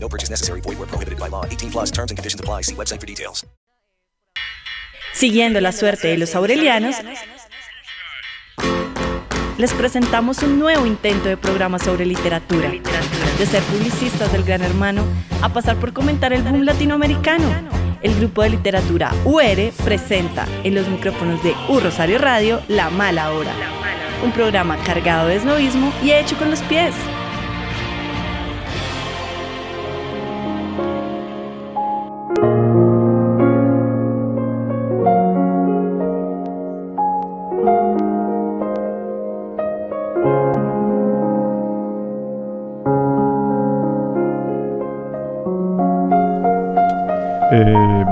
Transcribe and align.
No 0.00 0.08
purchase 0.08 0.30
necessary. 0.30 0.60
Void 0.60 0.78
where 0.78 0.88
prohibited 0.88 1.18
by 1.18 1.28
law. 1.28 1.44
18 1.44 1.70
plus 1.70 1.90
terms 1.90 2.10
and 2.10 2.16
conditions 2.16 2.40
apply. 2.40 2.62
See 2.62 2.74
website 2.74 3.00
for 3.00 3.06
details. 3.06 3.44
Siguiendo 5.12 5.60
la 5.60 5.72
suerte 5.72 6.06
de 6.06 6.16
los 6.16 6.36
aurelianos, 6.36 6.94
les 9.56 9.74
presentamos 9.74 10.44
un 10.44 10.60
nuevo 10.60 10.86
intento 10.86 11.28
de 11.28 11.36
programa 11.36 11.80
sobre 11.80 12.06
literatura. 12.06 12.70
De 13.38 13.46
ser 13.46 13.62
publicistas 13.64 14.30
del 14.30 14.44
Gran 14.44 14.62
Hermano 14.62 15.02
a 15.42 15.48
pasar 15.48 15.76
por 15.76 15.92
comentar 15.92 16.32
el 16.32 16.42
boom 16.42 16.62
latinoamericano. 16.62 17.46
El 18.00 18.14
grupo 18.14 18.42
de 18.44 18.50
literatura 18.50 19.12
UR 19.24 19.72
presenta 19.84 20.46
en 20.62 20.76
los 20.76 20.86
micrófonos 20.86 21.42
de 21.42 21.52
U 21.68 21.80
Rosario 21.80 22.18
Radio 22.18 22.62
La 22.68 22.88
Mala 22.90 23.32
Hora. 23.32 23.52
Un 24.22 24.30
programa 24.30 24.76
cargado 24.84 25.26
de 25.26 25.36
esnovismo 25.36 25.92
y 26.00 26.12
hecho 26.12 26.36
con 26.36 26.50
los 26.50 26.60
pies. 26.62 26.94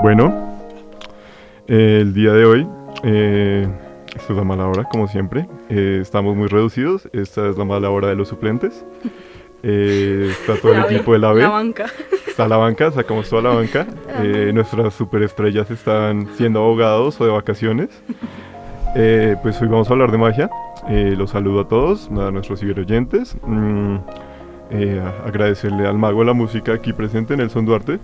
Bueno, 0.07 0.33
eh, 1.67 1.99
el 2.03 2.15
día 2.15 2.33
de 2.33 2.45
hoy, 2.45 2.65
eh, 3.03 3.67
esta 4.15 4.33
es 4.33 4.37
la 4.39 4.45
mala 4.45 4.69
hora, 4.69 4.85
como 4.85 5.09
siempre. 5.09 5.49
Eh, 5.69 5.99
estamos 6.01 6.37
muy 6.37 6.47
reducidos. 6.47 7.09
Esta 7.13 7.49
es 7.49 7.59
la 7.59 7.65
mala 7.65 7.91
hora 7.91 8.07
de 8.07 8.15
los 8.15 8.29
suplentes. 8.29 8.85
Eh, 9.65 10.29
está 10.31 10.55
todo 10.63 10.75
el 10.75 10.85
equipo 10.85 11.13
de 11.13 11.19
la 11.19 11.33
B. 11.33 11.43
La 11.43 11.49
banca. 11.49 11.87
Está 12.25 12.47
la 12.47 12.57
banca, 12.57 12.93
sacamos 12.93 13.29
toda 13.29 13.43
la 13.43 13.49
banca. 13.57 13.85
Nuestras 14.53 14.95
superestrellas 14.95 15.73
están 15.73 16.29
siendo 16.37 16.61
abogados 16.61 17.21
o 17.21 17.25
de 17.27 17.33
vacaciones. 17.33 17.89
Pues 19.43 19.61
hoy 19.61 19.67
vamos 19.67 19.91
a 19.91 19.93
hablar 19.93 20.13
de 20.13 20.19
magia. 20.19 20.49
Los 20.89 21.31
saludo 21.31 21.63
a 21.63 21.69
todos, 21.69 22.09
a 22.13 22.31
nuestros 22.31 22.61
ciberoyentes. 22.61 23.37
Mm, 23.45 23.97
agradecerle 25.27 25.85
al 25.85 25.99
mago 25.99 26.21
de 26.21 26.27
la 26.27 26.33
música 26.33 26.75
aquí 26.75 26.93
presente, 26.93 27.37
Nelson 27.37 27.67
Duarte. 27.67 27.99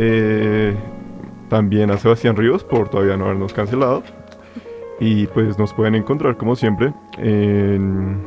Eh, 0.00 0.76
también 1.48 1.90
a 1.90 1.98
Sebastián 1.98 2.36
Ríos 2.36 2.64
por 2.64 2.88
todavía 2.88 3.16
no 3.16 3.26
habernos 3.26 3.52
cancelado. 3.52 4.02
Y 5.00 5.26
pues 5.28 5.58
nos 5.58 5.72
pueden 5.72 5.94
encontrar 5.94 6.36
como 6.36 6.56
siempre 6.56 6.92
en 7.18 8.20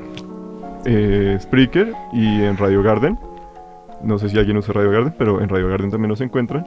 eh, 0.85 1.37
Spreaker 1.41 1.93
y 2.13 2.43
en 2.43 2.57
Radio 2.57 2.81
Garden. 2.81 3.19
No 4.03 4.17
sé 4.17 4.29
si 4.29 4.37
alguien 4.37 4.57
usa 4.57 4.73
Radio 4.73 4.91
Garden, 4.91 5.13
pero 5.17 5.41
en 5.41 5.49
Radio 5.49 5.67
Garden 5.67 5.91
también 5.91 6.09
nos 6.09 6.21
encuentran. 6.21 6.65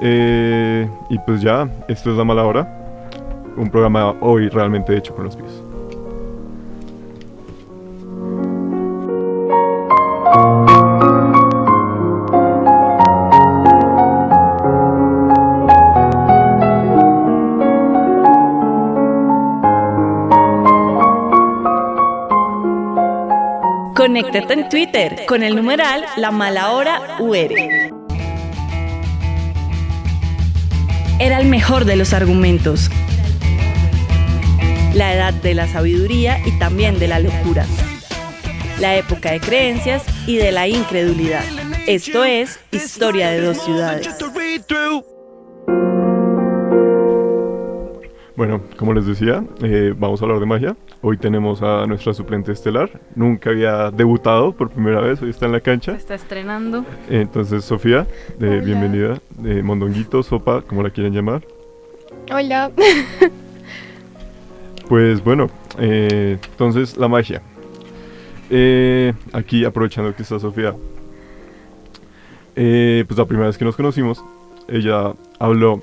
Eh, 0.00 0.88
y 1.10 1.18
pues 1.20 1.42
ya, 1.42 1.68
esto 1.88 2.10
es 2.10 2.16
La 2.16 2.24
Mala 2.24 2.44
Hora. 2.44 2.76
Un 3.56 3.68
programa 3.68 4.14
hoy 4.20 4.48
realmente 4.48 4.96
hecho 4.96 5.14
con 5.14 5.24
los 5.24 5.36
pies. 5.36 5.69
Conéctate 24.20 24.52
en 24.52 24.68
Twitter 24.68 25.16
con 25.26 25.42
el 25.42 25.56
numeral 25.56 26.04
La 26.18 26.30
Mala 26.30 26.72
Hora 26.72 27.16
UR. 27.20 27.54
Era 31.18 31.40
el 31.40 31.46
mejor 31.46 31.86
de 31.86 31.96
los 31.96 32.12
argumentos. 32.12 32.90
La 34.92 35.14
edad 35.14 35.32
de 35.32 35.54
la 35.54 35.66
sabiduría 35.68 36.38
y 36.46 36.52
también 36.58 36.98
de 36.98 37.08
la 37.08 37.18
locura. 37.18 37.64
La 38.78 38.94
época 38.94 39.30
de 39.32 39.40
creencias 39.40 40.04
y 40.26 40.36
de 40.36 40.52
la 40.52 40.68
incredulidad. 40.68 41.44
Esto 41.86 42.22
es 42.22 42.60
Historia 42.72 43.30
de 43.30 43.40
dos 43.40 43.56
ciudades. 43.64 44.06
Bueno, 48.36 48.62
como 48.76 48.92
les 48.92 49.06
decía, 49.06 49.42
eh, 49.62 49.94
vamos 49.96 50.20
a 50.20 50.24
hablar 50.26 50.40
de 50.40 50.46
magia. 50.46 50.76
Hoy 51.02 51.16
tenemos 51.16 51.62
a 51.62 51.86
nuestra 51.86 52.12
suplente 52.12 52.52
estelar. 52.52 53.00
Nunca 53.14 53.50
había 53.50 53.90
debutado 53.90 54.52
por 54.52 54.68
primera 54.70 55.00
vez, 55.00 55.22
hoy 55.22 55.30
está 55.30 55.46
en 55.46 55.52
la 55.52 55.60
cancha. 55.60 55.92
Está 55.92 56.14
estrenando. 56.14 56.84
Entonces, 57.08 57.64
Sofía, 57.64 58.06
eh, 58.38 58.60
bienvenida. 58.62 59.18
De 59.38 59.62
Mondonguito, 59.62 60.22
Sopa, 60.22 60.60
como 60.60 60.82
la 60.82 60.90
quieren 60.90 61.12
llamar. 61.14 61.42
Hola. 62.32 62.70
Pues 64.88 65.22
bueno, 65.22 65.48
eh, 65.78 66.36
entonces 66.50 66.96
la 66.96 67.06
magia. 67.06 67.42
Eh, 68.50 69.12
aquí 69.32 69.64
aprovechando 69.64 70.12
que 70.16 70.22
está 70.24 70.40
Sofía. 70.40 70.74
eh, 72.56 73.04
pues 73.06 73.16
la 73.16 73.24
primera 73.24 73.46
vez 73.46 73.56
que 73.56 73.64
nos 73.64 73.76
conocimos, 73.76 74.24
ella 74.66 75.12
habló 75.38 75.80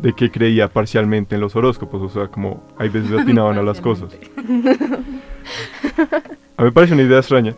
de 0.00 0.12
que 0.14 0.30
creía 0.30 0.68
parcialmente 0.68 1.34
en 1.34 1.40
los 1.40 1.54
horóscopos, 1.56 2.02
o 2.02 2.08
sea, 2.08 2.28
como 2.28 2.62
hay 2.78 2.88
veces 2.88 3.12
atinaban 3.18 3.58
a 3.58 3.62
las 3.62 3.80
cosas. 3.80 4.10
A 6.56 6.62
mí 6.62 6.68
me 6.68 6.72
parece 6.72 6.94
una 6.94 7.02
idea 7.02 7.18
extraña. 7.18 7.54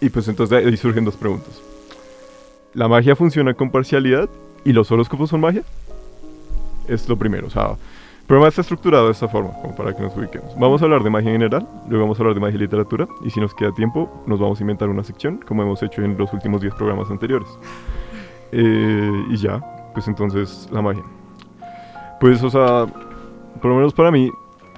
Y 0.00 0.08
pues 0.08 0.28
entonces 0.28 0.64
ahí 0.64 0.76
surgen 0.76 1.04
dos 1.04 1.16
preguntas. 1.16 1.60
¿La 2.74 2.88
magia 2.88 3.16
funciona 3.16 3.54
con 3.54 3.70
parcialidad 3.70 4.28
y 4.64 4.72
los 4.72 4.90
horóscopos 4.90 5.30
son 5.30 5.40
magia? 5.40 5.62
Es 6.88 7.08
lo 7.08 7.16
primero, 7.16 7.46
o 7.46 7.50
sea, 7.50 7.70
el 7.70 8.26
programa 8.26 8.48
está 8.48 8.60
estructurado 8.60 9.06
de 9.06 9.12
esta 9.12 9.28
forma, 9.28 9.52
como 9.62 9.74
para 9.74 9.94
que 9.94 10.02
nos 10.02 10.16
ubiquemos. 10.16 10.58
Vamos 10.58 10.82
a 10.82 10.84
hablar 10.84 11.02
de 11.02 11.10
magia 11.10 11.30
en 11.30 11.36
general, 11.36 11.66
luego 11.88 12.04
vamos 12.04 12.18
a 12.18 12.22
hablar 12.22 12.34
de 12.34 12.40
magia 12.40 12.56
y 12.56 12.60
literatura, 12.60 13.06
y 13.24 13.30
si 13.30 13.40
nos 13.40 13.54
queda 13.54 13.72
tiempo, 13.72 14.22
nos 14.26 14.40
vamos 14.40 14.58
a 14.60 14.62
inventar 14.62 14.88
una 14.88 15.04
sección, 15.04 15.38
como 15.46 15.62
hemos 15.62 15.82
hecho 15.82 16.02
en 16.02 16.18
los 16.18 16.32
últimos 16.32 16.60
10 16.60 16.74
programas 16.74 17.10
anteriores. 17.10 17.48
Eh, 18.52 19.24
y 19.30 19.36
ya, 19.36 19.60
pues 19.94 20.06
entonces, 20.08 20.68
la 20.70 20.82
magia. 20.82 21.02
Pues, 22.20 22.42
o 22.42 22.50
sea, 22.50 22.86
por 23.60 23.70
lo 23.70 23.76
menos 23.76 23.94
para 23.94 24.10
mí, 24.10 24.30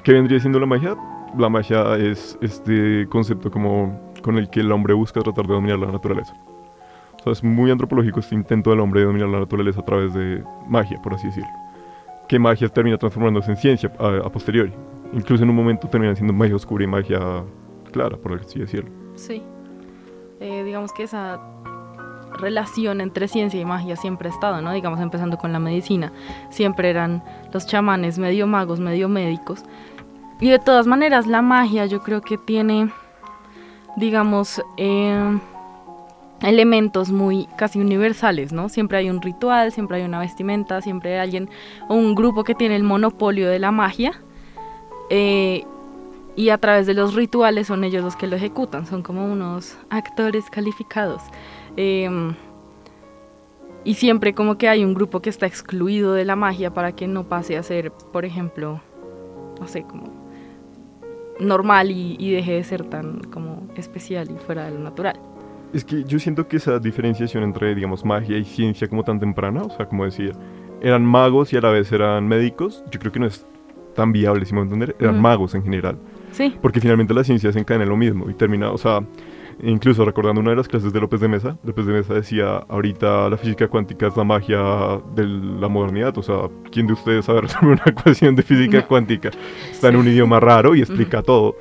¿qué 0.04 0.12
vendría 0.12 0.38
siendo 0.38 0.60
la 0.60 0.66
magia? 0.66 0.96
La 1.36 1.48
magia 1.48 1.96
es 1.96 2.38
este 2.40 3.06
concepto 3.08 3.50
como 3.50 4.00
con 4.22 4.38
el 4.38 4.48
que 4.48 4.60
el 4.60 4.70
hombre 4.70 4.94
busca 4.94 5.20
tratar 5.20 5.46
de 5.46 5.54
dominar 5.54 5.78
la 5.78 5.90
naturaleza. 5.90 6.34
O 7.18 7.22
sea, 7.24 7.32
es 7.32 7.42
muy 7.42 7.70
antropológico 7.70 8.20
este 8.20 8.34
intento 8.34 8.70
del 8.70 8.80
hombre 8.80 9.00
de 9.00 9.06
dominar 9.06 9.28
la 9.28 9.40
naturaleza 9.40 9.80
a 9.80 9.84
través 9.84 10.14
de 10.14 10.44
magia, 10.68 11.00
por 11.02 11.14
así 11.14 11.26
decirlo 11.26 11.66
que 12.26 12.38
magia 12.38 12.68
termina 12.68 12.98
transformándose 12.98 13.50
en 13.50 13.56
ciencia 13.56 13.92
a, 13.98 14.26
a 14.26 14.30
posteriori. 14.30 14.72
Incluso 15.12 15.44
en 15.44 15.50
un 15.50 15.56
momento 15.56 15.88
termina 15.88 16.14
siendo 16.14 16.32
magia 16.32 16.56
oscura 16.56 16.84
y 16.84 16.86
magia 16.86 17.44
clara, 17.92 18.16
por 18.16 18.40
así 18.40 18.58
decirlo. 18.58 18.90
Sí. 19.14 19.42
Eh, 20.40 20.64
digamos 20.64 20.92
que 20.92 21.04
esa 21.04 21.40
relación 22.36 23.00
entre 23.00 23.28
ciencia 23.28 23.60
y 23.60 23.64
magia 23.64 23.96
siempre 23.96 24.28
ha 24.28 24.32
estado, 24.32 24.60
¿no? 24.60 24.72
Digamos, 24.72 25.00
empezando 25.00 25.38
con 25.38 25.52
la 25.52 25.58
medicina. 25.58 26.12
Siempre 26.50 26.90
eran 26.90 27.22
los 27.52 27.66
chamanes 27.66 28.18
medio 28.18 28.46
magos, 28.46 28.80
medio 28.80 29.08
médicos. 29.08 29.64
Y 30.40 30.50
de 30.50 30.58
todas 30.58 30.86
maneras, 30.86 31.26
la 31.26 31.42
magia 31.42 31.86
yo 31.86 32.00
creo 32.02 32.20
que 32.20 32.38
tiene, 32.38 32.90
digamos, 33.96 34.62
eh, 34.76 35.38
elementos 36.42 37.10
muy 37.10 37.48
casi 37.56 37.80
universales, 37.80 38.52
¿no? 38.52 38.68
Siempre 38.68 38.98
hay 38.98 39.08
un 39.08 39.22
ritual, 39.22 39.72
siempre 39.72 39.98
hay 39.98 40.04
una 40.04 40.20
vestimenta, 40.20 40.82
siempre 40.82 41.14
hay 41.14 41.20
alguien 41.20 41.48
o 41.88 41.94
un 41.94 42.14
grupo 42.14 42.44
que 42.44 42.54
tiene 42.54 42.76
el 42.76 42.82
monopolio 42.82 43.48
de 43.48 43.58
la 43.58 43.72
magia. 43.72 44.20
eh, 45.08 45.64
y 46.36 46.50
a 46.50 46.58
través 46.58 46.86
de 46.86 46.92
los 46.92 47.14
rituales 47.14 47.66
son 47.66 47.82
ellos 47.82 48.04
los 48.04 48.14
que 48.14 48.26
lo 48.26 48.36
ejecutan, 48.36 48.86
son 48.86 49.02
como 49.02 49.24
unos 49.24 49.78
actores 49.88 50.50
calificados. 50.50 51.22
Em, 51.76 52.34
y 53.84 53.94
siempre 53.94 54.34
como 54.34 54.58
que 54.58 54.68
hay 54.68 54.84
un 54.84 54.94
grupo 54.94 55.20
que 55.20 55.30
está 55.30 55.46
excluido 55.46 56.14
de 56.14 56.24
la 56.24 56.36
magia 56.36 56.72
para 56.72 56.92
que 56.92 57.06
no 57.06 57.24
pase 57.24 57.56
a 57.56 57.62
ser, 57.62 57.92
por 57.92 58.24
ejemplo, 58.24 58.80
no 59.60 59.68
sé, 59.68 59.82
como 59.82 60.04
normal 61.38 61.90
y, 61.90 62.16
y 62.18 62.32
deje 62.32 62.52
de 62.52 62.64
ser 62.64 62.84
tan 62.84 63.20
como 63.32 63.68
especial 63.76 64.30
y 64.30 64.38
fuera 64.38 64.64
de 64.64 64.72
lo 64.72 64.80
natural. 64.80 65.18
Es 65.72 65.84
que 65.84 66.04
yo 66.04 66.18
siento 66.18 66.48
que 66.48 66.56
esa 66.56 66.78
diferenciación 66.78 67.42
entre, 67.42 67.74
digamos, 67.74 68.04
magia 68.04 68.38
y 68.38 68.44
ciencia 68.44 68.88
como 68.88 69.04
tan 69.04 69.20
temprana, 69.20 69.62
o 69.62 69.70
sea, 69.70 69.86
como 69.86 70.04
decía, 70.04 70.32
eran 70.80 71.04
magos 71.04 71.52
y 71.52 71.56
a 71.56 71.60
la 71.60 71.70
vez 71.70 71.90
eran 71.92 72.26
médicos, 72.26 72.84
yo 72.90 72.98
creo 72.98 73.12
que 73.12 73.20
no 73.20 73.26
es 73.26 73.44
tan 73.94 74.12
viable, 74.12 74.44
si 74.44 74.52
me 74.52 74.60
voy 74.60 74.68
a 74.68 74.72
entender, 74.72 74.96
eran 75.00 75.20
magos 75.20 75.54
en 75.54 75.62
general. 75.62 75.96
Sí. 76.32 76.54
Porque 76.60 76.80
finalmente 76.80 77.14
la 77.14 77.24
ciencia 77.24 77.52
se 77.52 77.58
encadena 77.58 77.84
en 77.84 77.90
lo 77.90 77.96
mismo 77.96 78.30
y 78.30 78.34
termina, 78.34 78.70
o 78.70 78.78
sea, 78.78 79.00
incluso 79.62 80.04
recordando 80.04 80.40
una 80.40 80.50
de 80.50 80.56
las 80.56 80.68
clases 80.68 80.92
de 80.92 81.00
López 81.00 81.20
de 81.20 81.28
Mesa, 81.28 81.56
López 81.64 81.86
de 81.86 81.92
Mesa 81.92 82.14
decía, 82.14 82.56
ahorita 82.68 83.30
la 83.30 83.36
física 83.36 83.68
cuántica 83.68 84.06
es 84.06 84.16
la 84.16 84.24
magia 84.24 84.58
de 85.14 85.26
la 85.26 85.68
modernidad, 85.68 86.16
o 86.18 86.22
sea, 86.22 86.48
¿quién 86.70 86.86
de 86.86 86.92
ustedes 86.92 87.24
sabe 87.24 87.42
resolver 87.42 87.72
una 87.74 87.84
ecuación 87.86 88.36
de 88.36 88.42
física 88.42 88.78
No. 88.80 88.86
cuántica? 88.88 89.30
Está 89.70 89.88
en 89.88 89.96
un 89.96 90.06
idioma 90.08 90.40
raro 90.40 90.74
y 90.74 90.80
explica 90.80 91.22
todo, 91.22 91.56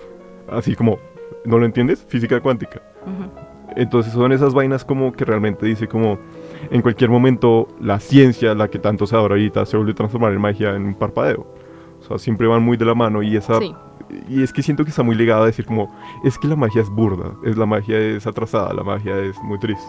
así 0.50 0.75
como, 0.75 1.00
¿no 1.45 1.57
lo 1.57 1.65
entiendes? 1.65 2.06
Física 2.07 2.39
cuántica. 2.42 2.81
Ujú. 3.06 3.30
Entonces 3.77 4.13
son 4.13 4.31
esas 4.31 4.53
vainas 4.53 4.86
como 4.86 5.12
que 5.12 5.25
realmente 5.25 5.65
dice 5.65 5.88
como 5.88 6.18
en 6.71 6.81
cualquier 6.81 7.09
momento 7.09 7.68
la 7.81 8.00
ciencia, 8.00 8.53
la 8.56 8.69
que 8.69 8.80
tanto 8.80 9.06
se 9.06 9.15
adora 9.15 9.36
ahorita, 9.36 9.65
se 9.65 9.75
vuelve 9.75 9.92
a 9.92 9.95
transformar 9.95 10.31
en 10.33 10.39
magia 10.39 10.75
en 10.75 10.86
un 10.86 10.95
parpadeo. 10.95 11.45
O 12.00 12.03
sea, 12.03 12.18
siempre 12.18 12.47
van 12.47 12.62
muy 12.63 12.77
de 12.77 12.86
la 12.86 12.95
mano 12.95 13.21
y 13.24 13.36
esa... 13.36 13.59
Sí. 13.59 13.75
Y 14.30 14.44
es 14.44 14.54
que 14.54 14.62
siento 14.62 14.84
que 14.84 14.92
está 14.92 15.04
muy 15.04 15.16
ligada 15.16 15.44
a 15.44 15.46
decir 15.48 15.66
como, 15.66 15.94
es 16.24 16.38
que 16.38 16.48
la 16.48 16.56
magia 16.56 16.81
es 16.81 16.90
burda, 16.90 17.31
es 17.44 17.57
la 17.57 17.66
magia 17.66 17.98
es 17.98 18.28
atrasada, 18.28 18.74
la 18.74 18.84
magia 18.84 19.18
es 19.19 19.42
muy 19.44 19.57
triste. 19.60 19.86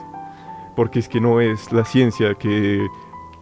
Porque 0.74 0.98
es 0.98 1.08
que 1.08 1.20
no 1.20 1.40
es 1.40 1.70
la 1.72 1.84
ciencia 1.84 2.34
que 2.34 2.86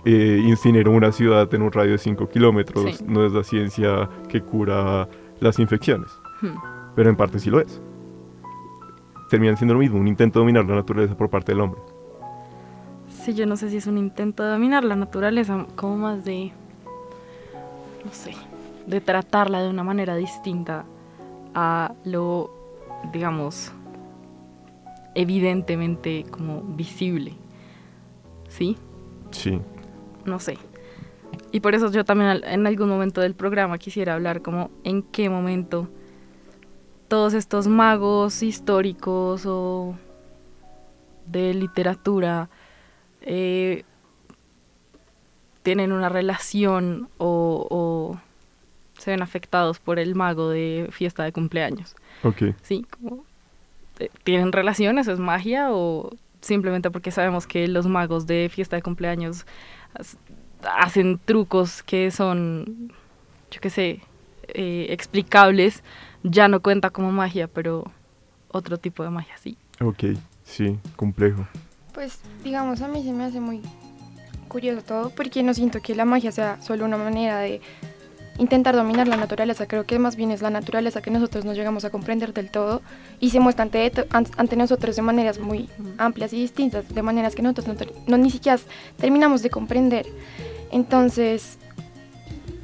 eh, 0.05 0.43
incineró 0.45 0.91
una 0.91 1.13
ciudad 1.13 1.53
en 1.55 1.63
un 1.63 1.73
radio 1.73 1.93
de 1.93 1.99
5 1.99 2.29
kilómetros, 2.29 2.97
Sí. 2.99 3.05
no 3.09 3.25
es 3.25 3.33
la 3.33 3.43
ciencia 3.45 4.09
que 4.29 4.41
cura 4.43 5.09
las 5.41 5.59
infecciones, 5.59 6.11
Hmm. 6.43 6.57
pero 6.95 7.09
en 7.11 7.17
parte 7.17 7.39
sí 7.39 7.51
lo 7.51 7.61
es. 7.61 7.81
Terminan 9.31 9.57
siendo 9.57 9.75
lo 9.75 9.81
mismo, 9.81 9.99
un 9.99 10.07
intento 10.09 10.39
de 10.39 10.43
dominar 10.43 10.65
la 10.67 10.75
naturaleza 10.77 11.17
por 11.17 11.31
parte 11.31 11.53
del 11.53 11.61
hombre. 11.61 11.81
Sí, 13.09 13.33
yo 13.35 13.47
no 13.47 13.57
sé 13.57 13.71
si 13.71 13.79
es 13.79 13.87
un 13.87 13.97
intento 13.97 14.43
de 14.43 14.51
dominar 14.51 14.85
la 14.85 14.97
naturaleza, 14.97 15.67
como 15.77 15.97
más 15.97 16.25
de, 16.25 16.53
no 18.05 18.13
sé, 18.13 18.33
de 18.87 19.01
tratarla 19.01 19.63
de 19.63 19.71
una 19.71 19.85
manera 19.85 20.17
distinta 20.17 20.85
a 21.55 21.95
lo, 22.05 22.51
digamos, 23.13 23.73
evidentemente 25.15 26.25
como 26.31 26.63
visible. 26.63 27.35
¿Sí? 28.49 28.77
Sí. 29.31 29.61
No 30.25 30.39
sé. 30.39 30.59
Y 31.53 31.61
por 31.61 31.75
eso 31.75 31.91
yo 31.91 32.05
también 32.05 32.43
en 32.45 32.67
algún 32.67 32.89
momento 32.89 33.21
del 33.21 33.35
programa 33.35 33.79
quisiera 33.79 34.15
hablar 34.15 34.43
como 34.43 34.71
en 34.83 35.03
qué 35.03 35.29
momento 35.29 35.89
todos 37.09 37.35
estos 37.35 37.67
magos 37.67 38.43
históricos 38.43 39.45
o 39.47 39.95
de 41.27 41.55
literatura 41.55 42.49
eh, 43.21 43.85
tienen 45.63 45.93
una 45.93 46.09
relación 46.09 47.09
o, 47.19 47.67
o 47.71 47.94
se 49.05 49.11
ven 49.11 49.23
afectados 49.23 49.79
por 49.79 49.99
el 49.99 50.15
mago 50.15 50.49
de 50.49 50.89
fiesta 50.91 51.25
de 51.25 51.33
cumpleaños. 51.33 51.95
Ok. 52.23 52.55
¿Sí? 52.63 52.87
Como, 52.89 53.27
eh, 53.99 54.09
¿Tienen 54.25 54.51
relación? 54.51 54.99
¿Eso 54.99 55.13
es 55.13 55.19
magia? 55.19 55.73
¿O 55.73 56.11
simplemente 56.41 56.91
porque 56.91 57.11
sabemos 57.11 57.47
que 57.47 57.69
los 57.69 57.87
magos 57.87 58.27
de 58.27 58.51
fiesta 58.51 58.77
de 58.77 58.83
cumpleaños 58.83 59.45
hacen 60.79 61.21
trucos 61.23 61.83
que 61.83 62.11
son, 62.11 62.93
yo 63.51 63.61
qué 63.61 63.69
sé, 63.69 64.01
eh, 64.49 64.87
explicables? 64.89 65.83
Ya 66.23 66.49
no 66.49 66.61
cuenta 66.61 66.89
como 66.89 67.13
magia, 67.13 67.47
pero 67.47 67.93
otro 68.49 68.79
tipo 68.79 69.03
de 69.03 69.11
magia 69.11 69.37
sí. 69.37 69.59
Ok. 69.83 70.05
Sí, 70.45 70.79
complejo. 70.97 71.47
Pues 71.93 72.21
digamos, 72.43 72.81
a 72.81 72.89
mí 72.89 73.03
se 73.03 73.13
me 73.13 73.25
hace 73.25 73.41
muy 73.41 73.61
curioso 74.49 74.83
todo 74.83 75.11
porque 75.11 75.43
no 75.43 75.53
siento 75.53 75.83
que 75.83 75.95
la 75.95 76.07
magia 76.07 76.33
sea 76.33 76.61
solo 76.63 76.87
una 76.87 76.97
manera 76.97 77.41
de 77.41 77.61
intentar 78.39 78.75
dominar 78.75 79.07
la 79.09 79.17
naturaleza. 79.17 79.67
Creo 79.67 79.85
que 79.85 79.99
más 79.99 80.17
bien 80.17 80.31
es 80.31 80.43
la 80.43 80.51
naturaleza 80.51 81.01
que 81.03 81.11
nosotros 81.11 81.45
no 81.45 81.53
llegamos 81.53 81.85
a 81.85 81.91
comprender 81.91 82.33
del 82.33 82.51
todo 82.51 82.83
y 83.21 83.31
se 83.31 83.41
muestra 83.41 83.63
ante, 83.65 83.93
an- 84.11 84.27
ante 84.37 84.57
nosotros 84.57 84.97
de 84.97 85.03
maneras 85.03 85.39
muy 85.39 85.69
amplias 85.99 86.33
y 86.33 86.37
distintas, 86.41 86.93
de 86.93 87.03
maneras 87.03 87.35
que 87.35 87.43
nosotros 87.43 87.67
no 88.07 88.19
ni 88.19 88.31
siquiera 88.31 88.59
terminamos 88.99 89.43
de 89.43 89.51
comprender. 89.51 90.07
Entonces, 90.73 91.59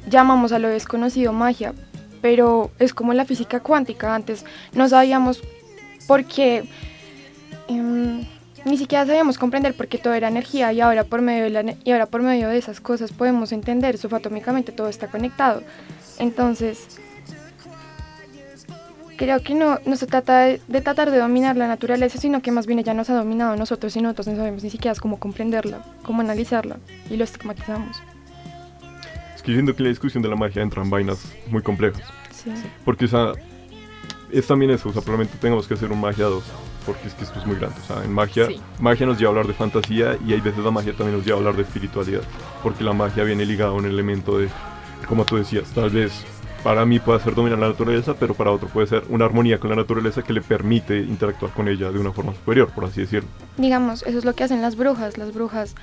llamamos 0.09 0.51
a 0.51 0.59
lo 0.59 0.67
desconocido 0.67 1.31
magia, 1.31 1.73
pero 2.21 2.71
es 2.79 2.93
como 2.93 3.13
la 3.13 3.25
física 3.25 3.61
cuántica. 3.61 4.13
Antes 4.13 4.45
no 4.73 4.87
sabíamos 4.89 5.41
por 6.07 6.25
qué 6.25 6.65
em, 7.67 8.25
ni 8.65 8.77
siquiera 8.77 9.05
sabíamos 9.05 9.37
comprender 9.37 9.73
por 9.73 9.87
qué 9.87 9.97
todo 9.97 10.13
era 10.13 10.27
energía 10.27 10.71
y 10.73 10.81
ahora 10.81 11.03
por 11.03 11.21
medio 11.21 11.43
de 11.43 11.49
la, 11.49 11.75
y 11.83 11.91
ahora 11.91 12.05
por 12.05 12.21
medio 12.21 12.49
de 12.49 12.57
esas 12.57 12.79
cosas 12.79 13.11
podemos 13.11 13.51
entender 13.51 13.97
subatómicamente 13.97 14.71
todo 14.71 14.87
está 14.87 15.07
conectado. 15.07 15.63
Entonces, 16.19 16.99
creo 19.17 19.41
que 19.41 19.55
no, 19.55 19.79
no 19.85 19.95
se 19.95 20.07
trata 20.07 20.39
de, 20.39 20.61
de 20.67 20.81
tratar 20.81 21.11
de 21.11 21.17
dominar 21.17 21.57
la 21.57 21.67
naturaleza, 21.67 22.17
sino 22.17 22.41
que 22.41 22.51
más 22.51 22.67
bien 22.67 22.79
ella 22.79 22.93
nos 22.93 23.09
ha 23.09 23.15
dominado 23.15 23.53
a 23.53 23.55
nosotros 23.55 23.95
y 23.95 24.01
nosotros 24.01 24.27
no 24.27 24.35
sabemos 24.35 24.63
ni 24.63 24.69
siquiera 24.69 24.99
cómo 24.99 25.19
comprenderla, 25.19 25.83
cómo 26.03 26.21
analizarla 26.21 26.77
y 27.09 27.17
lo 27.17 27.23
estigmatizamos. 27.23 27.97
Es 29.35 29.41
que 29.41 29.51
yo 29.51 29.57
siento 29.57 29.75
que 29.75 29.79
en 29.79 29.85
la 29.85 29.89
discusión 29.89 30.21
de 30.21 30.29
la 30.29 30.35
magia 30.35 30.61
entran 30.61 30.89
vainas 30.89 31.31
muy 31.49 31.63
complejas. 31.63 32.03
Sí. 32.31 32.51
Porque, 32.85 33.05
o 33.05 33.07
sea, 33.07 33.33
es 34.31 34.47
también 34.47 34.71
eso, 34.71 34.89
o 34.89 34.93
sea, 34.93 35.01
probablemente 35.01 35.37
tengamos 35.39 35.67
que 35.67 35.73
hacer 35.73 35.91
un 35.91 35.99
magia 35.99 36.25
2, 36.25 36.43
porque 36.85 37.07
es 37.07 37.13
que 37.13 37.23
esto 37.23 37.39
es 37.39 37.45
muy 37.45 37.55
grande, 37.55 37.75
o 37.83 37.85
sea, 37.93 38.03
en 38.03 38.11
magia, 38.13 38.47
Sí. 38.47 38.59
magia 38.79 39.05
nos 39.05 39.17
lleva 39.17 39.29
a 39.29 39.31
hablar 39.31 39.47
de 39.47 39.53
fantasía 39.53 40.17
y 40.25 40.33
hay 40.33 40.41
veces 40.41 40.63
la 40.63 40.71
magia 40.71 40.93
también 40.93 41.17
nos 41.17 41.25
lleva 41.25 41.37
a 41.37 41.39
hablar 41.39 41.55
de 41.55 41.63
espiritualidad, 41.63 42.21
porque 42.63 42.83
la 42.83 42.93
magia 42.93 43.23
viene 43.23 43.45
ligada 43.45 43.71
a 43.71 43.73
un 43.73 43.85
elemento 43.85 44.37
de, 44.37 44.49
como 45.07 45.25
tú 45.25 45.37
decías, 45.37 45.69
tal 45.75 45.89
vez 45.89 46.11
para 46.63 46.85
mí 46.85 46.99
puede 46.99 47.19
ser 47.19 47.33
dominar 47.33 47.57
la 47.57 47.69
naturaleza, 47.69 48.13
pero 48.19 48.33
para 48.35 48.51
otro 48.51 48.67
puede 48.67 48.85
ser 48.85 49.03
una 49.09 49.25
armonía 49.25 49.57
con 49.59 49.71
la 49.71 49.75
naturaleza 49.75 50.21
que 50.21 50.31
le 50.31 50.41
permite 50.41 50.97
interactuar 50.99 51.51
con 51.53 51.67
ella 51.67 51.91
de 51.91 51.97
una 51.99 52.11
forma 52.11 52.33
superior, 52.33 52.69
por 52.69 52.85
así 52.85 53.01
decirlo. 53.01 53.27
digamos, 53.57 54.03
eso 54.03 54.17
es 54.19 54.25
lo 54.25 54.35
que 54.35 54.43
hacen 54.43 54.61
las 54.61 54.75
brujas. 54.75 55.17
Las 55.17 55.33
brujas 55.33 55.75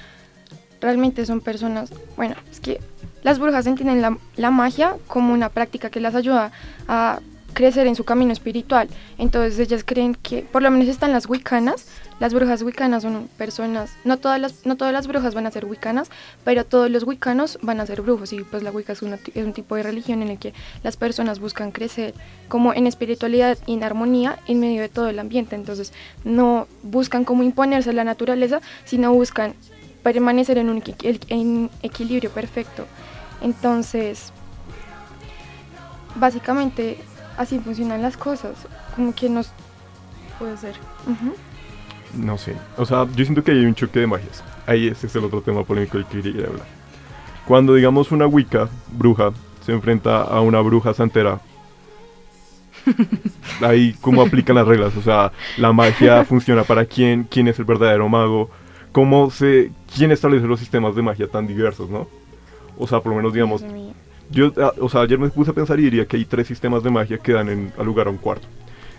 realmente 0.80 1.26
son 1.26 1.40
personas, 1.40 1.92
bueno, 2.16 2.36
es 2.50 2.60
que 2.60 2.80
las 3.24 3.40
brujas 3.40 3.66
entienden 3.66 4.00
la, 4.00 4.16
la 4.36 4.50
magia 4.52 4.94
como 5.08 5.32
una 5.34 5.48
práctica 5.48 5.90
que 5.90 5.98
las 5.98 6.14
ayuda 6.14 6.52
a 6.86 7.18
crecer 7.52 7.86
en 7.86 7.96
su 7.96 8.04
camino 8.04 8.32
espiritual. 8.32 8.88
Entonces 9.16 9.58
ellas 9.58 9.82
creen 9.84 10.14
que, 10.14 10.42
por 10.42 10.62
lo 10.62 10.70
menos 10.70 10.88
están 10.88 11.12
las 11.12 11.28
wicanas, 11.28 11.86
las 12.20 12.34
brujas 12.34 12.62
wicanas 12.62 13.02
son 13.02 13.28
personas, 13.36 13.92
no 14.04 14.16
todas 14.16 14.40
las, 14.40 14.66
no 14.66 14.76
todas 14.76 14.92
las 14.92 15.06
brujas 15.06 15.34
van 15.34 15.46
a 15.46 15.50
ser 15.50 15.64
wicanas, 15.64 16.10
pero 16.44 16.64
todos 16.64 16.90
los 16.90 17.04
wicanos 17.04 17.58
van 17.62 17.80
a 17.80 17.86
ser 17.86 18.02
brujos 18.02 18.32
y 18.32 18.42
pues 18.42 18.62
la 18.62 18.70
wicca 18.70 18.92
es, 18.92 19.02
una 19.02 19.18
es 19.34 19.44
un 19.44 19.52
tipo 19.52 19.76
de 19.76 19.82
religión 19.84 20.22
en 20.22 20.28
el 20.28 20.38
que 20.38 20.52
las 20.82 20.96
personas 20.96 21.38
buscan 21.38 21.70
crecer 21.70 22.14
como 22.48 22.74
en 22.74 22.86
espiritualidad 22.86 23.58
y 23.66 23.74
en 23.74 23.84
armonía 23.84 24.38
en 24.46 24.60
medio 24.60 24.82
de 24.82 24.88
todo 24.88 25.08
el 25.08 25.18
ambiente. 25.18 25.54
Entonces 25.54 25.92
no 26.24 26.66
buscan 26.82 27.24
como 27.24 27.42
imponerse 27.42 27.90
a 27.90 27.92
la 27.92 28.04
naturaleza, 28.04 28.60
sino 28.84 29.12
buscan 29.12 29.54
permanecer 30.02 30.58
en 30.58 30.70
un 30.70 30.82
en 31.28 31.70
equilibrio 31.82 32.30
perfecto. 32.30 32.86
Entonces, 33.42 34.32
básicamente 36.16 36.98
así 37.38 37.58
funcionan 37.60 38.02
las 38.02 38.16
cosas, 38.16 38.56
como 38.94 39.14
que 39.14 39.30
nos... 39.30 39.52
Puede 40.38 40.56
ser. 40.56 40.74
Ujú. 41.06 41.34
No 42.14 42.38
sé. 42.38 42.54
O 42.76 42.84
sea, 42.84 43.06
yo 43.14 43.24
siento 43.24 43.42
que 43.42 43.52
hay 43.52 43.64
un 43.64 43.74
choque 43.74 44.00
de 44.00 44.06
magias. 44.06 44.44
Ahí 44.66 44.88
ese 44.88 45.06
es 45.06 45.16
el 45.16 45.24
otro 45.24 45.40
tema 45.40 45.64
polémico 45.64 45.98
del 45.98 46.06
que 46.06 46.22
quería 46.22 46.46
hablar. 46.46 46.66
Cuando, 47.46 47.74
digamos, 47.74 48.12
una 48.12 48.26
Wicca, 48.26 48.68
bruja, 48.92 49.32
se 49.64 49.72
enfrenta 49.72 50.22
a 50.22 50.40
una 50.40 50.60
bruja 50.60 50.94
santera, 50.94 51.40
ahí 53.62 53.94
cómo 54.00 54.22
aplican 54.22 54.56
las 54.56 54.66
reglas. 54.66 54.96
O 54.96 55.02
sea, 55.02 55.32
la 55.56 55.72
magia 55.72 56.24
funciona 56.24 56.64
para 56.64 56.84
quién, 56.84 57.24
quién 57.24 57.48
es 57.48 57.58
el 57.58 57.64
verdadero 57.64 58.08
mago, 58.08 58.50
cómo 58.92 59.30
se, 59.30 59.72
quién 59.94 60.12
establece 60.12 60.46
los 60.46 60.60
sistemas 60.60 60.94
de 60.94 61.02
magia 61.02 61.28
tan 61.28 61.46
diversos, 61.46 61.90
¿no? 61.90 62.08
O 62.78 62.86
sea, 62.86 63.00
por 63.00 63.10
lo 63.10 63.16
menos, 63.16 63.32
digamos. 63.32 63.64
Yo, 64.30 64.52
ah, 64.58 64.72
o 64.80 64.88
sea, 64.88 65.02
ayer 65.02 65.18
me 65.18 65.28
puse 65.28 65.50
a 65.50 65.54
pensar 65.54 65.78
y 65.80 65.84
diría 65.84 66.06
que 66.06 66.16
hay 66.16 66.24
tres 66.24 66.46
sistemas 66.46 66.82
de 66.82 66.90
magia 66.90 67.18
que 67.18 67.32
dan 67.32 67.48
en, 67.48 67.72
al 67.78 67.86
lugar 67.86 68.08
a 68.08 68.10
un 68.10 68.18
cuarto. 68.18 68.46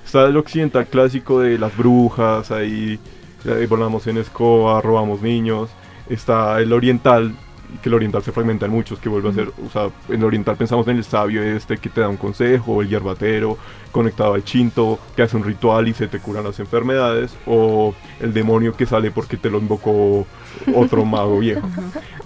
Está 0.05 0.25
el 0.25 0.37
occidental 0.37 0.87
clásico 0.87 1.41
de 1.41 1.59
las 1.59 1.75
brujas, 1.77 2.51
ahí, 2.51 2.99
ahí 3.45 3.65
volamos 3.67 4.07
en 4.07 4.17
escoba, 4.17 4.81
robamos 4.81 5.21
niños. 5.21 5.69
Está 6.09 6.59
el 6.61 6.73
oriental, 6.73 7.35
que 7.83 7.89
el 7.89 7.93
oriental 7.93 8.23
se 8.23 8.31
fragmenta 8.31 8.65
en 8.65 8.71
muchos, 8.71 8.97
que 8.97 9.07
vuelve 9.07 9.29
a 9.29 9.33
ser, 9.33 9.49
o 9.49 9.69
sea, 9.69 9.89
en 10.07 10.15
el 10.15 10.23
oriental 10.23 10.55
pensamos 10.55 10.87
en 10.87 10.97
el 10.97 11.03
sabio 11.03 11.43
este 11.43 11.77
que 11.77 11.89
te 11.89 12.01
da 12.01 12.09
un 12.09 12.17
consejo, 12.17 12.81
el 12.81 12.89
hierbatero 12.89 13.59
conectado 13.91 14.33
al 14.33 14.43
chinto, 14.43 14.97
que 15.15 15.21
hace 15.21 15.37
un 15.37 15.43
ritual 15.43 15.87
y 15.87 15.93
se 15.93 16.07
te 16.07 16.19
curan 16.19 16.43
las 16.43 16.59
enfermedades, 16.59 17.37
o 17.45 17.93
el 18.19 18.33
demonio 18.33 18.75
que 18.75 18.87
sale 18.87 19.11
porque 19.11 19.37
te 19.37 19.51
lo 19.51 19.59
invocó 19.59 20.25
otro 20.73 21.05
mago 21.05 21.37
viejo. 21.37 21.69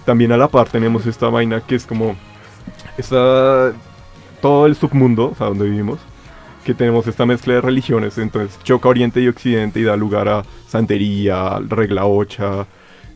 También 0.06 0.32
a 0.32 0.38
la 0.38 0.48
par 0.48 0.70
tenemos 0.70 1.04
esta 1.04 1.28
vaina 1.28 1.60
que 1.60 1.74
es 1.74 1.84
como 1.84 2.16
está 2.96 3.72
todo 4.40 4.66
el 4.66 4.76
submundo, 4.76 5.30
o 5.30 5.34
sea, 5.34 5.48
donde 5.48 5.64
vivimos, 5.64 5.98
que 6.64 6.74
tenemos 6.74 7.06
esta 7.06 7.26
mezcla 7.26 7.54
de 7.54 7.60
religiones, 7.60 8.18
entonces 8.18 8.58
choca 8.62 8.88
Oriente 8.88 9.20
y 9.20 9.28
Occidente 9.28 9.80
y 9.80 9.84
da 9.84 9.96
lugar 9.96 10.28
a 10.28 10.44
santería, 10.66 11.58
regla 11.68 12.06
ocha, 12.06 12.66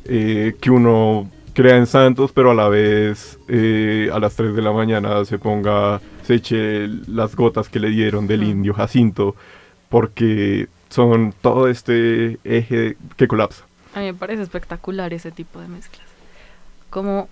eh, 0.04 0.56
que 0.60 0.70
uno 0.70 1.30
crea 1.54 1.76
en 1.76 1.86
santos, 1.86 2.30
pero 2.32 2.52
a 2.52 2.54
la 2.54 2.68
vez 2.68 3.38
eh, 3.48 4.10
a 4.12 4.18
las 4.18 4.36
3 4.36 4.54
de 4.54 4.62
la 4.62 4.72
mañana 4.72 5.24
se 5.24 5.38
ponga, 5.38 6.00
se 6.24 6.34
eche 6.34 6.86
las 7.06 7.34
gotas 7.34 7.68
que 7.68 7.80
le 7.80 7.90
dieron 7.90 8.26
del 8.26 8.44
indio 8.44 8.74
Jacinto, 8.74 9.34
porque 9.88 10.68
son 10.88 11.34
todo 11.40 11.68
este 11.68 12.38
eje 12.44 12.96
que 13.16 13.26
colapsa. 13.28 13.64
A 13.94 14.00
mí 14.00 14.06
me 14.06 14.14
parece 14.14 14.42
espectacular 14.42 15.12
ese 15.12 15.30
tipo 15.30 15.60
de 15.60 15.68
mezclas. 15.68 16.06
Como 16.90 17.28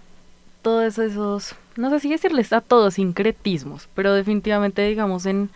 todos 0.66 0.98
esos, 0.98 1.54
no 1.76 1.90
sé 1.90 2.00
si 2.00 2.10
decirles 2.10 2.52
a 2.52 2.60
todos 2.60 2.94
sincretismos, 2.94 3.88
pero 3.94 4.12
definitivamente 4.14 4.84
digamos 4.84 5.24
en, 5.24 5.48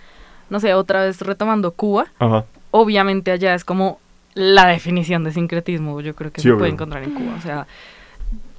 no 0.51 0.61
sé, 0.61 0.73
otra 0.75 1.05
vez 1.05 1.21
retomando 1.21 1.73
Cuba, 1.73 2.07
Ajá. 2.21 2.45
obviamente 2.71 3.33
allá 3.33 3.57
es 3.57 3.65
como 3.65 3.99
la 4.35 4.67
definición 4.69 5.25
de 5.25 5.33
sincretismo, 5.33 6.01
yo 6.01 6.15
creo 6.15 6.31
que 6.31 6.41
Sí, 6.41 6.45
se 6.45 6.51
obvio. 6.51 6.59
puede 6.61 6.71
encontrar 6.71 7.03
en 7.03 7.11
Cuba. 7.11 7.35
O 7.37 7.43
sea, 7.43 7.67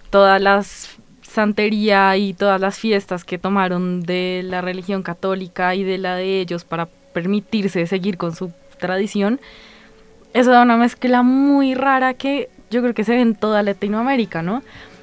todas 0.10 0.42
las 0.42 0.98
santería 1.22 2.18
y 2.18 2.34
todas 2.34 2.60
las 2.60 2.78
fiestas 2.78 3.24
que 3.24 3.38
tomaron 3.38 4.02
de 4.02 4.42
la 4.44 4.60
religión 4.60 5.04
católica 5.04 5.74
y 5.74 5.86
de 5.86 5.98
la 6.00 6.18
de 6.18 6.42
ellos 6.42 6.66
para 6.66 6.88
permitirse 7.14 7.88
seguir 7.88 8.18
con 8.18 8.36
su 8.36 8.52
tradición, 8.78 9.40
eso 10.34 10.52
da 10.52 10.62
una 10.64 10.76
mezcla 10.76 11.24
muy 11.24 11.76
rara 11.76 12.14
que 12.16 12.50
yo 12.70 12.82
creo 12.82 12.94
que 12.94 13.06
se 13.06 13.14
ve 13.16 13.22
en 13.22 13.36
toda 13.36 13.64
Latinoamérica, 13.64 14.42
¿no? 14.42 14.62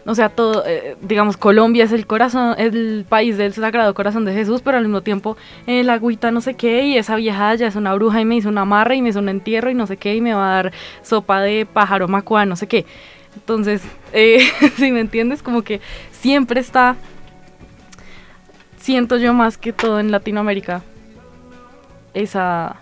O 0.08 0.14
sea, 0.14 0.30
todo, 0.30 0.64
eh, 0.66 0.96
digamos, 1.02 1.36
Colombia 1.36 1.84
es 1.84 1.92
el 1.92 2.06
corazón, 2.06 2.54
es 2.56 2.72
el 2.72 3.04
país 3.06 3.36
del 3.36 3.52
Sagrado 3.52 3.92
Corazón 3.92 4.24
de 4.24 4.32
Jesús, 4.32 4.62
pero 4.62 4.78
al 4.78 4.84
mismo 4.84 5.02
tiempo 5.02 5.36
el 5.66 5.90
agüita 5.90 6.30
no 6.30 6.40
sé 6.40 6.54
qué, 6.54 6.86
y 6.86 6.96
esa 6.96 7.14
vieja 7.14 7.54
ya 7.56 7.66
es 7.66 7.76
una 7.76 7.92
bruja 7.92 8.18
y 8.18 8.24
me 8.24 8.36
hizo 8.36 8.48
una 8.48 8.62
amarra 8.62 8.94
y 8.94 9.02
me 9.02 9.10
hizo 9.10 9.18
un 9.18 9.28
entierro 9.28 9.68
y 9.68 9.74
no 9.74 9.86
sé 9.86 9.98
qué, 9.98 10.14
y 10.16 10.22
me 10.22 10.32
va 10.32 10.50
a 10.50 10.62
dar 10.62 10.72
sopa 11.02 11.42
de 11.42 11.66
pájaro 11.70 12.08
macua, 12.08 12.46
no 12.46 12.56
sé 12.56 12.66
qué. 12.66 12.86
Entonces, 13.34 13.82
eh, 14.14 14.40
si 14.76 14.92
me 14.92 15.00
entiendes, 15.00 15.42
como 15.42 15.60
que 15.60 15.82
siempre 16.10 16.60
está, 16.60 16.96
siento 18.78 19.18
yo 19.18 19.34
más 19.34 19.58
que 19.58 19.74
todo 19.74 20.00
en 20.00 20.10
Latinoamérica, 20.10 20.80
esa, 22.14 22.76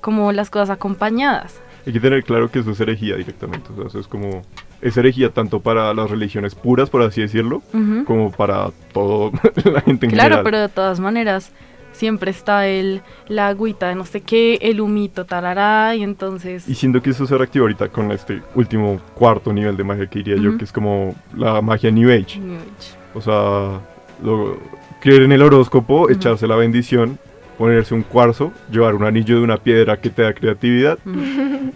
como 0.00 0.32
las 0.32 0.48
cosas 0.48 0.70
acompañañadas. 0.70 1.60
Hay 1.86 1.92
que 1.92 2.00
tener 2.00 2.24
claro 2.24 2.50
que 2.50 2.60
eso 2.60 2.70
es 2.70 2.80
herejía 2.80 3.16
directamente, 3.16 3.70
o 3.74 3.76
sea, 3.76 3.86
eso 3.88 4.00
es 4.00 4.08
como, 4.08 4.42
es 4.82 4.96
herejía 4.96 5.30
tanto 5.30 5.60
para 5.60 5.92
las 5.94 6.10
religiones 6.10 6.54
puras, 6.54 6.90
por 6.90 7.02
así 7.02 7.20
decirlo, 7.22 7.62
como 8.06 8.30
para 8.32 8.70
todo 8.92 9.32
la 9.64 9.80
gente 9.80 10.06
en 10.06 10.12
Claro, 10.12 10.36
general. 10.36 10.42
pero 10.44 10.58
de 10.60 10.68
todas 10.68 11.00
maneras 11.00 11.52
siempre 11.92 12.30
está 12.30 12.66
el 12.68 13.00
la 13.26 13.48
agüita 13.48 13.88
de 13.88 13.94
no 13.94 14.04
sé 14.04 14.20
qué, 14.20 14.58
el 14.60 14.82
humito 14.82 15.24
tarará 15.24 15.94
y 15.94 16.02
entonces 16.02 16.68
Y 16.68 16.74
siento 16.74 17.00
que 17.00 17.10
eso 17.10 17.26
se 17.26 17.38
reactiva 17.38 17.62
ahorita 17.62 17.88
con 17.88 18.12
este 18.12 18.42
último 18.54 19.00
cuarto 19.14 19.50
nivel 19.52 19.76
de 19.78 19.84
magia 19.84 20.06
que 20.06 20.18
diría 20.18 20.36
yo, 20.36 20.58
que 20.58 20.64
es 20.64 20.72
como 20.72 21.14
la 21.34 21.62
magia 21.62 21.90
New 21.90 22.10
Age. 22.10 22.38
New 22.38 22.56
Age. 22.56 22.96
O 23.14 23.20
sea, 23.22 23.80
lo- 24.22 24.58
creer 25.00 25.22
en 25.22 25.32
el 25.32 25.40
horóscopo, 25.42 26.10
echarse 26.10 26.46
la 26.46 26.56
bendición, 26.56 27.18
ponerse 27.56 27.94
un 27.94 28.02
cuarzo, 28.02 28.52
llevar 28.70 28.94
un 28.94 29.04
anillo 29.04 29.36
de 29.38 29.42
una 29.44 29.56
piedra 29.56 29.96
que 29.98 30.10
te 30.10 30.20
da 30.22 30.34
creatividad. 30.34 30.98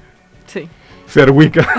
Sí. 0.46 0.68
Ser 1.10 1.30
Wicca. 1.30 1.66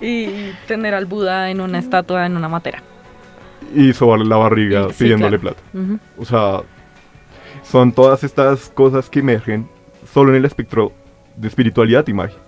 Y, 0.00 0.52
tener 0.66 0.94
al 0.94 1.06
Buda 1.06 1.50
en 1.50 1.60
una 1.60 1.78
estatua 1.78 2.26
en 2.26 2.36
una 2.36 2.48
matera. 2.48 2.82
y 3.74 3.92
sobarle 3.92 4.24
la 4.26 4.36
barriga 4.36 4.86
Y- 4.88 4.92
sí, 4.92 5.04
pidiéndole 5.04 5.38
claro. 5.38 5.56
plata. 5.56 5.78
Ujú. 5.78 5.98
O 6.18 6.24
sea, 6.24 6.62
son 7.62 7.92
todas 7.92 8.24
estas 8.24 8.70
cosas 8.70 9.08
que 9.10 9.20
emergen 9.20 9.68
solo 10.12 10.30
en 10.30 10.36
el 10.36 10.44
espectro 10.44 10.92
de 11.36 11.48
espiritualidad 11.48 12.06
y 12.08 12.12
magia. 12.14 12.38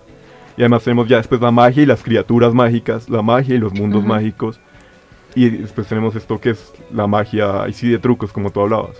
Y 0.57 0.61
además 0.61 0.83
tenemos 0.83 1.07
ya 1.07 1.17
después 1.17 1.39
la 1.41 1.51
magia 1.51 1.83
y 1.83 1.85
las 1.85 2.03
criaturas 2.03 2.53
mágicas, 2.53 3.09
la 3.09 3.21
magia 3.21 3.55
y 3.55 3.59
los 3.59 3.73
mundos 3.73 3.99
Ujú. 3.99 4.07
mágicos. 4.09 4.59
Y 5.35 5.49
después 5.49 5.87
tenemos 5.87 6.15
esto 6.15 6.39
que 6.39 6.51
es 6.51 6.73
la 6.91 7.07
magia, 7.07 7.67
y 7.67 7.73
sí 7.73 7.89
de 7.89 7.97
trucos, 7.99 8.31
como 8.31 8.51
tú 8.51 8.61
hablabas. 8.61 8.97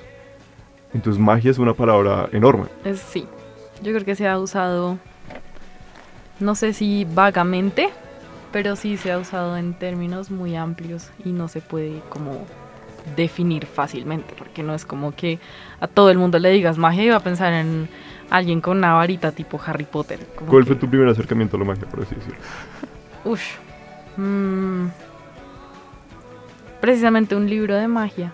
Entonces 0.93 1.22
magia 1.22 1.51
es 1.51 1.58
una 1.60 1.74
palabra 1.74 2.29
enorme. 2.32 2.65
Es, 2.86 3.00
sí. 3.00 3.27
Yo 3.84 3.91
creo 3.91 4.05
que 4.05 4.15
se 4.15 4.27
ha 4.27 4.39
usado, 4.39 4.98
no 6.40 6.56
sé 6.56 6.74
si 6.74 7.06
vagamente, 7.06 7.90
pero 8.52 8.75
sí 8.75 8.98
se 8.98 9.12
ha 9.12 9.18
usado 9.18 9.58
en 9.58 9.74
términos 9.74 10.30
muy 10.32 10.56
amplios 10.56 11.10
y 11.25 11.30
no 11.32 11.48
se 11.48 11.62
puede 11.62 12.02
como 12.10 12.46
definir 13.16 13.66
fácilmente, 13.66 14.34
porque 14.38 14.63
no 14.63 14.74
es 14.74 14.86
como 14.86 15.13
que 15.13 15.40
a 15.82 15.88
todo 15.88 16.10
el 16.10 16.18
mundo 16.18 16.40
le 16.40 16.50
digas 16.52 16.78
magia 16.78 17.04
y 17.04 17.10
va 17.10 17.18
a 17.18 17.24
pensar 17.24 17.52
en 17.54 17.90
alguien 18.30 18.62
con 18.62 18.78
una 18.78 18.94
varita 18.94 19.32
tipo 19.34 19.60
Harry 19.66 19.84
Potter. 19.86 20.20
como 20.36 20.50
¿Cuál 20.50 20.63
que- 20.63 20.68
fue 20.68 20.75
tu 20.78 20.90
primer 20.90 21.08
acercamiento 21.10 21.58
a 21.58 21.60
la 21.60 21.66
magia, 21.66 21.86
por 21.88 22.02
así 22.04 22.16
decirlo? 22.16 22.38
Ush. 23.25 23.44
Mm. 24.16 24.88
precisamente 26.80 27.36
un 27.36 27.50
libro 27.50 27.75
de 27.75 27.88
magia 27.88 28.32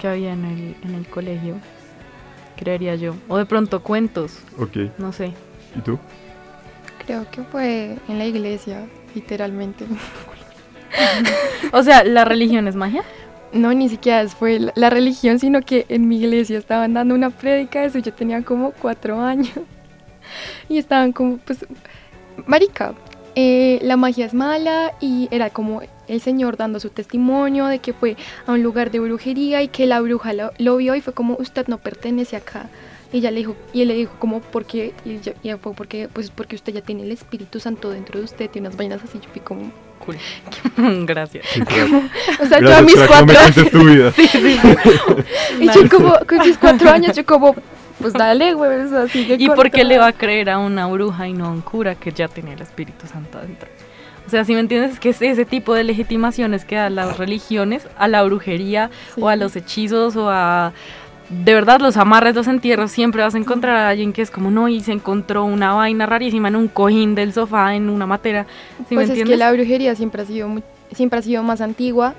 que 0.00 0.08
había 0.08 0.32
en 0.32 0.44
el, 0.46 0.76
en 0.82 0.94
el 0.94 1.06
colegio, 1.06 1.56
creería 2.56 2.94
yo. 2.94 3.14
O 3.28 3.36
de 3.36 3.44
pronto 3.44 3.82
cuentos, 3.82 4.38
Ok, 4.58 4.76
no 4.98 5.12
sé. 5.12 5.34
¿y 5.76 5.80
tú? 5.80 5.98
Creo 7.10 7.28
que 7.28 7.42
fue 7.42 7.96
en 8.06 8.18
la 8.18 8.24
iglesia, 8.24 8.86
literalmente. 9.16 9.84
O 11.72 11.82
sea, 11.82 12.04
¿la 12.04 12.24
religión 12.24 12.68
es 12.68 12.76
magia? 12.76 13.02
No, 13.52 13.72
ni 13.74 13.88
siquiera 13.88 14.28
fue 14.28 14.60
la, 14.60 14.72
la 14.76 14.90
religión, 14.90 15.40
sino 15.40 15.60
que 15.60 15.86
en 15.88 16.06
mi 16.06 16.18
iglesia 16.18 16.56
estaban 16.56 16.94
dando 16.94 17.16
una 17.16 17.30
prédica 17.30 17.80
de 17.80 17.86
eso. 17.86 17.98
Yo 17.98 18.12
tenía 18.12 18.42
como 18.42 18.70
cuatro 18.70 19.20
años. 19.20 19.50
Y 20.68 20.78
estaban 20.78 21.10
como, 21.10 21.38
pues, 21.38 21.66
marica, 22.46 22.94
eh, 23.34 23.80
la 23.82 23.96
magia 23.96 24.26
es 24.26 24.34
mala 24.34 24.92
y 25.00 25.26
era 25.32 25.50
como 25.50 25.82
el 26.06 26.20
señor 26.20 26.56
dando 26.56 26.78
su 26.78 26.90
testimonio 26.90 27.66
de 27.66 27.80
que 27.80 27.92
fue 27.92 28.16
a 28.46 28.52
un 28.52 28.62
lugar 28.62 28.92
de 28.92 29.00
brujería 29.00 29.62
y 29.62 29.68
que 29.68 29.86
la 29.86 30.00
bruja 30.00 30.32
lo, 30.32 30.52
lo 30.58 30.76
vio 30.76 30.94
y 30.94 31.00
fue 31.00 31.12
como, 31.12 31.36
usted 31.40 31.66
no 31.66 31.78
pertenece 31.78 32.36
acá. 32.36 32.68
Y 33.12 33.18
ella 33.18 33.30
le 33.30 33.38
dijo, 33.38 33.56
y 33.72 33.82
él 33.82 33.88
le 33.88 33.94
dijo 33.94 34.12
como, 34.18 34.40
¿por 34.40 34.64
qué? 34.64 34.94
Y, 35.04 35.20
yo- 35.20 35.32
y 35.42 35.50
fue 35.58 35.72
porque, 35.74 36.08
pues 36.12 36.30
porque 36.30 36.54
usted 36.56 36.72
ya 36.72 36.80
tiene 36.80 37.02
el 37.02 37.10
Espíritu 37.12 37.58
Santo 37.60 37.90
dentro 37.90 38.18
de 38.18 38.24
usted 38.24 38.48
y 38.54 38.58
unas 38.60 38.76
vainas 38.76 39.02
así. 39.02 39.18
Yo 39.20 39.28
fui 39.32 39.40
como, 39.40 39.70
Cool. 40.04 40.16
Gracias. 41.06 41.44
Sí, 41.52 41.60
claro. 41.60 42.02
o 42.42 42.46
sea, 42.46 42.60
yo 42.60 42.74
a 42.76 42.80
mis 42.82 42.96
cuatro 42.96 43.38
años. 43.38 43.70
tu 43.70 43.84
vida. 43.84 44.12
Y 45.60 45.66
yo 45.66 45.88
como, 45.90 46.14
con 46.26 46.38
mis 46.38 46.56
cuatro 46.56 46.90
años, 46.90 47.14
yo 47.16 47.24
como, 47.26 47.54
pues 48.00 48.12
dale, 48.14 48.54
güey, 48.54 48.80
o 48.80 48.88
sea, 48.88 49.08
sigue 49.08 49.36
¿Y 49.38 49.48
por 49.48 49.70
qué 49.70 49.84
le 49.84 49.98
va 49.98 50.06
a 50.08 50.12
creer 50.12 50.48
a 50.50 50.58
una 50.58 50.86
bruja 50.86 51.28
y 51.28 51.32
no 51.34 51.46
a 51.46 51.50
un 51.50 51.60
cura 51.60 51.94
que 51.96 52.12
ya 52.12 52.28
tiene 52.28 52.54
el 52.54 52.62
Espíritu 52.62 53.06
Santo 53.06 53.38
adentro? 53.38 53.68
O 54.26 54.30
sea, 54.30 54.44
si 54.44 54.54
me 54.54 54.60
entiendes, 54.60 54.92
es 54.92 55.00
que 55.00 55.08
es 55.10 55.20
ese 55.20 55.44
tipo 55.44 55.74
de 55.74 55.82
legitimaciones 55.84 56.64
que 56.64 56.76
dan 56.76 56.94
las 56.94 57.18
religiones 57.18 57.86
a 57.98 58.06
la 58.06 58.22
brujería 58.22 58.90
Sí. 59.14 59.20
o 59.20 59.28
a 59.28 59.34
los 59.36 59.56
hechizos 59.56 60.14
o 60.16 60.30
a... 60.30 60.72
De 61.30 61.54
verdad, 61.54 61.78
los 61.80 61.96
amarres, 61.96 62.34
los 62.34 62.48
entierros, 62.48 62.90
siempre 62.90 63.22
vas 63.22 63.34
a 63.36 63.38
encontrar 63.38 63.76
a 63.76 63.88
alguien 63.90 64.12
que 64.12 64.20
es 64.20 64.32
como, 64.32 64.50
no, 64.50 64.68
y 64.68 64.80
se 64.80 64.90
encontró 64.90 65.44
una 65.44 65.72
vaina 65.74 66.04
rarísima 66.04 66.48
en 66.48 66.56
un 66.56 66.66
cojín 66.66 67.14
del 67.14 67.32
sofá, 67.32 67.76
en 67.76 67.88
una 67.88 68.04
matera. 68.04 68.46
¿Sí 68.88 68.96
me 68.96 68.96
Pues 68.96 69.04
es 69.04 69.10
entiendes? 69.10 69.34
que 69.34 69.38
la 69.38 69.52
brujería 69.52 69.94
siempre 69.94 70.22
ha 70.22 70.24
sido 70.26 70.48
muy- 70.48 70.64
siempre 70.92 71.20
ha 71.20 71.22
sido 71.22 71.44
más 71.44 71.60
antigua 71.60 72.14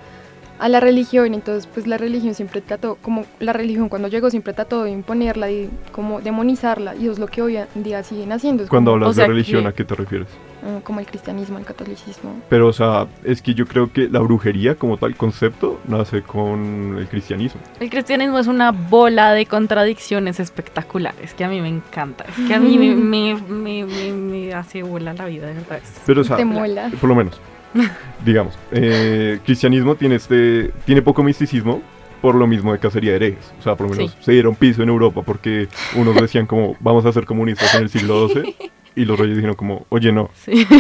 a 0.62 0.70
la 0.70 0.80
religión, 0.80 1.34
entonces 1.34 1.68
pues 1.74 1.88
la 1.88 1.98
religión 1.98 2.34
siempre 2.36 2.62
trató, 2.62 2.96
como 3.02 3.26
la 3.40 3.52
religión 3.52 3.90
cuando 3.90 4.08
llegó 4.08 4.30
siempre 4.30 4.54
trató 4.54 4.84
de 4.84 4.92
imponerla 4.92 5.50
y 5.52 5.70
como 5.92 6.22
demonizarla, 6.22 6.96
y 6.96 7.08
es 7.08 7.20
lo 7.20 7.28
que 7.28 7.42
hoy 7.42 7.58
en 7.58 7.68
día 7.84 8.04
siguen 8.04 8.32
haciendo, 8.32 8.64
es 8.64 8.70
Cuando 8.70 8.92
como, 8.92 8.96
hablas 9.06 9.10
o 9.10 9.14
sea 9.14 9.24
de 9.24 9.30
religión, 9.30 9.64
que- 9.64 9.68
¿a 9.70 9.74
qué 9.74 9.84
te 9.84 9.96
refieres? 9.96 10.28
mm, 10.64 10.82
como 10.84 11.00
el 11.00 11.08
cristianismo, 11.08 11.58
el 11.58 11.66
catolicismo. 11.66 12.36
Pero, 12.48 12.68
o 12.68 12.74
sea, 12.74 13.08
es 13.24 13.42
que 13.42 13.56
yo 13.56 13.66
creo 13.66 13.92
que 13.92 14.08
la 14.08 14.20
brujería 14.20 14.76
como 14.76 14.98
tal 14.98 15.16
concepto 15.16 15.80
nace 15.88 16.22
con 16.22 16.96
el 17.00 17.08
cristianismo. 17.08 17.60
El 17.80 17.90
cristianismo 17.90 18.38
es 18.38 18.46
una 18.46 18.72
bola 18.72 19.34
de 19.34 19.48
contradicciones 19.48 20.40
espectaculares 20.40 21.34
que 21.34 21.44
a 21.44 21.50
mí 21.50 21.60
me 21.62 21.70
encanta. 21.70 22.26
Es 22.26 22.48
que 22.48 22.54
a 22.54 22.60
mí 22.60 22.78
me, 22.78 22.94
me, 22.96 23.34
me, 23.50 23.86
me- 23.86 24.12
me 24.14 24.54
hace 24.54 24.84
bola 24.84 25.14
la 25.16 25.26
vida, 25.26 25.48
de 25.48 25.56
verdad. 25.56 25.80
Pero, 26.06 26.22
o 26.22 26.24
sea, 26.24 26.36
Te 26.38 26.46
mola. 26.46 26.92
por 27.00 27.10
lo 27.10 27.16
menos, 27.16 27.42
digamos, 28.26 28.54
eh, 28.72 29.40
cristianismo 29.46 29.96
tiene, 29.96 30.16
este, 30.16 30.72
tiene 30.86 31.02
poco 31.02 31.24
misticismo 31.24 31.82
por 32.22 32.36
lo 32.36 32.46
mismo 32.48 32.72
de 32.72 32.80
cacería 32.80 33.12
de 33.12 33.16
herejes. 33.18 33.52
O 33.60 33.64
sea, 33.64 33.76
por 33.76 33.88
lo 33.90 33.96
menos 33.96 34.12
Sí. 34.12 34.18
se 34.22 34.32
dieron 34.34 34.56
piso 34.56 34.84
en 34.84 34.90
Europa 34.90 35.22
porque 35.24 35.68
unos 35.96 36.16
decían 36.16 36.46
como, 36.46 36.76
vamos 36.80 37.06
a 37.06 37.12
ser 37.12 37.26
comunistas 37.26 37.74
en 37.76 37.84
el 37.84 37.90
siglo 37.90 38.28
XII. 38.30 38.56
Y 38.94 39.06
los 39.06 39.18
reyes 39.18 39.38
dijeron 39.38 39.56
como, 39.56 39.86
oye 39.88 40.12
no, 40.12 40.30
Sí. 40.44 40.68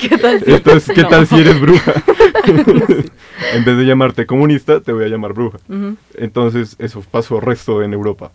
¿Qué 0.00 0.18
tal 0.18 0.40
si- 0.44 0.52
entonces, 0.52 0.92
¿qué 0.94 1.02
No. 1.02 1.08
tal 1.08 1.24
si 1.26 1.36
eres 1.38 1.60
bruja? 1.60 1.92
en 3.54 3.64
vez 3.64 3.76
de 3.76 3.84
llamarte 3.84 4.26
comunista, 4.26 4.80
te 4.80 4.92
voy 4.92 5.04
a 5.04 5.08
llamar 5.08 5.32
bruja. 5.34 5.58
Ujú. 5.68 5.96
Entonces 6.16 6.74
eso 6.80 7.04
pasó 7.08 7.38
resto 7.40 7.82
en 7.84 7.92
Europa. 7.92 8.32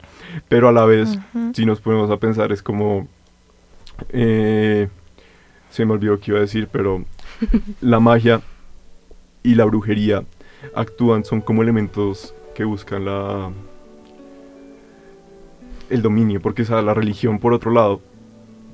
Pero 0.47 0.69
a 0.69 0.71
la 0.71 0.85
vez, 0.85 1.17
Ujú. 1.33 1.51
si 1.53 1.65
nos 1.65 1.81
ponemos 1.81 2.09
a 2.11 2.17
pensar, 2.17 2.51
es 2.53 2.61
como... 2.63 3.07
eh, 4.09 4.87
se 5.75 5.85
me 5.85 5.91
olvidó 5.91 6.17
qué 6.21 6.31
iba 6.31 6.37
a 6.37 6.41
decir, 6.41 6.69
pero 6.71 7.03
la 7.81 7.99
magia 7.99 8.41
y 9.43 9.55
la 9.55 9.65
brujería 9.65 10.23
actúan, 10.73 11.25
son 11.25 11.41
como 11.41 11.63
elementos 11.63 12.33
que 12.55 12.63
buscan 12.63 13.03
la 13.03 13.51
el 15.89 16.01
dominio, 16.01 16.41
porque 16.41 16.61
o 16.61 16.65
sea, 16.65 16.81
la 16.81 16.93
religión 16.93 17.39
por 17.39 17.53
otro 17.53 17.71
lado 17.71 17.99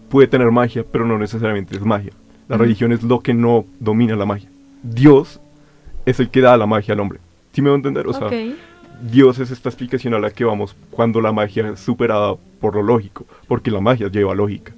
puede 0.10 0.28
tener 0.28 0.52
magia, 0.52 0.86
pero 0.90 1.06
no 1.06 1.18
necesariamente 1.18 1.76
es 1.76 1.82
magia. 1.82 2.12
La 2.48 2.58
religión 2.58 2.92
es 2.92 3.02
lo 3.02 3.22
que 3.22 3.34
no 3.34 3.66
domina 3.80 4.16
la 4.16 4.26
magia. 4.26 4.50
Dios 4.84 5.42
es 6.06 6.20
el 6.20 6.30
que 6.30 6.42
da 6.42 6.56
la 6.56 6.68
magia 6.68 6.94
al 6.94 7.00
hombre. 7.00 7.20
¿Sí 7.52 7.64
me 7.64 7.70
va 7.70 7.76
a 7.76 7.78
entender? 7.78 8.08
O 8.08 8.14
sea. 8.14 8.30
Dios 9.02 9.40
es 9.40 9.50
esta 9.50 9.70
explicación 9.70 10.14
a 10.14 10.20
la 10.20 10.30
que 10.30 10.46
vamos 10.46 10.76
cuando 10.92 11.20
la 11.20 11.32
magia 11.32 11.70
es 11.70 11.80
superada 11.80 12.36
por 12.60 12.76
lo 12.76 12.84
lógico, 12.84 13.26
porque 13.48 13.72
la 13.72 13.82
magia 13.82 14.10
lleva 14.10 14.36
lógica. 14.36 14.74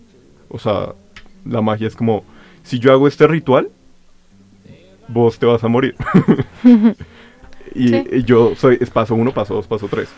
O 0.48 0.58
sea, 0.58 0.94
la 1.46 1.62
magia 1.62 1.88
es 1.88 1.96
como, 1.96 2.24
si 2.64 2.80
yo 2.80 2.92
hago 2.92 3.08
este 3.08 3.28
ritual, 3.28 3.70
vos 5.08 5.38
te 5.40 5.46
vas 5.46 5.64
a 5.64 5.68
morir. 5.68 5.96
y, 7.76 7.88
Sí. 7.90 8.04
y 8.12 8.24
yo 8.24 8.56
soy, 8.56 8.78
es 8.80 8.90
paso 8.90 9.16
uno, 9.16 9.34
paso 9.34 9.56
dos, 9.56 9.68
paso 9.68 9.88
tres. 9.88 10.10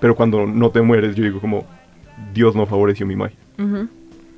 Pero 0.00 0.14
cuando 0.16 0.46
no 0.46 0.70
te 0.70 0.80
mueres, 0.80 1.14
yo 1.14 1.24
digo 1.24 1.40
como, 1.40 1.66
Dios 2.32 2.54
no 2.54 2.66
favoreció 2.66 3.06
mi 3.06 3.16
magia. 3.16 3.36
Ujú. 3.58 3.88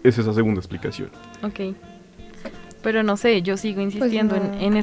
Es 0.02 0.18
esa 0.18 0.32
segunda 0.34 0.58
explicación. 0.60 1.10
Ok. 1.42 1.74
Pero 2.82 3.02
no 3.04 3.16
sé, 3.16 3.42
yo 3.42 3.56
sigo 3.56 3.80
insistiendo 3.80 4.36
no. 4.36 4.44
en, 4.58 4.76
en 4.76 4.82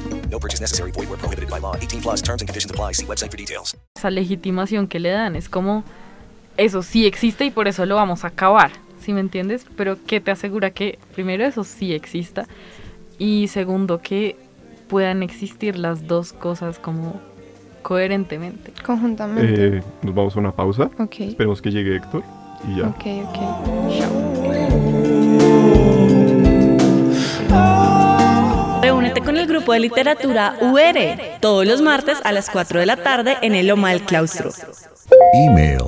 No 0.31 0.39
purchase 0.39 0.61
necessary. 0.61 0.91
Void 0.91 1.09
where 1.09 1.19
prohibited 1.19 1.49
by 1.49 1.59
law. 1.59 1.75
18 1.75 2.01
plus 2.01 2.21
terms 2.21 2.41
and 2.41 2.47
conditions 2.47 2.71
apply. 2.71 2.93
See 2.93 3.05
website 3.05 3.29
for 3.29 3.37
details. 3.37 3.75
esa 3.95 4.09
legitimación 4.09 4.87
que 4.87 4.99
le 4.99 5.09
dan. 5.11 5.35
Es 5.35 5.47
como, 5.47 5.83
eso 6.57 6.81
sí 6.81 7.05
existe 7.05 7.45
y 7.45 7.51
por 7.51 7.67
eso 7.67 7.85
lo 7.85 7.95
vamos 7.95 8.23
a 8.23 8.27
acabar, 8.29 8.71
¿sí 8.99 9.13
me 9.13 9.19
entiendes? 9.19 9.65
Pero 9.75 9.97
¿qué 10.07 10.19
te 10.19 10.31
asegura 10.31 10.71
que 10.71 10.97
primero 11.13 11.45
eso 11.45 11.63
sí 11.63 11.93
exista? 11.93 12.47
Y 13.19 13.47
segundo, 13.49 14.01
que 14.01 14.37
puedan 14.87 15.21
existir 15.21 15.77
las 15.77 16.07
dos 16.07 16.33
cosas 16.33 16.79
como 16.79 17.21
coherentemente. 17.83 18.73
Conjuntamente. 18.83 19.77
Eh, 19.77 19.83
nos 20.01 20.15
vamos 20.15 20.35
a 20.35 20.39
una 20.39 20.51
pausa. 20.51 20.89
ok. 20.97 21.19
Esperemos 21.19 21.61
que 21.61 21.69
llegue 21.71 21.95
Héctor 21.95 22.23
y 22.67 22.77
ya. 22.79 22.87
Ok, 22.87 23.05
ok. 23.27 23.37
Chao. 23.99 25.80
Con 29.19 29.37
el 29.37 29.47
grupo 29.47 29.73
de 29.73 29.79
literatura 29.79 30.55
UR 30.61 31.39
todos 31.39 31.65
los 31.65 31.81
martes 31.81 32.19
a 32.23 32.31
las 32.31 32.49
4 32.49 32.79
de 32.79 32.85
la 32.85 32.97
tarde 32.97 33.37
en 33.41 33.55
el 33.55 33.67
Loma 33.67 33.89
del 33.89 34.01
Claustro. 34.01 34.51
Email. 35.33 35.83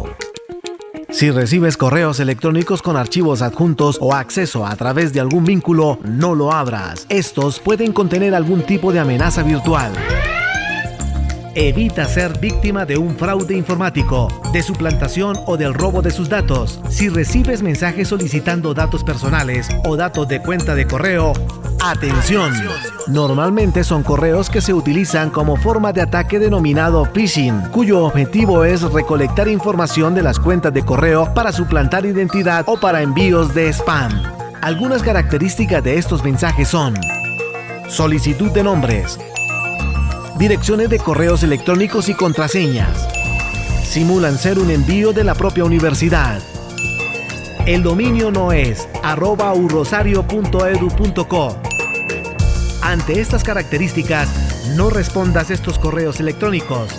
Si 1.10 1.30
recibes 1.32 1.78
correos 1.78 2.20
electrónicos 2.20 2.82
con 2.82 2.98
archivos 2.98 3.42
adjuntos 3.42 3.98
o 4.02 4.14
acceso 4.14 4.66
a 4.66 4.76
través 4.76 5.14
de 5.14 5.20
algún 5.20 5.46
vínculo, 5.46 6.00
no 6.04 6.34
lo 6.34 6.52
abras. 6.52 7.06
Estos 7.10 7.60
pueden 7.60 7.94
contener 7.94 8.34
algún 8.34 8.64
tipo 8.64 8.92
de 8.92 9.00
amenaza 9.00 9.44
virtual. 9.44 9.92
Evita 11.56 12.06
ser 12.06 12.40
víctima 12.40 12.84
de 12.84 12.98
un 12.98 13.16
fraude 13.16 13.56
informático, 13.56 14.28
de 14.52 14.64
suplantación 14.64 15.38
o 15.46 15.56
del 15.56 15.76
robo 15.76 16.02
de 16.02 16.10
sus 16.10 16.28
datos. 16.28 16.82
Si 16.90 17.10
recibes 17.10 17.62
mensajes 17.62 18.08
solicitando 18.08 18.74
datos 18.74 19.04
personales 19.04 19.70
o 19.86 19.96
datos 19.96 20.28
de 20.28 20.42
cuenta 20.42 20.74
de 20.74 20.88
correo, 20.88 21.34
atención. 21.80 22.54
Normalmente 23.06 23.84
son 23.84 24.02
correos 24.02 24.50
que 24.50 24.62
se 24.62 24.74
utilizan 24.74 25.30
como 25.30 25.56
forma 25.56 25.94
de 25.94 26.02
ataque 26.02 26.40
denominado 26.40 27.06
phishing, 27.14 27.70
cuyo 27.70 28.04
objetivo 28.04 28.64
es 28.64 28.82
recolectar 28.82 29.48
información 29.48 30.16
de 30.16 30.24
las 30.24 30.40
cuentas 30.40 30.74
de 30.74 30.84
correo 30.84 31.36
para 31.36 31.52
suplantar 31.52 32.04
identidad 32.08 32.64
o 32.68 32.80
para 32.80 33.04
envíos 33.04 33.54
de 33.54 33.72
spam. 33.72 34.12
Algunas 34.64 35.04
características 35.04 35.84
de 35.84 36.00
estos 36.00 36.24
mensajes 36.24 36.70
son 36.70 36.96
solicitud 37.90 38.50
de 38.50 38.64
nombres, 38.64 39.20
direcciones 40.38 40.90
de 40.90 41.00
correos 41.00 41.44
electrónicos 41.44 42.10
y 42.10 42.14
contraseñas. 42.14 43.08
Simulan 43.84 44.38
ser 44.38 44.60
un 44.60 44.72
envío 44.72 45.14
de 45.14 45.24
la 45.24 45.36
propia 45.36 45.64
universidad. 45.64 46.42
El 47.66 47.84
dominio 47.84 48.32
no 48.32 48.52
es 48.52 48.88
arroba 49.04 49.54
urrosario.edu.co. 49.54 51.58
Ante 52.82 53.22
estas 53.22 53.44
características, 53.44 54.76
no 54.76 54.90
respondas 54.90 55.52
estos 55.52 55.80
correos 55.80 56.20
electrónicos. 56.20 56.90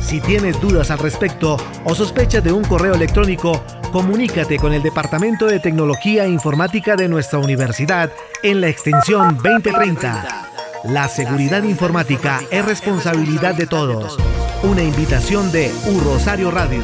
Si 0.00 0.20
tienes 0.20 0.60
dudas 0.60 0.90
al 0.90 0.98
respecto 0.98 1.56
o 1.84 1.94
sospechas 1.94 2.44
de 2.44 2.52
un 2.52 2.64
correo 2.64 2.94
electrónico, 2.94 3.64
comunícate 3.90 4.58
con 4.58 4.72
el 4.72 4.82
Departamento 4.82 5.46
de 5.46 5.58
Tecnología 5.58 6.24
e 6.24 6.28
Informática 6.28 6.96
de 6.96 7.08
nuestra 7.08 7.38
universidad 7.38 8.10
en 8.42 8.60
la 8.60 8.68
extensión 8.68 9.38
2030. 9.42 10.51
La 10.84 11.08
seguridad 11.08 11.62
informática 11.62 12.40
es 12.50 12.64
responsabilidad 12.64 13.54
de 13.54 13.68
todos. 13.68 14.18
Una 14.64 14.82
invitación 14.82 15.52
de 15.52 15.72
U 15.86 16.00
Rosario 16.00 16.50
Radio. 16.50 16.82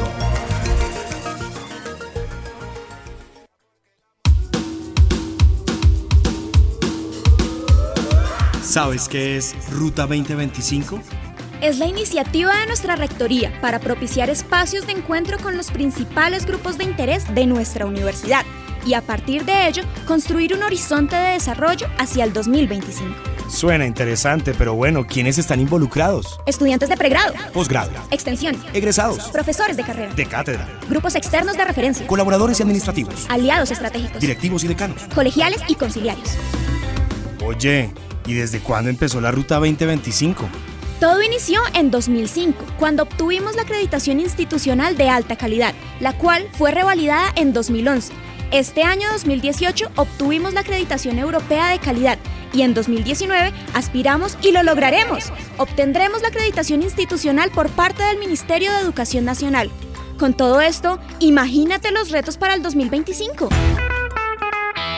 ¿Sabes 8.63 9.09
qué 9.09 9.35
es 9.35 9.53
Ruta 9.69 10.03
2025? 10.03 11.01
Es 11.59 11.77
la 11.77 11.85
iniciativa 11.85 12.55
de 12.55 12.67
nuestra 12.67 12.95
rectoría 12.95 13.51
para 13.59 13.79
propiciar 13.79 14.29
espacios 14.29 14.87
de 14.87 14.93
encuentro 14.93 15.37
con 15.39 15.57
los 15.57 15.71
principales 15.71 16.45
grupos 16.45 16.77
de 16.77 16.85
interés 16.85 17.35
de 17.35 17.45
nuestra 17.45 17.85
universidad 17.85 18.45
y 18.85 18.93
a 18.93 19.01
partir 19.01 19.43
de 19.43 19.67
ello 19.67 19.83
construir 20.07 20.53
un 20.55 20.63
horizonte 20.63 21.17
de 21.17 21.33
desarrollo 21.33 21.87
hacia 21.97 22.23
el 22.23 22.31
2025. 22.31 23.38
Suena 23.49 23.85
interesante, 23.87 24.53
pero 24.55 24.75
bueno, 24.75 25.07
¿quiénes 25.07 25.39
están 25.39 25.59
involucrados? 25.59 26.39
Estudiantes 26.45 26.87
de 26.87 26.95
pregrado, 26.95 27.33
Posgrado, 27.51 27.89
extensión, 28.11 28.55
egresados, 28.73 29.29
profesores 29.29 29.75
de 29.75 29.83
carrera, 29.83 30.13
de 30.13 30.25
cátedra, 30.27 30.67
grupos 30.87 31.15
externos 31.15 31.57
de 31.57 31.65
referencia, 31.65 32.05
colaboradores 32.05 32.59
y 32.59 32.63
administrativos, 32.63 33.25
aliados 33.27 33.71
estratégicos, 33.71 34.21
directivos 34.21 34.63
y 34.63 34.67
decanos. 34.67 35.01
colegiales 35.15 35.61
y 35.67 35.73
conciliarios. 35.75 36.29
Oye, 37.43 37.91
¿y 38.27 38.33
desde 38.35 38.59
cuándo 38.59 38.91
empezó 38.91 39.19
la 39.19 39.31
Ruta 39.31 39.55
2025? 39.55 40.47
Todo 40.99 41.23
inició 41.23 41.59
en 41.73 41.89
2005, 41.89 42.63
cuando 42.77 43.03
obtuvimos 43.03 43.55
la 43.55 43.63
acreditación 43.63 44.19
institucional 44.19 44.95
de 44.95 45.09
alta 45.09 45.37
calidad, 45.37 45.73
la 45.99 46.13
cual 46.13 46.47
fue 46.53 46.69
revalidada 46.71 47.31
en 47.35 47.53
2011. 47.53 48.13
Este 48.51 48.83
año 48.83 49.07
2018 49.11 49.91
obtuvimos 49.95 50.53
la 50.53 50.61
acreditación 50.61 51.17
europea 51.19 51.69
de 51.69 51.79
calidad 51.79 52.19
y 52.53 52.61
en 52.61 52.73
2019 52.73 53.53
aspiramos 53.73 54.37
y 54.41 54.51
lo 54.51 54.63
lograremos. 54.63 55.31
Obtendremos 55.57 56.21
la 56.21 56.29
acreditación 56.29 56.81
institucional 56.83 57.51
por 57.51 57.69
parte 57.69 58.03
del 58.03 58.19
Ministerio 58.19 58.71
de 58.71 58.79
Educación 58.79 59.25
Nacional. 59.25 59.69
Con 60.17 60.33
todo 60.33 60.59
esto, 60.61 60.99
imagínate 61.19 61.91
los 61.91 62.11
retos 62.11 62.37
para 62.37 62.53
el 62.53 62.61
2025. 62.61 63.49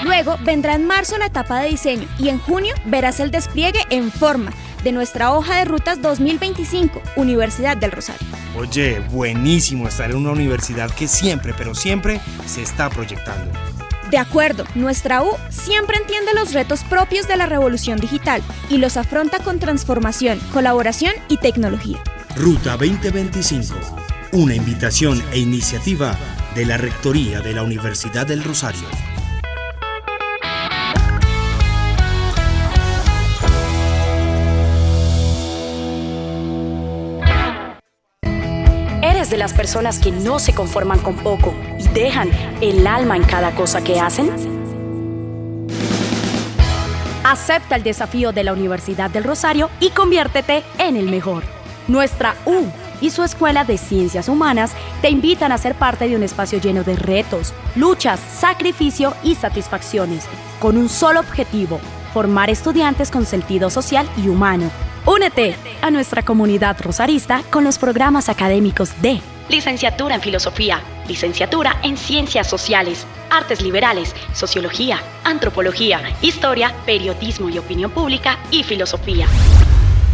Luego 0.04 0.38
vendrá 0.44 0.74
en 0.74 0.86
marzo 0.86 1.18
la 1.18 1.28
etapa 1.28 1.60
de 1.60 1.70
diseño 1.70 2.08
y 2.18 2.30
en 2.30 2.40
junio 2.40 2.74
verás 2.86 3.20
el 3.20 3.30
despliegue 3.30 3.82
en 3.92 4.12
forma 4.12 4.52
de 4.84 4.92
nuestra 4.92 5.34
hoja 5.34 5.58
de 5.58 5.66
rutas 5.66 6.02
2025, 6.02 7.02
Universidad 7.16 7.78
del 7.78 7.92
Rosario. 7.92 8.28
Oye, 8.58 9.00
buenísimo 9.12 9.88
estar 9.88 10.10
en 10.10 10.18
una 10.18 10.32
universidad 10.32 10.90
que 10.92 11.08
siempre, 11.08 11.54
pero 11.56 11.76
siempre 11.76 12.20
se 12.46 12.64
está 12.64 12.90
proyectando. 12.90 13.52
De 14.12 14.18
acuerdo, 14.18 14.66
nuestra 14.76 15.24
U 15.24 15.38
siempre 15.50 15.96
entiende 15.96 16.34
los 16.34 16.52
retos 16.52 16.84
propios 16.84 17.30
de 17.30 17.38
la 17.38 17.46
revolución 17.46 17.98
digital 17.98 18.44
y 18.70 18.78
los 18.78 18.98
afronta 18.98 19.40
con 19.40 19.58
transformación, 19.58 20.38
colaboración 20.52 21.14
y 21.30 21.38
tecnología. 21.38 21.98
Ruta 22.36 22.72
2025, 22.72 23.74
una 24.34 24.54
invitación 24.54 25.24
e 25.32 25.40
iniciativa 25.40 26.18
de 26.56 26.66
la 26.66 26.76
Rectoría 26.76 27.40
de 27.40 27.54
la 27.54 27.64
Universidad 27.64 28.28
del 28.28 28.44
Rosario. 28.44 28.84
Las 39.42 39.54
personas 39.54 39.98
que 39.98 40.12
no 40.12 40.38
se 40.38 40.54
conforman 40.54 41.00
con 41.00 41.16
poco 41.16 41.56
y 41.80 41.88
dejan 41.88 42.30
el 42.62 42.86
alma 42.86 43.16
en 43.16 43.24
cada 43.24 43.56
cosa 43.56 43.84
que 43.84 44.00
hacen? 44.00 44.30
Acepta 47.24 47.76
el 47.76 47.82
desafío 47.82 48.34
de 48.34 48.44
la 48.44 48.54
Universidad 48.54 49.10
del 49.10 49.24
Rosario 49.24 49.72
y 49.80 49.90
conviértete 49.90 50.64
en 50.78 50.96
el 50.96 51.10
mejor. 51.10 51.42
Nuestra 51.88 52.36
U 52.46 52.66
y 53.02 53.10
su 53.10 53.24
Escuela 53.24 53.64
de 53.64 53.80
Ciencias 53.80 54.30
Humanas 54.30 54.74
te 55.02 55.10
invitan 55.10 55.52
a 55.52 55.58
ser 55.58 55.74
parte 55.74 56.08
de 56.08 56.16
un 56.16 56.22
espacio 56.22 56.62
lleno 56.62 56.84
de 56.84 56.96
retos, 56.96 57.52
luchas, 57.76 58.20
sacrificio 58.20 59.16
y 59.24 59.34
satisfacciones, 59.34 60.26
con 60.60 60.78
un 60.78 60.88
solo 60.88 61.20
objetivo, 61.20 61.80
formar 62.14 62.52
estudiantes 62.52 63.10
con 63.10 63.26
sentido 63.26 63.72
social 63.72 64.08
y 64.24 64.28
humano. 64.28 64.70
Únete 65.08 65.56
a 65.82 65.90
nuestra 65.90 66.22
comunidad 66.22 66.78
rosarista 66.80 67.42
con 67.50 67.64
los 67.64 67.80
programas 67.80 68.30
académicos 68.30 69.02
de 69.02 69.20
Licenciatura 69.50 70.16
en 70.16 70.22
Filosofía, 70.22 70.82
Licenciatura 71.08 71.78
en 71.84 71.98
Ciencias 71.98 72.48
Sociales, 72.48 73.06
Artes 73.30 73.62
Liberales, 73.62 74.16
Sociología, 74.34 75.02
Antropología, 75.24 76.02
Historia, 76.22 76.74
Periodismo 76.86 77.50
y 77.50 77.58
Opinión 77.58 77.92
Pública 77.92 78.38
y 78.52 78.64
Filosofía. 78.64 79.28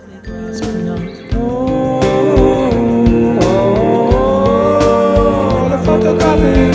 Eh, 5.95 6.71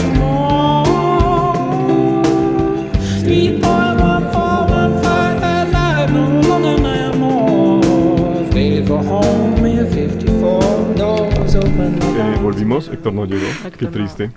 volvimos, 12.41 12.89
Héctor 12.89 13.13
no 13.13 13.25
llegó. 13.25 13.41
Qué 13.77 13.87
triste. 13.87 14.31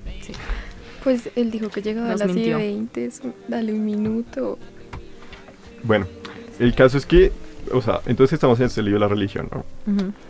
Pues 1.05 1.31
él 1.37 1.51
dijo 1.51 1.69
que 1.69 1.83
llegaba 1.83 2.13
Nos 2.13 2.23
a 2.23 2.27
las 2.27 2.35
mintió. 2.35 2.57
20, 2.57 3.11
dale 3.49 3.75
un 3.75 3.85
minuto. 3.85 4.59
Bueno, 5.83 6.07
el 6.59 6.75
caso 6.75 6.97
es 6.97 7.05
que, 7.05 7.33
o 7.71 7.83
sea, 7.83 8.01
entonces 8.07 8.35
estamos 8.35 8.59
en 8.61 8.67
este 8.67 8.83
libro 8.83 8.99
de 8.99 9.01
la 9.01 9.09
religión, 9.09 9.49
¿no? 9.53 9.65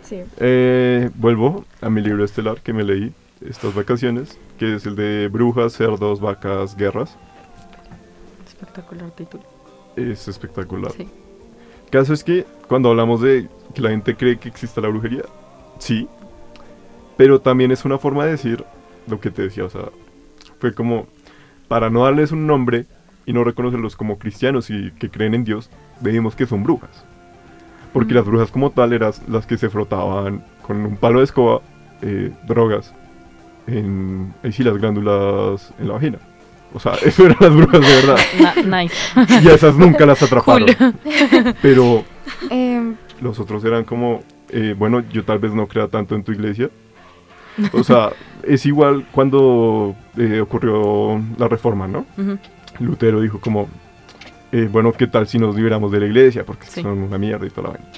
Sí. 0.02 0.22
Eh, 0.38 1.08
vuelvo 1.14 1.64
a 1.80 1.88
mi 1.88 2.00
libro 2.00 2.24
estelar 2.24 2.60
que 2.62 2.72
me 2.72 2.82
leí 2.82 3.12
estas 3.46 3.74
vacaciones, 3.74 4.38
que 4.58 4.74
es 4.76 4.86
el 4.86 4.96
de 4.96 5.28
brujas, 5.28 5.72
cerdos, 5.72 6.20
vacas, 6.20 6.76
guerras. 6.76 7.16
Espectacular 8.46 9.10
título. 9.12 9.44
Es 9.96 10.28
espectacular. 10.28 10.92
Sí. 10.92 11.08
Caso 11.90 12.12
es 12.12 12.22
que 12.22 12.46
cuando 12.68 12.90
hablamos 12.90 13.20
de 13.20 13.48
que 13.74 13.80
la 13.82 13.90
gente 13.90 14.14
cree 14.14 14.38
que 14.38 14.48
existe 14.48 14.80
la 14.80 14.88
brujería, 14.88 15.22
sí, 15.78 16.08
pero 17.16 17.40
también 17.40 17.70
es 17.72 17.84
una 17.84 17.98
forma 17.98 18.24
de 18.24 18.32
decir 18.32 18.64
lo 19.06 19.20
que 19.20 19.30
te 19.30 19.42
decía, 19.42 19.64
o 19.64 19.70
sea, 19.70 19.86
fue 20.60 20.74
como 20.74 21.06
para 21.68 21.90
no 21.90 22.04
darles 22.04 22.32
un 22.32 22.46
nombre 22.46 22.86
y 23.26 23.32
no 23.32 23.44
reconocerlos 23.44 23.96
como 23.96 24.18
cristianos 24.18 24.70
y 24.70 24.92
que 24.92 25.10
creen 25.10 25.34
en 25.34 25.44
Dios, 25.44 25.70
veíamos 26.00 26.36
que 26.36 26.46
son 26.46 26.62
brujas. 26.62 27.04
Porque 27.92 28.12
Mm. 28.14 28.16
las 28.16 28.26
brujas 28.26 28.50
como 28.50 28.70
tal 28.70 28.92
eran 28.92 29.12
las 29.28 29.46
que 29.46 29.58
se 29.58 29.68
frotaban 29.68 30.44
con 30.62 30.84
un 30.86 30.96
palo 30.96 31.18
de 31.18 31.24
escoba, 31.24 31.60
eh, 32.02 32.32
drogas, 32.46 32.94
en, 33.72 34.34
ahí 34.42 34.52
sí, 34.52 34.62
las 34.62 34.76
glándulas 34.78 35.72
en 35.78 35.88
la 35.88 35.94
vagina. 35.94 36.18
O 36.72 36.78
sea, 36.80 36.92
eso 37.04 37.26
eran 37.26 37.36
las 37.40 37.54
brujas 37.54 37.80
de 37.80 37.86
verdad. 38.06 38.16
Na- 38.66 38.82
nice. 38.82 38.94
Y 39.42 39.48
a 39.48 39.54
esas 39.54 39.76
nunca 39.76 40.06
las 40.06 40.22
atraparon. 40.22 40.68
Cool. 40.74 41.54
Pero 41.62 42.04
Em, 42.48 42.94
los 43.20 43.38
otros 43.40 43.64
eran 43.64 43.84
como, 43.84 44.22
eh, 44.48 44.74
bueno, 44.78 45.02
yo 45.12 45.24
tal 45.24 45.38
vez 45.40 45.52
no 45.52 45.66
crea 45.66 45.88
tanto 45.88 46.14
en 46.14 46.22
tu 46.24 46.32
iglesia. 46.32 46.70
O 47.72 47.82
sea, 47.84 48.10
es 48.44 48.64
igual 48.64 49.04
cuando 49.12 49.94
eh, 50.16 50.40
ocurrió 50.40 51.20
la 51.36 51.48
reforma, 51.48 51.86
¿no? 51.88 52.06
Lutero 52.78 53.20
dijo 53.20 53.40
como, 53.40 53.68
eh, 54.52 54.68
bueno, 54.70 54.92
¿qué 54.92 55.06
tal 55.08 55.26
si 55.26 55.38
nos 55.38 55.54
liberamos 55.56 55.92
de 55.92 56.00
la 56.00 56.06
iglesia? 56.06 56.44
Porque 56.44 56.66
Sí. 56.66 56.80
son 56.82 56.98
una 57.02 57.18
mierda 57.18 57.44
y 57.46 57.50
toda 57.50 57.68
la 57.68 57.74
vaina. 57.74 57.90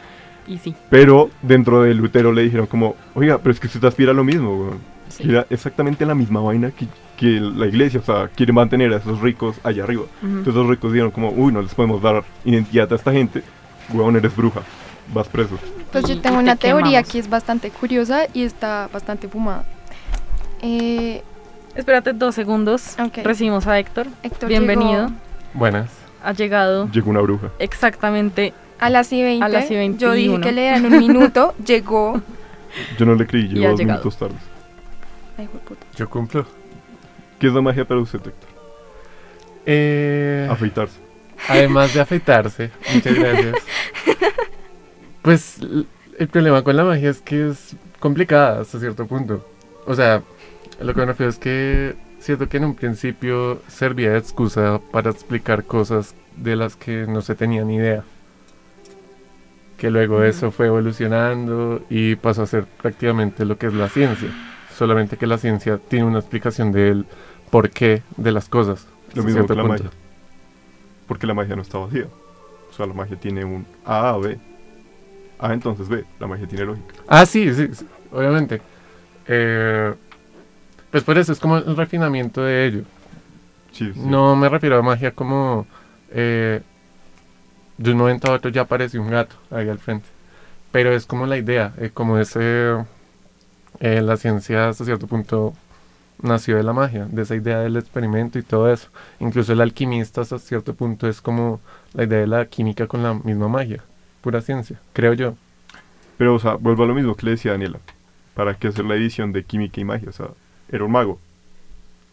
Y 0.47 0.59
sí. 0.59 0.75
Pero 0.91 1.31
dentro 1.43 1.83
de 1.83 1.95
Lutero 1.95 2.33
le 2.33 2.43
dijeron 2.43 2.67
como, 2.67 2.97
oiga, 3.15 3.39
pero 3.39 3.53
es 3.53 3.61
que 3.61 3.67
usted 3.69 3.85
aspira 3.85 4.11
a 4.13 4.15
lo 4.15 4.25
mismo, 4.25 4.57
weón. 4.57 4.79
Sí. 5.09 5.29
Era 5.29 5.47
exactamente 5.51 6.07
la 6.07 6.15
misma 6.15 6.41
vaina 6.41 6.71
que, 6.71 6.87
que 7.19 7.39
la 7.39 7.67
iglesia, 7.67 8.01
o 8.01 8.03
sea, 8.03 8.29
quiere 8.35 8.53
mantener 8.53 8.93
a 8.93 8.97
esos 8.97 9.21
ricos 9.21 9.57
allá 9.63 9.85
arriba. 9.85 10.03
Ujú. 10.23 10.27
Entonces 10.39 10.55
los 10.55 10.67
ricos 10.69 10.93
dijeron 10.93 11.11
como, 11.11 11.31
uy, 11.31 11.53
no 11.53 11.61
les 11.61 11.75
podemos 11.75 12.01
dar 12.01 12.25
identidad 12.45 12.91
a 12.93 12.97
esta 12.97 13.13
gente, 13.13 13.43
weón, 13.93 14.17
eres 14.17 14.35
bruja, 14.35 14.63
vas 15.13 15.29
preso. 15.29 15.59
Pues 15.93 16.07
yo 16.09 16.19
tengo 16.21 16.39
una 16.39 16.57
te 16.57 16.69
teoría 16.69 16.85
quemamos. 17.03 17.13
que 17.13 17.19
es 17.19 17.29
bastante 17.29 17.71
curiosa 17.71 18.23
y 18.33 18.43
está 18.45 18.89
bastante 18.93 19.29
fumada. 19.29 19.65
Eh, 20.63 21.23
Espérate 21.75 22.13
dos 22.13 22.35
segundos. 22.35 22.97
Recibimos 23.25 23.67
a 23.67 23.79
Héctor. 23.79 24.07
Héctor 24.23 24.49
Bienvenido. 24.51 25.07
llegó 25.07 25.19
Buenas. 25.55 25.91
Ha 26.23 26.33
llegado 26.33 26.89
Llegó 26.91 27.11
una 27.11 27.21
bruja. 27.21 27.49
exactamente 27.59 28.53
a 28.83 28.91
las 28.91 29.13
y 29.13 29.23
20. 29.23 29.45
A 29.45 29.49
las 29.49 29.71
y 29.71 29.75
Yo 29.75 30.13
dije 30.13 30.29
21. 30.29 30.41
que 30.41 30.53
le 30.53 30.67
dan 30.67 30.87
un 30.87 30.99
minuto, 30.99 31.55
llegó. 31.67 32.21
Yo 32.99 33.07
no 33.07 33.15
le 33.15 33.27
creí, 33.27 33.49
llegó 33.49 33.71
dos 33.71 33.79
llegado. 33.81 34.01
minutos 34.01 34.19
tarde. 34.19 34.35
Ay, 35.39 35.49
puta. 35.67 35.87
Yo 35.97 36.09
cumplo. 36.11 36.47
¿Qué 37.39 37.47
es 37.49 37.53
la 37.53 37.61
magia 37.61 37.85
para 37.85 38.01
usted, 38.01 38.19
Héctor? 38.19 38.49
Eh, 39.67 40.49
Afeitarse. 40.51 40.99
además 41.49 41.95
de 41.95 42.01
afeitarse. 42.01 42.71
Muchas 42.95 43.15
gracias. 43.15 43.55
Pues 45.23 45.59
el 46.19 46.29
problema 46.29 46.63
con 46.65 46.77
la 46.77 46.83
magia 46.83 47.09
es 47.11 47.21
que 47.21 47.51
es 47.51 47.77
complicada 48.01 48.61
hasta 48.61 48.81
cierto 48.81 49.07
punto. 49.07 49.47
O 49.87 49.95
sea, 49.95 50.21
lo 50.81 50.93
que 50.95 50.99
me 51.01 51.07
refiero 51.07 51.31
es 51.31 51.39
que 51.39 51.95
siento 52.19 52.49
que 52.49 52.57
en 52.57 52.65
un 52.65 52.75
principio 52.75 53.63
servía 53.69 54.11
de 54.11 54.19
excusa 54.19 54.81
para 54.91 55.11
explicar 55.11 55.63
cosas 55.63 56.17
de 56.37 56.57
las 56.57 56.75
que 56.75 57.07
no 57.07 57.23
se 57.23 57.37
tenía 57.37 57.63
ni 57.65 57.77
idea. 57.77 58.03
Que 59.83 59.91
luego 59.91 60.23
eso 60.23 60.53
fue 60.53 60.67
evolucionando 60.69 61.83
y 61.91 62.15
pasó 62.15 62.45
a 62.45 62.47
ser 62.47 62.67
prácticamente 62.67 63.45
lo 63.45 63.59
que 63.59 63.67
es 63.67 63.75
la 63.75 63.89
ciencia. 63.89 64.29
Solamente 64.73 65.17
que 65.17 65.27
la 65.27 65.39
ciencia 65.39 65.77
tiene 65.77 66.05
una 66.05 66.21
explicación 66.21 66.71
del 66.71 67.05
porqué 67.51 68.05
de 68.17 68.31
las 68.31 68.49
cosas. 68.49 68.87
Lo 69.15 69.25
mismo 69.25 69.45
que 69.45 69.57
la 69.57 69.63
punto. 69.63 69.83
magia. 69.83 69.91
Porque 71.09 71.27
la 71.27 71.35
magia 71.35 71.57
no 71.57 71.63
está 71.63 71.79
vacía. 71.79 72.07
O 72.71 72.73
sea, 72.73 72.87
la 72.87 72.95
magia 72.95 73.17
tiene 73.17 73.45
un 73.45 73.67
A 73.85 74.11
a 74.11 74.19
B. 74.19 74.39
A 75.41 75.53
entonces 75.53 75.89
B. 75.89 76.05
La 76.21 76.29
magia 76.29 76.47
tiene 76.47 76.65
lógica. 76.65 76.95
Ah, 77.09 77.27
sí, 77.27 77.53
sí, 77.53 77.67
sí, 77.73 77.85
obviamente. 78.13 78.63
Eh, 79.27 79.93
pues 80.93 81.03
por 81.03 81.19
eso 81.19 81.33
es 81.33 81.41
como 81.41 81.57
el 81.57 81.77
refinamiento 81.77 82.41
de 82.45 82.67
ello. 82.67 82.83
Sí, 83.73 83.91
sí. 83.93 84.01
No 84.01 84.37
me 84.37 84.49
refiero 84.49 84.79
a 84.79 84.83
magia 84.83 85.11
como 85.11 85.67
eh, 86.13 86.61
de 87.79 87.93
un 87.93 87.99
momento 87.99 88.31
a 88.31 88.35
otro 88.35 88.51
ya 88.51 88.63
aparece 88.63 88.99
un 88.99 89.11
gato 89.11 89.37
ahí 89.51 89.69
al 89.69 89.79
frente. 89.79 90.09
Pero 90.71 90.93
es 90.93 91.07
como 91.07 91.27
la 91.27 91.37
idea, 91.37 91.75
eh, 91.79 91.91
como 91.93 92.19
ese, 92.19 92.77
eh, 93.81 94.01
la 94.01 94.17
ciencia 94.17 94.69
hasta 94.69 94.85
cierto 94.85 95.07
punto 95.07 95.55
nació 96.23 96.57
de 96.57 96.63
la 96.63 96.73
magia, 96.73 97.07
de 97.11 97.23
esa 97.23 97.35
idea 97.35 97.59
del 97.59 97.77
experimento 97.77 98.39
y 98.39 98.43
todo 98.43 98.73
eso. 98.73 98.89
Incluso 99.21 99.53
el 99.53 99.61
alquimista 99.61 100.23
hasta 100.23 100.39
cierto 100.39 100.75
punto 100.75 101.09
es 101.09 101.21
como 101.21 101.61
la 101.93 102.05
idea 102.05 102.21
de 102.21 102.27
la 102.27 102.47
química 102.47 102.87
con 102.87 103.03
la 103.03 103.15
misma 103.15 103.49
magia, 103.49 103.83
pura 104.21 104.41
ciencia, 104.41 104.81
creo 104.93 105.13
yo. 105.13 105.35
Pero, 106.17 106.35
o 106.35 106.39
sea, 106.39 106.55
vuelvo 106.55 106.85
a 106.85 106.87
lo 106.87 106.95
mismo 106.95 107.15
que 107.15 107.27
le 107.27 107.33
decía 107.33 107.53
Daniela. 107.53 107.81
¿Para 108.35 108.55
qué 108.55 108.69
hacer 108.69 108.85
la 108.85 108.95
edición 108.95 109.33
de 109.33 109.45
química 109.45 109.81
y 109.81 109.85
magia? 109.85 110.09
O 110.09 110.13
sea, 110.13 110.29
era 110.71 110.85
un 110.85 110.93
mago 110.93 111.19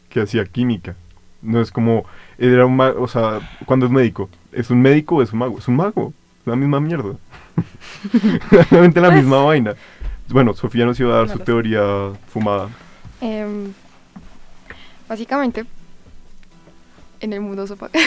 que 0.09 0.21
hacía 0.21 0.43
química. 0.45 0.95
No 1.41 1.61
es 1.61 1.71
como, 1.71 2.05
era 2.37 2.65
un 2.65 2.75
mago, 2.75 3.01
o 3.01 3.07
sea, 3.07 3.39
cuando 3.65 3.85
es 3.85 3.91
médico, 3.91 4.29
¿es 4.51 4.69
un 4.69 4.81
médico 4.81 5.15
o 5.15 5.21
es 5.21 5.31
un 5.31 5.39
mago? 5.39 5.57
Es 5.57 5.67
un 5.67 5.75
mago, 5.77 6.13
es 6.41 6.47
la 6.47 6.55
misma 6.55 6.79
mierda. 6.81 7.15
Realmente 8.71 8.99
la 9.01 9.07
Pues- 9.09 9.19
misma 9.21 9.43
vaina. 9.43 9.75
Bueno, 10.29 10.53
Sofía 10.53 10.85
nos 10.85 10.99
iba 10.99 11.11
a 11.13 11.17
dar 11.17 11.27
No 11.27 11.31
su 11.33 11.37
sé. 11.39 11.43
teoría 11.45 11.81
fumada. 12.31 12.69
Em, 13.21 13.73
básicamente, 15.07 15.65
en 17.19 17.33
el 17.33 17.41
mundo 17.41 17.65
sopa. 17.67 17.89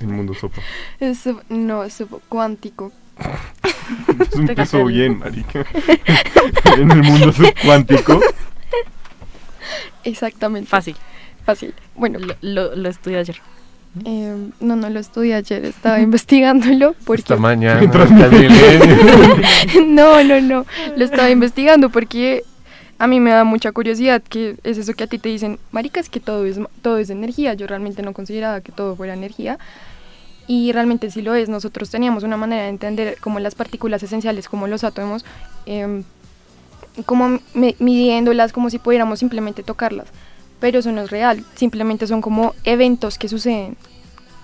El 0.00 0.08
mundo 0.08 0.34
sopa. 0.34 0.60
es 0.98 1.28
no, 1.48 1.84
es 1.84 2.02
cuántico. 2.28 2.90
Te 4.32 4.36
empezó 4.38 4.78
caché. 4.78 4.84
bien, 4.92 5.18
marica. 5.20 5.64
en 6.76 6.90
el 6.90 7.02
mundo 7.04 7.30
subcuántico. 7.32 8.20
Exactamente. 10.02 10.68
Fácil. 10.68 10.96
Fácil. 11.44 11.74
Bueno. 11.96 12.18
Lo, 12.18 12.34
lo, 12.40 12.76
lo 12.76 12.88
estudié 12.88 13.18
ayer. 13.18 13.36
em, 14.04 14.52
no, 14.60 14.76
no 14.76 14.88
lo 14.90 15.00
estudié 15.00 15.34
ayer, 15.34 15.64
estaba 15.64 16.00
investigándolo 16.00 16.94
porque... 17.04 17.22
Esta 17.22 17.36
mañana, 17.36 17.80
no, 19.86 20.24
no, 20.24 20.40
no, 20.40 20.66
lo 20.96 21.04
estaba 21.04 21.30
investigando 21.30 21.90
porque 21.90 22.42
a 22.98 23.06
mí 23.06 23.20
me 23.20 23.30
da 23.32 23.44
mucha 23.44 23.72
curiosidad 23.72 24.22
que 24.22 24.56
es 24.64 24.78
eso 24.78 24.94
que 24.94 25.04
a 25.04 25.06
ti 25.06 25.18
te 25.18 25.28
dicen, 25.28 25.58
marica, 25.72 26.00
es 26.00 26.08
que 26.08 26.20
todo 26.20 26.44
es, 26.46 26.58
todo 26.82 26.98
es 26.98 27.10
energía, 27.10 27.54
yo 27.54 27.66
realmente 27.66 28.02
no 28.02 28.12
consideraba 28.12 28.60
que 28.60 28.72
todo 28.72 28.96
fuera 28.96 29.14
energía 29.14 29.58
y 30.46 30.72
realmente 30.72 31.10
sí 31.10 31.22
lo 31.22 31.34
es, 31.34 31.48
nosotros 31.48 31.90
teníamos 31.90 32.22
una 32.24 32.36
manera 32.36 32.64
de 32.64 32.68
entender 32.68 33.16
como 33.20 33.40
las 33.40 33.54
partículas 33.54 34.02
esenciales, 34.02 34.48
como 34.48 34.66
los 34.68 34.84
átomos, 34.84 35.24
em, 35.66 36.04
como 37.06 37.40
mi- 37.54 37.76
midiéndolas 37.78 38.52
como 38.52 38.70
si 38.70 38.78
pudiéramos 38.78 39.18
simplemente 39.18 39.62
tocarlas, 39.62 40.08
pero 40.62 40.78
eso 40.78 40.92
no 40.92 41.02
es 41.02 41.10
real, 41.10 41.44
simplemente 41.56 42.06
son 42.06 42.20
como 42.20 42.54
eventos 42.62 43.18
que 43.18 43.28
suceden 43.28 43.76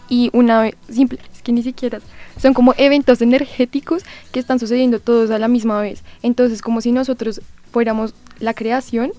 y 0.09 0.31
una 0.33 0.63
vez, 0.63 0.75
simple, 0.91 1.21
es 1.33 1.43
que 1.43 1.53
ni 1.53 1.63
siquiera, 1.63 2.01
son 2.43 2.55
como 2.55 2.75
eventos 2.77 3.23
energéticos 3.23 4.03
que 4.33 4.41
están 4.41 4.59
sucediendo 4.59 4.99
todos 4.99 5.31
a 5.31 5.39
la 5.39 5.47
misma 5.47 5.81
vez. 5.81 6.03
Entonces, 6.23 6.61
como 6.61 6.81
si 6.81 6.91
nosotros 6.91 7.41
fuéramos 7.71 8.15
la 8.41 8.53
creación 8.53 9.13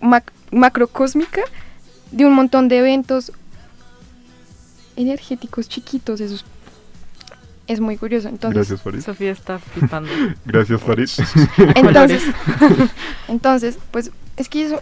mac- 0.00 0.32
macrocósmica 0.50 1.42
de 2.10 2.24
un 2.26 2.32
montón 2.32 2.66
de 2.66 2.78
eventos 2.78 3.30
energéticos 4.96 5.68
chiquitos, 5.68 6.20
eso 6.20 6.44
es, 7.68 7.80
muy 7.80 7.96
curioso. 7.96 8.28
Entonces, 8.28 8.56
Gracias, 8.56 8.82
Farid. 8.82 9.00
Sofía 9.00 9.30
está 9.30 9.58
flipando. 9.58 10.10
Gracias, 10.44 10.80
Farid. 10.82 11.08
entonces, 11.76 12.22
entonces, 13.28 13.78
pues 13.90 14.10
es 14.36 14.48
que 14.48 14.66
eso 14.66 14.80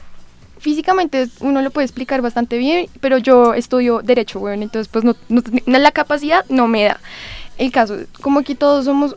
físicamente 0.59 1.29
uno 1.41 1.61
lo 1.63 1.71
puede 1.71 1.85
explicar 1.85 2.23
bastante 2.23 2.59
bien, 2.59 2.89
pero 3.01 3.19
yo 3.19 3.55
estudio 3.55 4.01
derecho, 4.03 4.41
bueno, 4.41 4.63
entonces 4.63 4.89
pues 4.89 5.05
no, 5.05 5.15
no- 5.29 5.43
la 5.67 5.91
capacidad 5.93 6.45
no 6.49 6.67
me 6.67 6.85
da. 6.85 7.01
El 7.59 7.71
caso, 7.73 7.97
como 8.21 8.43
que 8.43 8.55
todos 8.55 8.85
somos, 8.87 9.17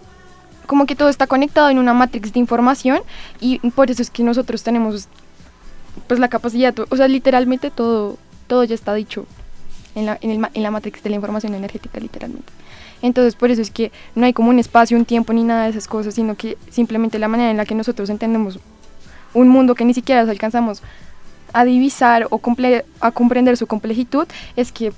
como 0.67 0.86
que 0.86 0.95
todo 0.95 1.10
está 1.10 1.27
conectado 1.27 1.69
en 1.69 1.79
una 1.79 1.93
matrix 1.93 2.34
de 2.34 2.39
información 2.39 2.99
y 3.39 3.60
por 3.71 3.89
eso 3.89 4.01
es 4.01 4.10
que 4.10 4.23
nosotros 4.23 4.63
tenemos 4.63 5.08
pues 6.08 6.19
la 6.19 6.27
capacidad, 6.29 6.73
o 6.89 6.95
sea, 6.95 7.08
literalmente 7.08 7.71
todo, 7.71 8.17
todo 8.47 8.63
ya 8.63 8.75
está 8.75 8.93
dicho 8.93 9.25
en 9.95 10.05
la, 10.05 10.17
en, 10.21 10.32
el 10.32 10.39
ma- 10.39 10.51
en 10.53 10.63
la 10.63 10.71
matrix 10.71 11.01
de 11.03 11.10
la 11.10 11.15
información 11.15 11.53
energética, 11.55 11.99
literalmente. 11.99 12.51
Entonces, 13.02 13.36
por 13.36 13.52
eso 13.52 13.62
es 13.62 13.72
que 13.72 13.92
no 14.16 14.26
hay 14.26 14.34
como 14.34 14.50
un 14.50 14.60
espacio, 14.60 14.98
un 14.98 15.06
tiempo 15.06 15.34
ni 15.34 15.44
nada 15.44 15.64
de 15.64 15.70
esas 15.70 15.88
cosas, 15.88 16.16
sino 16.16 16.36
que 16.36 16.58
simplemente 16.70 17.20
la 17.20 17.28
manera 17.28 17.52
en 17.52 17.58
la 17.58 17.66
que 17.66 17.76
nosotros 17.76 18.10
entendemos 18.10 18.60
un 19.34 19.48
mundo 19.48 19.76
que 19.76 19.86
ni 19.86 19.94
siquiera 19.94 20.22
alcanzamos 20.22 20.82
a 21.54 21.66
divisar 21.66 22.28
o 22.30 22.42
a 23.00 23.12
comprender 23.12 23.58
su 23.58 23.68
complejitud 23.68 24.28
es 24.56 24.72
que 24.72 24.92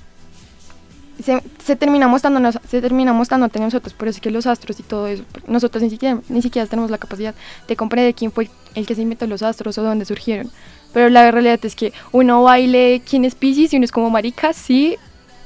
se, 1.24 1.42
se 1.64 1.76
termina 1.76 2.08
mostrándonos, 2.08 2.60
se 2.68 2.82
termina 2.82 3.14
mostrándote 3.14 3.60
nosotros, 3.60 3.94
por 3.94 4.08
eso 4.08 4.18
es 4.18 4.22
que 4.22 4.32
los 4.32 4.48
astros 4.48 4.80
y 4.80 4.84
todo 4.84 5.08
eso, 5.08 5.24
nosotros 5.48 5.84
ni 5.84 5.90
siquiera, 5.90 6.20
ni 6.30 6.42
siquiera 6.42 6.68
tenemos 6.68 6.90
la 6.90 6.98
capacidad 6.98 7.36
de 7.68 7.76
comprender 7.76 8.16
quién 8.16 8.32
fue 8.32 8.50
el 8.76 8.88
que 8.88 8.96
se 8.96 9.04
inventó 9.04 9.28
los 9.28 9.44
astros 9.44 9.78
o 9.78 9.82
de 9.82 9.88
dónde 9.88 10.06
surgieron. 10.06 10.50
Pero 10.94 11.10
la 11.10 11.30
realidad 11.32 11.60
es 11.64 11.76
que 11.76 11.94
uno 12.12 12.44
baile 12.44 13.02
quién 13.08 13.24
es 13.24 13.36
Pisces 13.36 13.74
y 13.74 13.78
uno 13.78 13.86
es 13.86 13.92
como 13.92 14.10
marica, 14.10 14.52
sí, 14.54 14.98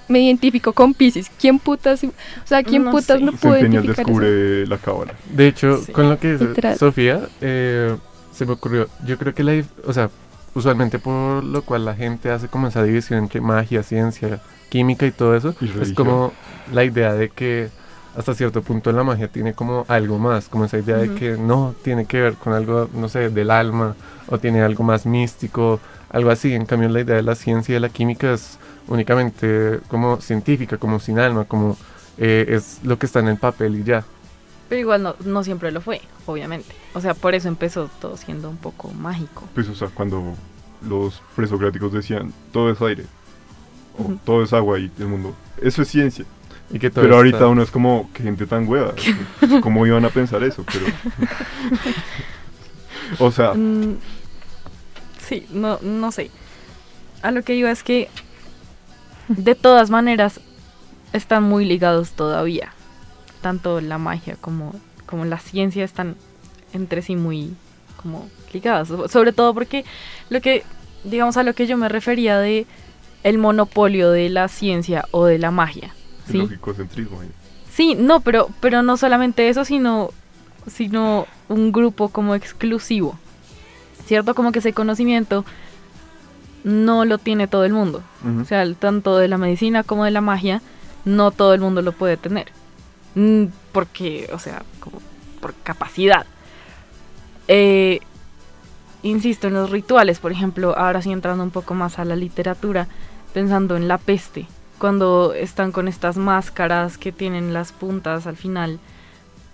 me 0.07 0.19
identifico 0.19 0.73
con 0.73 0.93
Pisces. 0.93 1.31
¿Quién 1.39 1.59
putas, 1.59 2.03
o 2.03 2.11
sea, 2.45 2.63
quién 2.63 2.83
No 2.85 2.91
putas 2.91 3.17
sé. 3.19 3.23
no 3.25 3.31
Centennial 3.31 3.85
identificar 3.85 3.93
eso? 4.11 4.19
descubre 4.21 4.67
la 4.67 4.77
cábala. 4.77 5.13
De 5.33 5.47
hecho, 5.47 5.77
Sí. 5.77 5.91
con 5.91 6.09
lo 6.09 6.19
que 6.19 6.37
dice. 6.37 6.77
Sofía, 6.77 7.21
eh, 7.41 7.95
se 8.31 8.45
me 8.45 8.53
ocurrió, 8.53 8.87
yo 9.05 9.17
creo 9.17 9.33
que 9.33 9.43
la, 9.43 9.63
o 9.85 9.93
sea, 9.93 10.09
usualmente 10.53 10.99
por 10.99 11.43
lo 11.43 11.61
cual 11.63 11.85
la 11.85 11.95
gente 11.95 12.29
hace 12.31 12.47
como 12.47 12.67
esa 12.67 12.83
división 12.83 13.19
entre 13.19 13.41
magia, 13.41 13.83
ciencia, 13.83 14.41
química 14.69 15.05
y 15.05 15.11
todo 15.11 15.35
eso, 15.35 15.55
Y 15.61 15.71
es 15.81 15.93
como 15.93 16.33
la 16.73 16.83
idea 16.83 17.13
de 17.13 17.29
que 17.29 17.69
hasta 18.17 18.33
cierto 18.33 18.61
punto 18.61 18.91
la 18.93 19.03
magia 19.03 19.27
tiene 19.27 19.53
como 19.53 19.85
algo 19.89 20.17
más, 20.17 20.47
como 20.47 20.65
esa 20.65 20.77
idea 20.77 20.97
de 20.97 21.13
que 21.15 21.37
no 21.37 21.75
tiene 21.83 22.05
que 22.05 22.21
ver 22.21 22.33
con 22.35 22.53
algo, 22.53 22.89
no 22.93 23.09
sé, 23.09 23.29
del 23.29 23.51
alma 23.51 23.95
o 24.27 24.37
tiene 24.37 24.61
algo 24.61 24.83
más 24.85 25.05
místico, 25.05 25.79
algo 26.09 26.29
así. 26.31 26.53
En 26.53 26.65
cambio, 26.65 26.87
la 26.89 27.01
idea 27.01 27.15
de 27.17 27.21
la 27.23 27.35
ciencia 27.35 27.73
y 27.73 27.75
de 27.75 27.79
la 27.81 27.89
química 27.89 28.33
es 28.33 28.57
únicamente 28.87 29.79
como 29.87 30.21
científica, 30.21 30.77
como 30.77 30.99
sin 30.99 31.19
alma, 31.19 31.45
como 31.45 31.77
eh, 32.17 32.45
es 32.49 32.79
lo 32.83 32.97
que 32.99 33.05
está 33.05 33.19
en 33.19 33.27
el 33.29 33.37
papel 33.37 33.75
y 33.79 33.83
ya. 33.83 34.03
Pero 34.69 34.81
igual 34.81 35.03
no, 35.03 35.15
no 35.25 35.43
siempre 35.43 35.71
lo 35.71 35.81
fue, 35.81 36.01
obviamente. 36.25 36.73
O 36.93 37.01
sea, 37.01 37.13
por 37.13 37.35
eso 37.35 37.47
empezó 37.47 37.89
todo 38.01 38.17
siendo 38.17 38.49
un 38.49 38.57
poco 38.57 38.91
mágico. 38.91 39.47
Pues, 39.53 39.67
o 39.69 39.75
sea, 39.75 39.89
cuando 39.89 40.33
los 40.87 41.21
presocráticos 41.35 41.93
decían 41.93 42.33
todo 42.51 42.71
es 42.71 42.81
aire, 42.81 43.05
o 43.97 44.13
todo 44.25 44.43
es 44.43 44.53
agua 44.53 44.79
y 44.79 44.91
el 44.99 45.07
mundo, 45.07 45.35
eso 45.61 45.81
es 45.83 45.87
ciencia. 45.87 46.25
Y 46.71 46.79
que 46.79 46.89
todo 46.89 47.03
Pero 47.03 47.17
ahorita 47.17 47.37
está- 47.37 47.47
uno 47.47 47.61
es 47.61 47.69
como, 47.69 48.09
que 48.11 48.23
gente 48.23 48.47
tan 48.47 48.67
hueva. 48.67 48.93
¿Cómo 49.61 49.85
iban 49.85 50.03
a 50.03 50.09
pensar 50.09 50.43
eso? 50.43 50.65
Pero. 50.65 50.85
o 53.19 53.31
sea, 53.31 53.53
Mm, 53.53 53.97
sí, 55.19 55.45
no, 55.51 55.79
no 55.81 56.11
sé. 56.11 56.31
A 57.21 57.31
lo 57.31 57.43
que 57.43 57.53
digo 57.53 57.67
es 57.67 57.83
que 57.83 58.09
de 59.27 59.55
todas 59.55 59.89
maneras 59.89 60.39
están 61.13 61.43
muy 61.43 61.65
ligados 61.65 62.11
todavía. 62.11 62.71
Tanto 63.41 63.81
la 63.81 63.97
magia 63.97 64.35
como, 64.41 64.73
como 65.05 65.25
la 65.25 65.39
ciencia 65.39 65.83
están 65.83 66.15
entre 66.73 67.01
sí 67.01 67.15
muy 67.15 67.53
como 68.01 68.27
ligadas. 68.53 68.87
So- 68.87 69.07
Sobre 69.07 69.31
todo 69.33 69.53
porque 69.53 69.85
lo 70.29 70.41
que, 70.41 70.63
digamos 71.03 71.37
a 71.37 71.43
lo 71.43 71.53
que 71.53 71.67
yo 71.67 71.77
me 71.77 71.89
refería 71.89 72.37
de 72.39 72.65
el 73.23 73.37
monopolio 73.37 74.11
de 74.11 74.29
la 74.29 74.47
ciencia 74.47 75.05
o 75.11 75.25
de 75.25 75.39
la 75.39 75.51
magia. 75.51 75.93
¿sí? 76.31 76.39
ahí. 77.21 77.29
Sí, 77.71 77.95
no, 77.95 78.21
pero, 78.21 78.49
pero 78.61 78.83
no 78.83 78.97
solamente 78.97 79.49
eso, 79.49 79.65
sino, 79.65 80.11
sino 80.67 81.27
un 81.49 81.71
grupo 81.71 82.09
como 82.09 82.35
exclusivo. 82.35 83.17
¿Cierto? 84.05 84.35
Como 84.35 84.51
que 84.51 84.59
ese 84.59 84.73
conocimiento 84.73 85.45
no 86.65 87.05
lo 87.05 87.19
tiene 87.19 87.47
todo 87.47 87.63
el 87.63 87.71
mundo. 87.71 88.01
Ujú. 88.27 88.41
O 88.41 88.45
sea, 88.45 88.65
tanto 88.73 89.17
de 89.17 89.27
la 89.27 89.37
medicina 89.37 89.83
como 89.83 90.03
de 90.03 90.11
la 90.11 90.19
magia, 90.19 90.61
no 91.05 91.29
todo 91.31 91.53
el 91.53 91.61
mundo 91.61 91.81
lo 91.83 91.91
puede 91.93 92.17
tener. 92.17 92.47
Mm, 93.13 93.45
Porque, 93.71 94.27
o 94.33 94.39
sea, 94.39 94.63
como 94.79 94.99
por 95.39 95.53
capacidad. 95.53 96.25
Eh, 97.47 97.99
insisto 99.03 99.47
en 99.47 99.53
los 99.53 99.69
rituales, 99.69 100.19
por 100.19 100.31
ejemplo, 100.31 100.75
ahora 100.75 101.03
sí 101.03 101.11
entrando 101.11 101.43
un 101.43 101.51
poco 101.51 101.75
más 101.75 101.99
a 101.99 102.05
la 102.05 102.15
literatura, 102.15 102.87
pensando 103.33 103.77
en 103.77 103.87
la 103.87 103.99
peste, 103.99 104.47
cuando 104.79 105.33
están 105.35 105.71
con 105.71 105.87
estas 105.87 106.17
máscaras 106.17 106.97
que 106.97 107.11
tienen 107.11 107.53
las 107.53 107.71
puntas 107.73 108.25
al 108.25 108.37
final. 108.37 108.79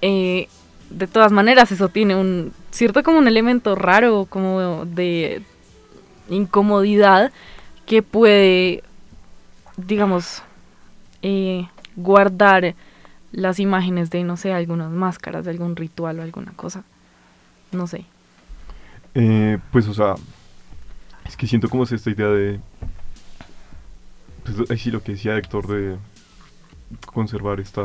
Eh, 0.01 0.47
de 0.89 1.07
todas 1.07 1.33
maneras, 1.33 1.73
eso 1.73 1.89
tiene 1.89 2.15
un 2.15 2.53
cierto 2.69 3.03
como 3.03 3.17
un 3.17 3.27
elemento 3.27 3.75
raro, 3.75 4.27
como 4.29 4.85
de 4.85 5.41
incomodidad 6.29 7.31
que 7.85 8.01
puede, 8.03 8.83
digamos, 9.77 10.43
eh, 11.21 11.67
guardar 11.95 12.75
las 13.31 13.59
imágenes 13.59 14.09
de, 14.09 14.23
no 14.23 14.37
sé, 14.37 14.53
algunas 14.53 14.91
máscaras, 14.91 15.45
de 15.45 15.51
algún 15.51 15.75
ritual 15.75 16.19
o 16.19 16.21
alguna 16.21 16.51
cosa. 16.53 16.83
No 17.71 17.87
sé. 17.87 18.05
Eh, 19.15 19.57
pues, 19.71 19.87
o 19.87 19.93
sea, 19.93 20.15
es 21.25 21.37
que 21.37 21.47
siento 21.47 21.69
como 21.69 21.83
es 21.83 21.91
esta 21.91 22.09
idea 22.09 22.27
de. 22.27 22.59
Pues 24.43 24.69
ahí 24.69 24.77
sí 24.77 24.91
lo 24.91 25.03
que 25.03 25.13
decía 25.13 25.37
Héctor 25.37 25.67
de 25.67 25.97
conservar 27.05 27.59
esta. 27.59 27.81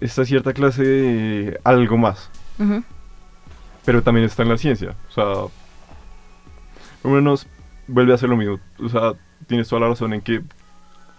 Esta 0.00 0.24
cierta 0.24 0.52
clase 0.52 0.82
de 0.82 1.60
algo 1.64 1.98
más. 1.98 2.30
Pero 3.84 4.02
también 4.02 4.26
está 4.26 4.42
en 4.42 4.48
la 4.50 4.58
ciencia. 4.58 4.94
O 5.08 5.12
sea, 5.12 5.24
por 7.02 7.10
lo 7.12 7.16
menos 7.18 7.46
vuelve 7.86 8.14
a 8.14 8.18
ser 8.18 8.28
lo 8.28 8.36
mismo. 8.36 8.58
O 8.78 8.88
sea, 8.88 9.12
tienes 9.46 9.68
toda 9.68 9.80
la 9.82 9.88
razón 9.88 10.12
en 10.14 10.20
que 10.20 10.42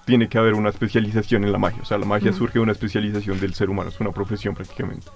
tiene 0.05 0.27
que 0.27 0.37
haber 0.37 0.55
una 0.55 0.69
especialización 0.69 1.43
en 1.43 1.51
la 1.51 1.57
magia. 1.59 1.81
O 1.81 1.85
sea, 1.85 1.97
la 1.97 2.05
magia 2.05 2.33
surge 2.33 2.53
de 2.55 2.59
una 2.61 2.71
especialización 2.71 3.39
del 3.39 3.53
ser 3.53 3.69
humano, 3.69 3.89
es 3.89 3.99
una 3.99 4.11
profesión 4.11 4.55
prácticamente. 4.55 5.07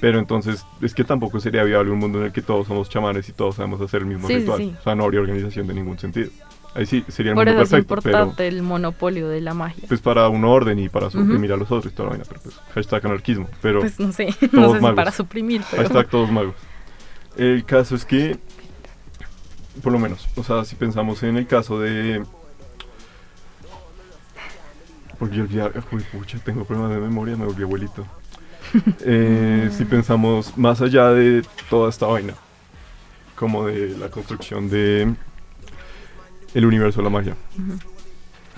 Pero 0.00 0.18
entonces, 0.18 0.64
es 0.80 0.94
que 0.94 1.02
tampoco 1.04 1.40
sería 1.40 1.64
viable 1.64 1.90
un 1.90 1.98
mundo 1.98 2.18
en 2.20 2.26
el 2.26 2.32
que 2.32 2.40
todos 2.42 2.66
somos 2.68 2.88
chamanes 2.88 3.28
y 3.28 3.32
todos 3.32 3.56
sabemos 3.56 3.80
hacer 3.80 4.02
el 4.02 4.06
mismo 4.06 4.28
ritual. 4.28 4.76
O 4.78 4.82
sea, 4.82 4.94
no 4.94 5.04
habría 5.04 5.20
organización 5.20 5.66
de 5.66 5.74
ningún 5.74 5.98
sentido. 5.98 6.30
Ahí 6.74 6.86
sí, 6.86 7.04
sería 7.08 7.32
el 7.32 7.36
Por 7.36 7.46
mundo 7.46 7.62
eso 7.62 7.70
perfecto. 7.72 7.94
es 7.94 8.04
importante 8.06 8.46
el 8.46 8.62
monopolio 8.62 9.28
de 9.28 9.40
la 9.40 9.54
magia. 9.54 9.84
Pues 9.88 10.00
para 10.00 10.28
un 10.28 10.44
orden 10.44 10.78
y 10.78 10.88
para 10.88 11.10
suprimir 11.10 11.52
a 11.52 11.56
los 11.56 11.70
otros 11.72 11.92
y 11.92 11.96
toda 11.96 12.04
la 12.06 12.10
vaina. 12.10 12.24
Pero 12.28 12.40
pues, 12.42 12.54
hashtag 12.74 13.06
anarquismo. 13.06 13.48
Pero 13.60 13.80
Pues 13.80 13.98
no 13.98 14.12
sé, 14.12 14.26
todos 14.40 14.52
no 14.52 14.68
sé 14.70 14.76
si 14.76 14.82
magos. 14.82 14.96
para 14.96 15.10
suprimir, 15.10 15.62
pero- 15.70 15.82
Hashtag 15.82 16.08
todos 16.08 16.30
magos. 16.30 16.54
El 17.36 17.64
caso 17.64 17.96
es 17.96 18.04
que, 18.04 18.38
por 19.82 19.92
lo 19.92 19.98
menos, 19.98 20.26
o 20.36 20.42
sea, 20.44 20.64
si 20.64 20.76
pensamos 20.76 21.22
en 21.22 21.36
el 21.36 21.46
caso 21.46 21.78
de... 21.80 22.24
Porque 25.18 25.36
yo 25.36 25.42
olvidé, 25.42 25.70
uy, 25.90 26.04
pucha, 26.12 26.38
tengo 26.38 26.64
problemas 26.64 26.92
de 26.92 27.00
memoria, 27.00 27.36
me 27.36 27.44
volví 27.46 27.62
abuelito. 27.62 28.06
Eh, 29.00 29.70
si 29.72 29.86
pensamos 29.86 30.58
más 30.58 30.82
allá 30.82 31.08
de 31.08 31.42
toda 31.70 31.88
esta 31.88 32.04
vaina, 32.04 32.34
como 33.34 33.64
de 33.66 33.96
la 33.96 34.10
construcción 34.10 34.68
de 34.68 35.14
el 36.52 36.66
universo 36.66 36.98
de 37.00 37.04
la 37.04 37.08
magia, 37.10 37.34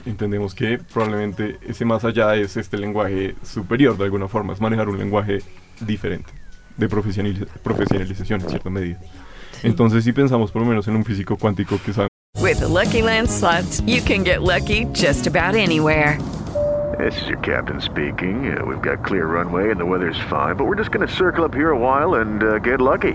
entendemos 0.04 0.52
que 0.54 0.78
probablemente 0.92 1.58
ese 1.64 1.84
más 1.84 2.04
allá 2.04 2.34
es 2.34 2.56
este 2.56 2.76
lenguaje 2.76 3.36
superior 3.44 3.96
de 3.96 4.02
alguna 4.04 4.26
forma, 4.26 4.52
es 4.52 4.60
manejar 4.60 4.88
un 4.88 4.98
lenguaje 4.98 5.44
diferente, 5.78 6.32
de 6.76 6.88
profesionaliz- 6.90 7.46
profesionalización 7.62 8.40
en 8.40 8.48
cierta 8.48 8.68
medida. 8.68 8.98
Entonces 9.62 10.04
si 10.04 10.12
pensamos 10.12 10.50
por 10.50 10.62
lo 10.62 10.68
menos 10.68 10.86
en 10.88 10.96
un 10.96 11.04
físico 11.04 11.36
cuántico 11.36 11.78
que 11.84 11.92
sabe 11.92 12.08
With 12.40 12.60
the 12.60 12.68
Lucky 12.68 13.02
Land 13.02 13.28
slots, 13.28 13.80
you 13.82 14.00
can 14.00 14.24
get 14.24 14.42
lucky 14.42 14.86
just 14.92 15.26
about 15.26 15.54
anywhere. 15.54 16.18
This 16.98 17.14
is 17.22 17.28
your 17.28 17.38
captain 17.38 17.80
speaking. 17.80 18.56
Uh, 18.56 18.64
we've 18.64 18.82
got 18.82 19.04
clear 19.04 19.26
runway 19.26 19.70
and 19.70 19.78
the 19.78 19.86
weather's 19.86 20.18
fine, 20.28 20.56
but 20.56 20.64
we're 20.66 20.74
just 20.74 20.90
going 20.90 21.06
to 21.06 21.14
circle 21.14 21.44
up 21.44 21.54
here 21.54 21.70
a 21.70 21.78
while 21.78 22.14
and 22.14 22.42
uh, 22.42 22.58
get 22.58 22.80
lucky. 22.80 23.14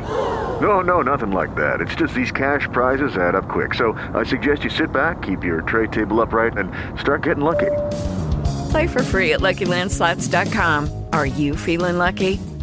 No, 0.62 0.82
no, 0.82 1.02
nothing 1.02 1.32
like 1.32 1.54
that. 1.56 1.82
It's 1.82 1.96
just 1.96 2.14
these 2.14 2.32
cash 2.32 2.68
prizes 2.72 3.18
add 3.18 3.36
up 3.36 3.50
quick. 3.50 3.74
So 3.74 3.94
I 4.14 4.24
suggest 4.24 4.64
you 4.64 4.70
sit 4.70 4.92
back, 4.92 5.24
keep 5.24 5.44
your 5.44 5.62
tray 5.62 5.88
table 5.88 6.22
upright, 6.22 6.58
and 6.58 6.72
start 7.00 7.24
getting 7.24 7.44
lucky. 7.44 7.72
Play 8.72 8.88
for 8.88 9.04
free 9.04 9.34
at 9.34 9.42
LuckyLandSlots.com. 9.42 11.06
Are 11.12 11.26
you 11.26 11.56
feeling 11.56 11.98
lucky? 11.98 12.40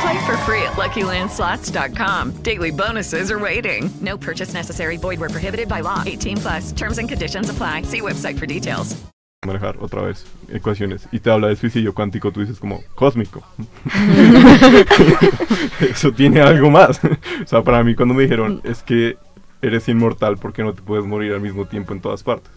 Play 0.00 0.26
for 0.26 0.36
free 0.38 0.62
at 0.62 0.74
LuckyLandSlots.com. 0.74 2.42
Daily 2.42 2.70
bonuses 2.70 3.30
are 3.30 3.38
waiting. 3.38 3.90
No 4.00 4.16
purchase 4.16 4.52
necessary. 4.54 4.96
Void 4.96 5.18
where 5.18 5.30
prohibited 5.30 5.68
by 5.68 5.80
law. 5.80 6.02
18 6.06 6.36
plus. 6.36 6.72
Terms 6.72 6.98
and 6.98 7.08
conditions 7.08 7.48
apply. 7.50 7.82
See 7.82 8.00
website 8.00 8.38
for 8.38 8.46
details. 8.46 8.94
manejar 9.46 9.76
otra 9.80 10.02
vez 10.02 10.26
ecuaciones 10.52 11.08
y 11.12 11.20
te 11.20 11.30
habla 11.30 11.46
de 11.46 11.54
suicidio 11.54 11.94
cuántico, 11.94 12.32
tú 12.32 12.40
dices 12.40 12.58
como 12.58 12.82
cósmico. 12.96 13.44
Eso 15.80 16.12
tiene 16.12 16.40
algo 16.40 16.70
más. 16.70 17.00
o 17.04 17.46
sea, 17.46 17.62
para 17.62 17.84
mí 17.84 17.94
cuando 17.94 18.14
me 18.14 18.24
dijeron 18.24 18.60
es 18.64 18.82
que 18.82 19.16
eres 19.62 19.88
inmortal 19.88 20.38
porque 20.38 20.62
no 20.62 20.74
te 20.74 20.82
puedes 20.82 21.06
morir 21.06 21.32
al 21.32 21.40
mismo 21.40 21.66
tiempo 21.66 21.92
en 21.92 22.00
todas 22.00 22.22
partes. 22.24 22.50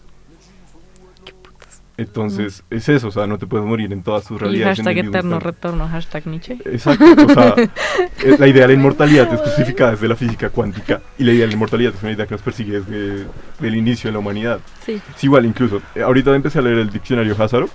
Entonces, 1.98 2.64
es 2.70 2.88
eso, 2.88 3.08
o 3.08 3.10
sea, 3.10 3.26
no 3.26 3.38
te 3.38 3.46
puedes 3.46 3.66
morir 3.66 3.92
en 3.92 4.02
todas 4.02 4.24
tus 4.24 4.40
realidades. 4.40 4.78
hashtag 4.78 4.98
eterno 5.06 5.38
retorno, 5.38 5.86
hashtag 5.88 6.26
Nietzsche. 6.26 6.58
Exacto, 6.64 7.04
o 7.26 7.34
sea, 7.34 7.54
eh, 8.24 8.36
la 8.38 8.48
idea 8.48 8.62
de 8.62 8.68
la 8.68 8.72
inmortalidad 8.74 9.32
es 9.32 9.40
justificada 9.40 9.90
desde 9.92 10.08
la 10.08 10.16
física 10.16 10.48
cuántica 10.48 11.02
y 11.18 11.24
la 11.24 11.32
idea 11.32 11.42
de 11.42 11.48
la 11.48 11.52
inmortalidad 11.52 11.92
es 11.94 12.02
una 12.02 12.12
idea 12.12 12.26
que 12.26 12.34
nos 12.34 12.42
persigue 12.42 12.80
desde 12.80 13.26
el 13.60 13.74
inicio 13.74 14.08
de 14.08 14.12
la 14.12 14.20
humanidad. 14.20 14.60
Sí. 14.86 15.00
Es 15.14 15.24
igual, 15.24 15.44
incluso, 15.44 15.82
eh, 15.94 16.02
ahorita 16.02 16.34
empecé 16.34 16.60
a 16.60 16.62
leer 16.62 16.78
el 16.78 16.90
diccionario 16.90 17.36
Hazaro, 17.38 17.68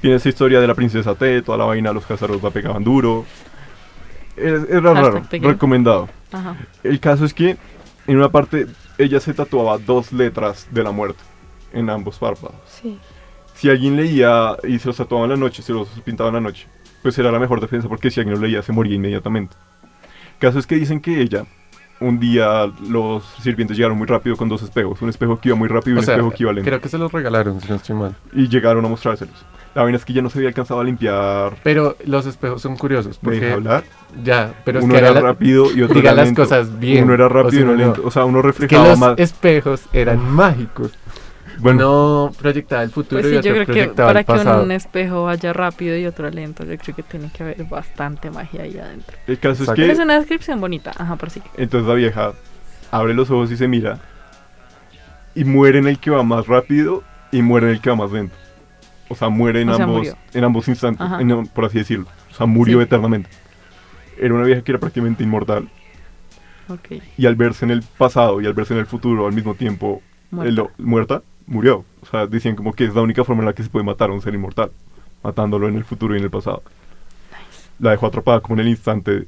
tiene 0.00 0.16
esa 0.16 0.28
historia 0.28 0.60
de 0.60 0.66
la 0.66 0.74
princesa 0.74 1.14
T, 1.14 1.42
toda 1.42 1.58
la 1.58 1.64
vaina, 1.64 1.92
los 1.92 2.10
Hazaros 2.10 2.42
la 2.42 2.50
pegaban 2.50 2.82
duro. 2.82 3.26
Es, 4.36 4.62
es 4.70 4.82
raro, 4.82 5.22
recomendado. 5.30 6.08
Ajá. 6.32 6.56
El 6.82 6.98
caso 6.98 7.26
es 7.26 7.34
que 7.34 7.58
en 8.06 8.16
una 8.16 8.30
parte 8.30 8.68
ella 8.96 9.20
se 9.20 9.34
tatuaba 9.34 9.76
dos 9.78 10.12
letras 10.12 10.66
de 10.70 10.82
la 10.82 10.92
muerte 10.92 11.22
en 11.72 11.90
ambos 11.90 12.18
párpados. 12.18 12.56
Sí. 12.66 12.98
Si 13.54 13.68
alguien 13.70 13.96
leía 13.96 14.56
y 14.66 14.78
se 14.78 14.88
los 14.88 14.96
tatuaba 14.96 15.24
en 15.24 15.30
la 15.30 15.36
noche, 15.36 15.62
se 15.62 15.72
los 15.72 15.88
pintaba 16.04 16.28
en 16.30 16.34
la 16.36 16.40
noche, 16.40 16.66
pues 17.02 17.18
era 17.18 17.30
la 17.30 17.38
mejor 17.38 17.60
defensa 17.60 17.88
porque 17.88 18.10
si 18.10 18.20
alguien 18.20 18.38
lo 18.40 18.44
leía 18.46 18.62
se 18.62 18.72
moría 18.72 18.94
inmediatamente. 18.96 19.56
Caso 20.38 20.58
es 20.58 20.66
que 20.66 20.74
dicen 20.74 21.00
que 21.00 21.20
ella, 21.20 21.44
un 22.00 22.18
día 22.18 22.66
los 22.88 23.24
sirvientes 23.40 23.76
llegaron 23.76 23.96
muy 23.96 24.06
rápido 24.08 24.36
con 24.36 24.48
dos 24.48 24.62
espejos, 24.62 25.00
un 25.02 25.08
espejo 25.08 25.38
que 25.38 25.50
iba 25.50 25.56
muy 25.56 25.68
rápido 25.68 25.94
y 25.94 25.98
O 25.98 26.00
un 26.00 26.04
sea, 26.06 26.14
espejo 26.14 26.30
que 26.32 26.42
iba 26.42 26.52
lento. 26.52 26.68
creo 26.68 26.80
que 26.80 26.88
se 26.88 26.98
los 26.98 27.12
regalaron, 27.12 27.60
si 27.60 27.68
no 27.68 27.76
estoy 27.76 27.94
mal. 27.94 28.16
Y 28.32 28.48
llegaron 28.48 28.84
a 28.84 28.88
mostrárselos. 28.88 29.44
La 29.74 29.82
vaina 29.84 29.96
es 29.96 30.04
que 30.04 30.12
ya 30.12 30.20
no 30.20 30.28
se 30.28 30.38
había 30.38 30.48
alcanzado 30.48 30.80
a 30.80 30.84
limpiar. 30.84 31.56
Pero 31.62 31.96
los 32.04 32.26
espejos 32.26 32.60
son 32.60 32.76
curiosos. 32.76 33.18
¿Me 33.22 33.32
deja 33.32 33.40
Porque 33.40 33.54
hablar? 33.54 33.84
Ya, 34.22 34.52
pero 34.64 34.80
es 34.80 34.84
uno 34.84 34.92
que 34.94 34.98
era 35.00 35.12
la- 35.12 35.20
rápido 35.20 35.66
y 35.74 35.80
otro 35.82 35.94
diga 35.94 36.10
era 36.10 36.16
las 36.16 36.26
lento. 36.26 36.42
cosas 36.42 36.78
bien. 36.78 37.04
Uno 37.04 37.14
era 37.14 37.26
o 37.26 37.28
rápido 37.30 37.50
si 37.52 37.58
y 37.58 37.62
uno 37.62 37.72
no, 37.72 37.78
lento. 37.78 38.02
O 38.04 38.10
sea, 38.10 38.24
uno 38.26 38.40
es 38.40 38.44
reflejaba 38.44 38.82
que 38.84 38.90
los 38.90 38.98
más. 38.98 39.18
espejos 39.18 39.82
eran 39.94 40.30
mágicos. 40.30 40.92
Bueno, 41.58 41.80
no 42.28 42.32
proyectaba 42.38 42.82
el 42.82 42.90
futuro 42.90 43.20
Pues 43.20 43.26
y 43.32 43.34
sí, 43.34 43.36
otro 43.38 43.54
yo 43.56 43.64
creo 43.64 43.88
que 43.88 43.94
para 43.94 44.24
que 44.24 44.32
un 44.32 44.72
espejo 44.72 45.24
vaya 45.24 45.52
rápido 45.52 45.96
y 45.96 46.06
otro 46.06 46.30
lento, 46.30 46.64
yo 46.64 46.76
creo 46.78 46.96
que 46.96 47.02
tiene 47.02 47.30
que 47.32 47.42
haber 47.42 47.64
bastante 47.64 48.30
magia 48.30 48.62
ahí 48.62 48.78
adentro. 48.78 49.16
El 49.26 49.38
caso 49.38 49.64
es 49.64 49.70
que- 49.70 49.90
es 49.90 49.98
una 49.98 50.18
descripción 50.18 50.60
bonita, 50.60 50.92
ajá, 50.96 51.16
por 51.16 51.30
sí. 51.30 51.42
Entonces 51.56 51.88
la 51.88 51.94
vieja 51.94 52.32
abre 52.90 53.14
los 53.14 53.30
ojos 53.30 53.50
y 53.52 53.56
se 53.56 53.68
mira. 53.68 53.98
Y 55.34 55.44
muere 55.44 55.78
en 55.78 55.88
el 55.88 55.98
que 55.98 56.10
va 56.10 56.22
más 56.22 56.46
rápido 56.46 57.02
y 57.30 57.42
muere 57.42 57.66
en 57.68 57.72
el 57.74 57.80
que 57.80 57.90
va 57.90 57.96
más 57.96 58.12
lento. 58.12 58.34
O 59.08 59.14
sea, 59.14 59.28
muere 59.28 59.60
en, 59.62 59.68
O 59.70 59.74
sea, 59.74 59.84
ambos, 59.84 59.98
murió. 59.98 60.16
en 60.34 60.44
ambos 60.44 60.68
instantes, 60.68 61.06
en- 61.20 61.46
por 61.48 61.64
así 61.66 61.78
decirlo. 61.78 62.06
O 62.30 62.34
sea, 62.34 62.46
murió 62.46 62.78
Sí. 62.78 62.84
eternamente. 62.84 63.30
Era 64.18 64.34
una 64.34 64.44
vieja 64.44 64.62
que 64.62 64.72
era 64.72 64.78
prácticamente 64.78 65.22
inmortal. 65.22 65.68
Ok. 66.68 67.02
Y 67.18 67.26
al 67.26 67.34
verse 67.34 67.64
en 67.64 67.70
el 67.72 67.82
pasado 67.82 68.40
y 68.40 68.46
al 68.46 68.52
verse 68.54 68.72
en 68.74 68.80
el 68.80 68.86
futuro 68.86 69.26
al 69.26 69.32
mismo 69.32 69.54
tiempo 69.54 70.00
muerta, 70.78 71.22
murió. 71.46 71.84
O 72.02 72.06
sea, 72.10 72.26
decían 72.26 72.56
como 72.56 72.72
que 72.72 72.84
es 72.84 72.94
la 72.94 73.02
única 73.02 73.24
forma 73.24 73.42
en 73.42 73.46
la 73.46 73.52
que 73.52 73.62
se 73.62 73.68
puede 73.70 73.84
matar 73.84 74.10
a 74.10 74.12
un 74.12 74.20
ser 74.22 74.34
inmortal. 74.34 74.70
Matándolo 75.22 75.68
en 75.68 75.76
el 75.76 75.84
futuro 75.84 76.14
y 76.14 76.18
en 76.18 76.24
el 76.24 76.30
pasado. 76.30 76.62
La 77.78 77.90
dejó 77.92 78.06
atrapada 78.06 78.40
como 78.40 78.54
en 78.56 78.66
el 78.66 78.68
instante 78.68 79.26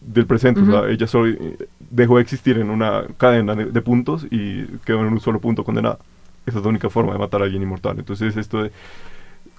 del 0.00 0.26
presente. 0.26 0.60
O 0.60 0.62
Ujú. 0.64 0.72
sea, 0.72 0.88
ella 0.88 1.06
solo 1.06 1.28
eh, 1.28 1.68
dejó 1.90 2.16
de 2.16 2.22
existir 2.22 2.58
en 2.58 2.70
una 2.70 3.04
cadena 3.16 3.54
de, 3.54 3.66
de 3.66 3.82
puntos 3.82 4.26
y 4.30 4.64
quedó 4.84 5.00
en 5.00 5.06
un 5.12 5.20
solo 5.20 5.40
punto 5.40 5.64
condenada. 5.64 5.98
Esa 6.46 6.58
es 6.58 6.64
la 6.64 6.70
única 6.70 6.88
forma 6.90 7.12
de 7.12 7.18
matar 7.18 7.40
a 7.40 7.44
alguien 7.44 7.62
inmortal. 7.62 7.98
Entonces, 7.98 8.36
esto 8.36 8.62
de. 8.62 8.72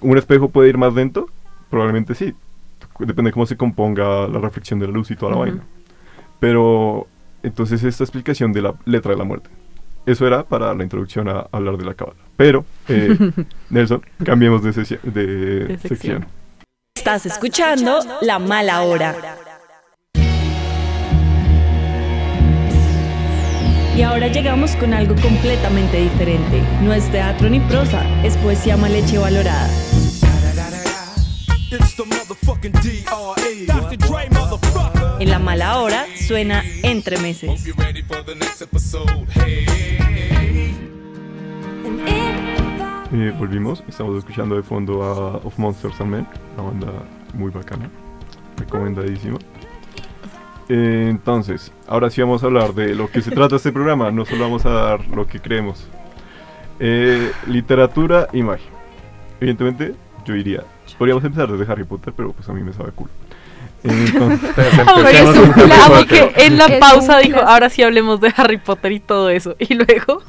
¿Un 0.01 0.17
espejo 0.17 0.49
puede 0.49 0.69
ir 0.69 0.77
más 0.77 0.93
lento? 0.93 1.27
Probablemente 1.69 2.15
sí. 2.15 2.33
Depende 2.99 3.29
de 3.29 3.33
cómo 3.33 3.45
se 3.45 3.57
componga 3.57 4.27
la 4.27 4.39
reflexión 4.39 4.79
de 4.79 4.87
la 4.87 4.93
luz 4.93 5.09
y 5.11 5.15
toda 5.15 5.31
la 5.31 5.37
Ujú. 5.37 5.45
vaina. 5.45 5.63
Pero 6.39 7.07
entonces 7.41 7.83
esta 7.83 8.03
explicación 8.03 8.51
de 8.53 8.61
la 8.61 8.75
letra 8.85 9.11
de 9.11 9.17
la 9.17 9.23
muerte, 9.23 9.49
eso 10.05 10.27
era 10.27 10.43
para 10.43 10.73
la 10.73 10.83
introducción 10.83 11.27
a 11.29 11.47
hablar 11.51 11.77
de 11.77 11.85
la 11.85 11.93
cábala. 11.93 12.19
Pero, 12.37 12.65
eh, 12.87 13.17
Nelson, 13.69 14.01
cambiemos 14.23 14.63
de, 14.63 14.71
de 14.71 15.25
De 15.65 15.77
sección. 15.77 15.87
sección. 15.89 16.27
Estás 16.95 17.25
escuchando 17.25 17.99
La 18.21 18.39
Mala 18.39 18.81
Hora. 18.83 19.15
Y 23.95 24.01
ahora 24.01 24.27
llegamos 24.27 24.75
con 24.77 24.93
algo 24.93 25.13
completamente 25.21 25.97
diferente. 25.97 26.63
No 26.81 26.93
es 26.93 27.11
teatro 27.11 27.47
ni 27.49 27.59
prosa, 27.59 28.03
es 28.23 28.35
poesía 28.37 28.75
mal 28.75 28.93
hecha 28.95 29.15
y 29.15 29.17
valorada. 29.19 29.69
En 35.19 35.29
La 35.29 35.39
Mala 35.39 35.79
Hora 35.79 36.05
suena 36.15 36.63
Entre 36.81 37.17
Meses. 37.19 37.65
Eh, 43.15 43.33
volvimos, 43.37 43.83
estamos 43.87 44.17
escuchando 44.17 44.55
de 44.55 44.63
fondo 44.63 45.03
a 45.03 45.37
Of 45.37 45.57
Monsters 45.57 46.01
and 46.01 46.09
Men, 46.09 46.27
una 46.55 46.63
banda 46.63 46.87
muy 47.33 47.51
bacana, 47.51 47.89
recomendadísima. 48.57 49.37
Eh, 50.69 51.07
entonces, 51.09 51.71
ahora 51.87 52.09
sí 52.09 52.21
vamos 52.21 52.41
a 52.43 52.47
hablar 52.47 52.73
de 52.73 52.95
lo 52.95 53.09
que 53.09 53.21
se 53.21 53.31
trata 53.35 53.57
este 53.57 53.71
programa, 53.71 54.11
no 54.11 54.25
solo 54.25 54.43
vamos 54.43 54.65
a 54.65 54.71
dar 54.71 55.07
lo 55.07 55.27
que 55.27 55.39
creemos. 55.39 55.87
Eh, 56.79 57.31
literatura 57.47 58.27
y 58.33 58.41
magia. 58.41 58.69
Evidentemente, 59.39 59.93
yo 60.25 60.33
diría, 60.33 60.63
podríamos 60.97 61.23
empezar 61.23 61.51
desde 61.51 61.71
Harry 61.71 61.83
Potter, 61.83 62.13
pero 62.15 62.33
pues 62.33 62.47
a 62.49 62.53
mí 62.53 62.63
me 62.63 62.73
sabe 62.73 62.91
culo. 62.91 63.11
Eh, 63.11 63.22
entonces- 63.83 64.49
en 66.37 66.57
la 66.57 66.67
pausa 66.79 67.19
dijo, 67.19 67.39
ahora 67.39 67.69
sí 67.69 67.83
hablemos 67.83 68.21
de 68.21 68.33
Harry 68.35 68.57
Potter 68.57 68.91
y 68.91 68.99
todo 68.99 69.29
eso. 69.29 69.55
Y 69.59 69.73
luego 69.75 70.21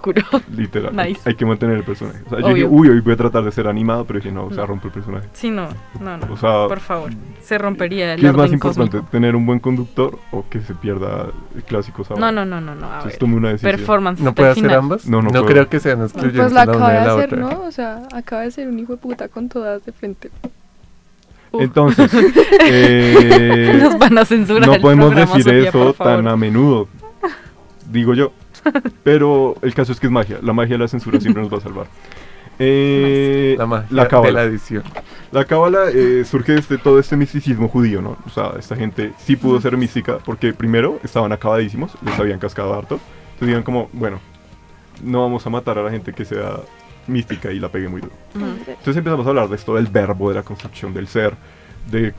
culo. 0.00 0.22
Literal, 0.56 0.94
Nice. 0.94 1.20
hay 1.24 1.34
que 1.34 1.44
mantener 1.44 1.76
el 1.76 1.82
personaje. 1.84 2.20
O 2.26 2.30
sea, 2.30 2.38
yo 2.38 2.46
Obvio. 2.46 2.54
dije, 2.54 2.68
uy, 2.68 2.88
hoy 2.88 3.00
voy 3.00 3.14
a 3.14 3.16
tratar 3.16 3.42
de 3.44 3.50
ser 3.50 3.66
animado, 3.66 4.04
pero 4.04 4.20
dije, 4.20 4.30
no, 4.30 4.44
o 4.44 4.52
sea, 4.52 4.64
rompe 4.64 4.86
el 4.88 4.92
personaje. 4.94 5.28
Sí, 5.32 5.50
no, 5.50 5.68
no, 6.00 6.16
no. 6.18 6.32
O 6.32 6.36
sea, 6.36 6.68
por 6.68 6.80
favor, 6.80 7.10
se 7.42 7.58
rompería 7.58 8.14
el 8.14 8.20
¿Qué 8.20 8.28
es 8.28 8.32
más 8.34 8.52
importante, 8.52 8.90
cósmico. 8.98 9.10
tener 9.10 9.34
un 9.34 9.46
buen 9.46 9.58
conductor 9.58 10.18
o 10.30 10.44
que 10.48 10.60
se 10.60 10.74
pierda 10.74 11.26
el 11.54 11.62
clásico 11.64 12.04
sábado? 12.04 12.24
No, 12.24 12.30
no, 12.32 12.44
no, 12.44 12.60
no, 12.60 12.74
no, 12.74 12.86
a 12.86 12.96
Entonces 12.98 13.12
ver. 13.12 13.18
tome 13.18 13.36
una 13.36 13.48
decisión. 13.48 13.72
Performance 13.72 14.20
¿No 14.22 14.34
puede 14.34 14.50
hacer 14.50 14.72
ambas? 14.72 15.06
No, 15.06 15.18
no 15.18 15.24
No 15.24 15.30
puedo. 15.30 15.46
creo 15.46 15.68
que 15.68 15.80
sean 15.80 16.02
excluyentes 16.02 16.40
Pues 16.40 16.52
la 16.52 16.62
acaba 16.62 16.92
de 16.92 16.98
hacer. 16.98 17.36
¿no? 17.38 17.62
O 17.62 17.72
sea, 17.72 18.02
acaba 18.14 18.42
de 18.42 18.50
ser 18.52 18.68
un 18.68 18.78
hijo 18.78 18.92
de 18.92 18.98
puta 18.98 19.28
con 19.28 19.48
todas 19.48 19.84
de 19.84 19.92
frente. 19.92 20.30
Uh. 21.52 21.62
Entonces, 21.62 22.10
eh, 22.64 23.78
Nos 23.82 23.98
van 23.98 24.18
a 24.18 24.24
censurar 24.24 24.66
No 24.66 24.74
el 24.74 24.80
podemos 24.80 25.14
decir 25.14 25.42
Sofía, 25.42 25.68
eso 25.68 25.92
tan 25.94 26.28
a 26.28 26.36
menudo, 26.36 26.88
digo 27.90 28.14
yo. 28.14 28.32
Pero 29.02 29.56
el 29.62 29.74
caso 29.74 29.92
es 29.92 30.00
que 30.00 30.06
es 30.06 30.12
magia. 30.12 30.38
La 30.42 30.52
magia 30.52 30.74
de 30.74 30.78
la 30.78 30.88
censura 30.88 31.18
siempre 31.20 31.42
nos 31.42 31.52
va 31.52 31.58
a 31.58 31.60
salvar. 31.60 31.86
Eh, 32.62 33.54
La 33.56 33.64
magia 33.64 34.02
de 34.02 34.08
cábala. 34.08 34.32
la 34.32 34.42
edición. 34.42 34.82
La 35.32 35.46
cábala 35.46 35.84
eh, 35.94 36.26
surge 36.26 36.60
de 36.60 36.76
todo 36.76 36.98
este 36.98 37.16
misticismo 37.16 37.68
judío, 37.68 38.02
¿no? 38.02 38.18
O 38.26 38.28
sea, 38.28 38.52
esta 38.58 38.76
gente 38.76 39.12
sí 39.16 39.34
pudo 39.36 39.58
ser 39.62 39.78
mística 39.78 40.18
porque 40.18 40.52
primero 40.52 41.00
estaban 41.02 41.32
acabadísimos, 41.32 41.92
les 42.04 42.18
habían 42.18 42.38
cascado 42.38 42.74
harto. 42.74 43.00
Entonces 43.28 43.48
digan 43.48 43.62
como, 43.62 43.88
bueno, 43.94 44.20
no 45.02 45.22
vamos 45.22 45.46
a 45.46 45.48
matar 45.48 45.78
a 45.78 45.82
la 45.82 45.90
gente 45.90 46.12
que 46.12 46.26
sea 46.26 46.56
mística 47.10 47.52
y 47.52 47.58
la 47.58 47.68
pegue 47.68 47.88
muy 47.88 48.00
duro. 48.00 48.14
Entonces 48.34 48.96
empezamos 48.96 49.26
a 49.26 49.30
hablar 49.30 49.48
de 49.48 49.56
esto 49.56 49.74
del 49.74 49.86
verbo, 49.86 50.28
de 50.30 50.36
la 50.36 50.42
construcción 50.42 50.94
del 50.94 51.08
ser, 51.08 51.34
de 51.90 52.14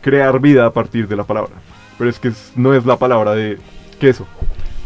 crear 0.00 0.40
vida 0.40 0.66
a 0.66 0.72
partir 0.72 1.06
de 1.08 1.16
la 1.16 1.24
palabra. 1.24 1.52
Pero 1.98 2.10
es 2.10 2.18
que 2.18 2.32
no 2.56 2.74
es 2.74 2.84
la 2.84 2.98
palabra 2.98 3.32
de 3.32 3.58
queso, 4.00 4.26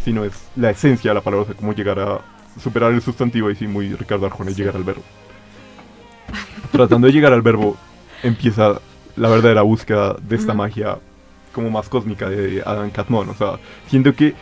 sino 0.04 0.24
es 0.24 0.32
la 0.56 0.70
esencia 0.70 1.10
de 1.10 1.14
la 1.14 1.20
palabra, 1.22 1.44
o 1.44 1.46
sea, 1.46 1.54
cómo 1.54 1.72
llegar 1.72 1.98
a 1.98 2.20
superar 2.60 2.92
el 2.92 3.00
sustantivo 3.00 3.50
y 3.50 3.56
sí, 3.56 3.66
muy 3.66 3.94
Ricardo 3.94 4.26
Arjona, 4.26 4.50
llegar 4.50 4.76
al 4.76 4.84
verbo. 4.84 5.02
Tratando 6.72 7.06
de 7.06 7.12
llegar 7.12 7.32
al 7.32 7.42
verbo, 7.42 7.76
empieza 8.22 8.80
la 9.16 9.28
verdadera 9.28 9.62
búsqueda 9.62 10.16
de 10.20 10.36
esta 10.36 10.54
magia 10.54 10.98
como 11.52 11.70
más 11.70 11.88
cósmica 11.88 12.28
de 12.28 12.62
Adam 12.64 12.90
Catmon. 12.90 13.28
O 13.30 13.34
sea, 13.34 13.58
siento 13.88 14.14
que 14.14 14.34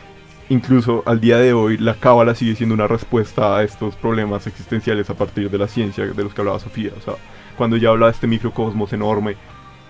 incluso 0.49 1.03
al 1.07 1.21
día 1.21 1.39
de 1.39 1.53
hoy 1.53 1.77
la 1.79 1.95
cábala 1.95 2.35
sigue 2.35 2.55
siendo 2.55 2.75
una 2.75 2.87
respuesta 2.87 3.57
a 3.57 3.63
estos 3.63 3.97
problemas 3.97 4.47
existenciales 4.47 5.11
a 5.11 5.15
partir 5.15 5.51
de 5.51 5.59
la 5.59 5.69
ciencia 5.69 6.07
de 6.07 6.23
los 6.23 6.35
que 6.35 6.41
hablaba 6.41 6.61
Sofía. 6.61 6.93
O 6.97 7.01
sea, 7.01 7.15
cuando 7.57 7.77
ella 7.77 7.91
habla 7.91 8.07
de 8.07 8.13
este 8.13 8.27
microcosmos 8.27 8.93
enorme, 8.93 9.37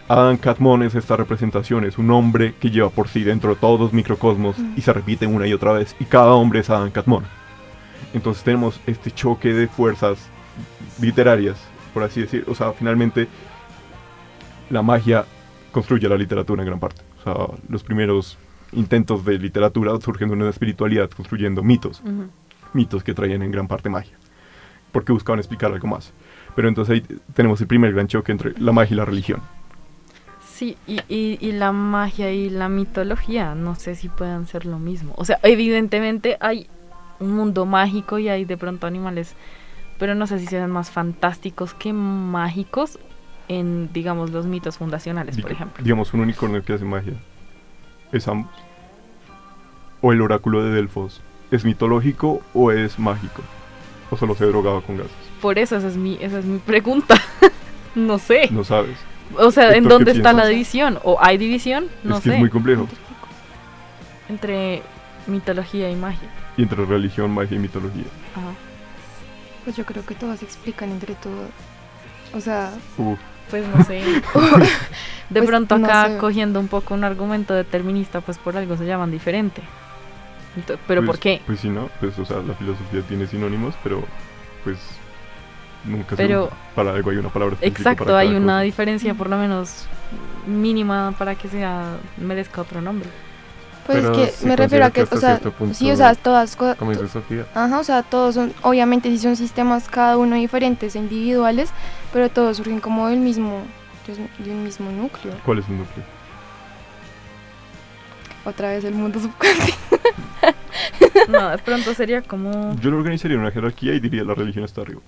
Adam 0.09 0.37
Catmon 0.37 0.85
es 0.85 0.95
esta 0.95 1.17
representación, 1.17 1.85
es 1.85 1.99
un 1.99 2.11
hombre 2.11 2.55
que 2.61 2.71
lleva 2.71 2.91
por 2.91 3.09
sí 3.09 3.25
dentro 3.25 3.51
de 3.51 3.57
todos 3.57 3.81
los 3.81 3.93
microcosmos 3.93 4.57
y 4.77 4.81
se 4.81 4.93
repite 4.93 5.27
una 5.27 5.47
y 5.47 5.53
otra 5.53 5.73
vez, 5.73 5.97
y 5.99 6.05
cada 6.05 6.33
hombre 6.33 6.61
es 6.61 6.71
Adam 6.71 6.91
Catmon. 6.91 7.25
Entonces 8.15 8.45
tenemos 8.45 8.81
este 8.87 9.11
choque 9.11 9.53
de 9.53 9.67
fuerzas 9.67 10.29
literarias, 11.01 11.59
por 11.93 12.05
así 12.05 12.21
decir. 12.21 12.45
O 12.49 12.55
sea, 12.55 12.73
finalmente 12.73 13.29
la 14.71 14.83
magia 14.83 15.25
construye 15.73 16.09
la 16.09 16.17
literatura 16.17 16.63
en 16.63 16.69
gran 16.69 16.81
parte. 16.81 17.03
O 17.21 17.23
sea, 17.25 17.57
los 17.69 17.83
primeros 17.83 18.39
intentos 18.73 19.25
de 19.25 19.39
literatura 19.39 19.99
surgen 20.01 20.29
de 20.29 20.35
una 20.35 20.51
espiritualidad 20.51 21.11
construyendo 21.11 21.63
mitos. 21.63 22.01
Ujú. 22.01 22.29
Mitos 22.73 23.03
que 23.03 23.15
traían 23.15 23.43
en 23.43 23.51
gran 23.51 23.69
parte 23.69 23.89
magia. 23.89 24.17
Porque 24.93 25.13
buscaban 25.13 25.39
explicar 25.39 25.73
algo 25.73 25.89
más. 25.89 26.13
Pero 26.55 26.69
entonces 26.69 26.95
ahí 26.95 27.19
tenemos 27.35 27.61
el 27.61 27.67
primer 27.67 27.93
gran 27.93 28.07
choque 28.07 28.33
entre 28.33 28.59
la 28.59 28.73
magia 28.73 28.95
y 28.95 28.97
la 28.97 29.05
religión. 29.05 29.41
Sí, 30.45 30.77
y, 30.87 31.01
y, 31.09 31.39
y 31.41 31.53
la 31.53 31.71
magia 31.73 32.33
y 32.33 32.49
la 32.49 32.71
mitología, 32.71 33.55
no 33.55 33.75
sé 33.75 33.95
si 33.95 34.09
puedan 34.09 34.47
ser 34.47 34.65
lo 34.65 34.79
mismo. 34.79 35.13
O 35.17 35.25
sea, 35.27 35.39
evidentemente 35.43 36.39
hay 36.41 36.67
un 37.21 37.35
mundo 37.35 37.67
mágico 37.67 38.19
y 38.19 38.29
hay 38.29 38.47
de 38.47 38.57
pronto 38.57 38.87
animales, 38.87 39.35
pero 39.99 40.15
no 40.15 40.27
sé 40.27 40.39
si 40.39 40.47
sean 40.47 40.71
más 40.71 40.91
fantásticos 40.91 41.75
que 41.75 41.93
mágicos 41.93 42.99
en, 43.49 43.93
digamos, 43.93 44.31
los 44.31 44.47
mitos 44.47 44.79
fundacionales, 44.79 45.39
por 45.39 45.53
ejemplo. 45.53 45.85
Digamos, 45.85 46.15
un 46.15 46.21
unicornio 46.21 46.65
que 46.65 46.73
hace 46.73 46.85
magia. 46.85 47.15
¿Es 48.17 48.27
ambos? 48.29 48.51
¿O 50.01 50.13
el 50.13 50.23
oráculo 50.23 50.65
de 50.65 50.71
Delfos? 50.71 51.21
¿Es 51.51 51.65
mitológico 51.65 52.43
o 52.55 52.73
es 52.73 52.99
mágico? 52.99 53.43
¿O 54.11 54.17
solo 54.17 54.35
se 54.35 54.47
drogaba 54.47 54.81
con 54.81 54.97
gases? 54.97 55.13
Por 55.41 55.59
eso 55.59 55.77
esa 55.77 55.89
es 55.89 55.97
mi, 55.97 56.17
esa 56.21 56.39
es 56.39 56.45
mi 56.45 56.59
pregunta. 56.59 57.21
no 57.95 58.19
sé. 58.19 58.49
No 58.51 58.65
sabes. 58.65 58.97
O 59.39 59.51
sea, 59.51 59.75
¿en 59.75 59.85
dónde 59.85 60.13
¿qué 60.13 60.19
está 60.19 60.33
la 60.33 60.47
división? 60.47 60.99
¿O 61.03 61.19
hay 61.21 61.37
división? 61.37 61.89
No 62.05 62.17
es 62.17 62.23
que 62.23 62.31
sé. 62.31 62.35
es 62.37 62.41
muy 62.41 62.51
complejo. 62.51 62.89
Entre 64.29 64.83
mitología 65.27 65.91
y 65.91 65.97
magia. 65.97 66.29
Y 66.57 66.63
entre 66.63 66.85
religión, 66.85 67.33
magia 67.33 67.57
y 67.57 67.61
mitología. 67.61 68.07
Ajá. 68.35 68.55
Pues 69.65 69.77
yo 69.77 69.85
creo 69.85 70.07
que 70.07 70.15
todas 70.15 70.39
se 70.39 70.45
explican 70.45 70.91
entre 70.91 71.15
todas. 71.17 71.51
O 72.33 72.41
sea, 72.41 72.73
Uf. 72.97 73.19
Pues 73.51 73.65
no 73.67 73.85
sé. 73.85 74.01
De 75.31 75.41
Pues, 75.41 75.47
pronto 75.51 75.79
no 75.79 75.87
acá 75.87 76.07
sé. 76.09 76.19
cogiendo 76.19 76.61
un 76.61 76.69
poco 76.69 76.95
un 76.95 77.03
argumento 77.05 77.53
determinista, 77.55 78.21
pues 78.21 78.39
por 78.39 78.57
algo 78.57 78.77
se 78.77 78.87
llaman 78.87 79.11
diferente. 79.11 79.61
Pero 80.87 81.01
Pues- 81.03 81.07
¿por 81.07 81.19
qué? 81.19 81.43
Pues 81.47 81.61
sí, 81.61 81.69
¿no? 81.69 81.91
Pues, 82.01 82.19
o 82.19 82.25
sea, 82.25 82.39
la 82.39 82.55
filosofía 82.55 83.03
tiene 83.03 83.27
sinónimos, 83.27 83.75
pero 83.83 84.05
pues 84.65 84.79
nunca 85.85 86.17
Pero- 86.17 86.47
se, 86.47 86.75
para 86.77 86.93
algo 86.93 87.11
hay 87.11 87.17
una 87.19 87.29
palabra 87.29 87.55
específica 87.55 87.91
Exacto, 87.91 88.05
para 88.07 88.19
hay 88.21 88.29
una 88.35 88.55
cosa. 88.55 88.61
diferencia 88.61 89.15
por 89.15 89.29
lo 89.29 89.37
menos 89.37 89.87
mínima 90.47 91.13
para 91.19 91.35
que 91.35 91.49
sea 91.49 91.97
merezca 92.19 92.61
otro 92.63 92.81
nombre. 92.81 93.09
Pues 93.87 93.99
Pero 94.03 94.15
es 94.25 94.33
sí 94.33 94.41
que 94.43 94.47
me 94.49 94.57
refiero 94.57 94.85
a 94.85 94.91
que, 94.91 95.03
o 95.03 95.17
sea, 95.17 95.41
sí, 95.73 95.91
o 95.91 95.97
sea, 95.97 96.15
todas 96.15 96.57
co- 96.57 96.75
como 96.77 96.91
dice 96.91 97.09
Sofía. 97.09 97.47
Ajá, 97.55 97.79
o 97.79 97.85
sea, 97.85 98.03
todos 98.03 98.35
son, 98.35 98.53
obviamente 98.63 99.09
sí 99.11 99.19
son 99.19 99.37
sistemas 99.37 99.89
cada 99.89 100.17
uno 100.19 100.37
diferentes 100.37 100.95
e 100.97 100.99
individuales, 100.99 101.71
pero 102.13 102.29
todos 102.29 102.57
surgen 102.59 102.81
como 102.81 103.09
del 103.09 103.21
mismo, 103.21 103.63
des- 104.07 104.19
del 104.45 104.57
mismo 104.57 104.91
núcleo. 104.91 105.35
¿Cuál 105.45 105.59
es 105.61 105.69
el 105.69 105.79
núcleo? 105.79 106.05
Otra 108.45 108.69
vez 108.71 108.85
el 108.85 108.95
mundo 108.95 109.19
subconsciente. 109.21 109.75
No, 111.29 111.49
de 111.51 111.59
pronto 111.59 111.93
sería 111.95 112.23
como 112.23 112.77
Yo 112.81 112.91
lo 112.91 112.99
organizaría 112.99 113.35
en 113.35 113.41
una 113.41 113.51
jerarquía 113.51 113.95
y 113.95 114.01
diría 114.01 114.23
la 114.23 114.35
religión 114.35 114.65
está 114.65 114.83
arriba. 114.83 115.01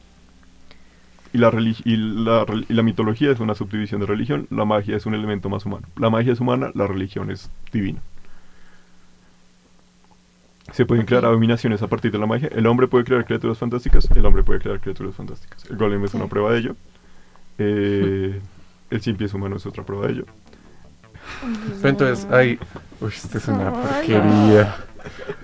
Y 1.32 1.38
la, 1.38 1.50
religi- 1.50 1.82
y, 1.84 1.96
la, 1.96 2.44
rel- 2.46 2.64
y 2.68 2.72
la 2.72 2.82
mitología 2.82 3.30
es 3.30 3.38
una 3.38 3.54
subdivisión 3.54 4.00
de 4.00 4.06
religión, 4.06 4.46
la 4.50 4.64
magia 4.64 4.96
es 4.96 5.06
un 5.06 5.14
elemento 5.14 5.48
más 5.48 5.64
humano. 5.66 5.86
La 5.96 6.10
magia 6.10 6.32
es 6.32 6.40
humana, 6.40 6.70
la 6.74 6.86
religión 6.86 7.30
es 7.30 7.50
divina. 7.70 8.00
Se 10.72 10.84
pueden 10.84 11.06
crear 11.06 11.24
abominaciones 11.24 11.82
a 11.82 11.86
partir 11.88 12.12
de 12.12 12.18
la 12.18 12.26
magia. 12.26 12.48
El 12.52 12.66
hombre 12.66 12.86
puede 12.88 13.04
crear 13.04 13.24
criaturas 13.24 13.58
fantásticas, 13.58 14.08
el 14.14 14.24
hombre 14.24 14.42
puede 14.42 14.60
crear 14.60 14.80
criaturas 14.80 15.14
fantásticas. 15.14 15.64
El 15.70 15.76
golem 15.76 16.04
es 16.04 16.14
una 16.14 16.26
prueba 16.26 16.52
de 16.52 16.58
ello. 16.58 16.76
Eh, 17.58 18.40
el 18.90 19.00
cien 19.00 19.16
pies 19.16 19.34
humano 19.34 19.56
es 19.56 19.66
otra 19.66 19.84
prueba 19.84 20.06
de 20.06 20.12
ello. 20.12 20.24
Pero 21.82 21.88
entonces 21.88 22.26
hay... 22.30 22.58
Uy, 23.00 23.08
esta 23.08 23.38
es 23.38 23.48
una 23.48 23.72
porquería. 23.72 24.76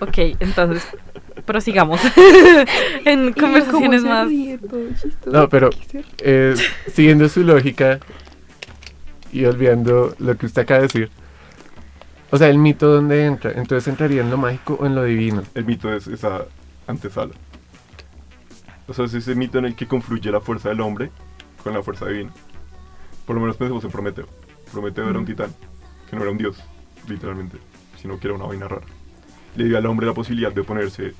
Ok, 0.01 0.19
entonces 0.41 0.87
prosigamos 1.45 2.01
en 3.05 3.33
conversaciones 3.33 4.03
más. 4.03 4.29
No, 5.27 5.49
pero 5.49 5.71
eh, 6.19 6.55
siguiendo 6.93 7.29
su 7.29 7.43
lógica 7.43 8.01
y 9.33 9.45
olvidando 9.45 10.15
lo 10.19 10.37
que 10.37 10.47
usted 10.47 10.63
acaba 10.63 10.81
de 10.81 10.87
decir, 10.87 11.11
O 12.35 12.37
sea, 12.37 12.49
el 12.49 12.59
mito 12.59 12.89
dónde 12.93 13.27
entra, 13.27 13.53
entonces 13.53 13.87
entraría 13.87 14.21
en 14.21 14.29
lo 14.29 14.37
mágico 14.37 14.77
o 14.81 14.87
en 14.87 14.97
lo 14.97 15.05
divino. 15.05 15.45
El 15.55 15.65
mito 15.67 15.93
es 15.95 16.09
esa 16.09 16.47
antesala. 16.89 17.33
O 18.89 18.93
sea, 18.93 19.05
es 19.05 19.15
ese 19.15 19.37
mito 19.37 19.59
en 19.59 19.67
el 19.67 19.77
que 19.77 19.87
confluye 19.87 20.33
la 20.33 20.41
fuerza 20.41 20.69
del 20.71 20.81
hombre 20.81 21.13
con 21.63 21.73
la 21.75 21.81
fuerza 21.85 22.07
divina. 22.09 22.33
Por 23.25 23.37
lo 23.37 23.41
menos 23.41 23.57
pensemos 23.57 23.85
en 23.85 23.93
Prometeo. 23.93 24.27
Prometeo 24.73 25.09
era 25.09 25.17
un 25.17 25.23
Mm. 25.23 25.29
titán, 25.29 25.55
que 26.11 26.17
no 26.17 26.23
era 26.23 26.33
un 26.33 26.37
dios, 26.39 26.57
literalmente, 27.07 27.59
sino 28.03 28.19
que 28.19 28.27
era 28.27 28.35
una 28.35 28.47
vaina 28.47 28.67
rara. 28.67 28.87
Le 29.55 29.67
dio 29.67 29.79
al 29.79 29.87
hombre 29.87 30.05
la 30.05 30.13
posibilidad 30.13 30.51
de 30.53 30.63
oponerse 30.63 31.15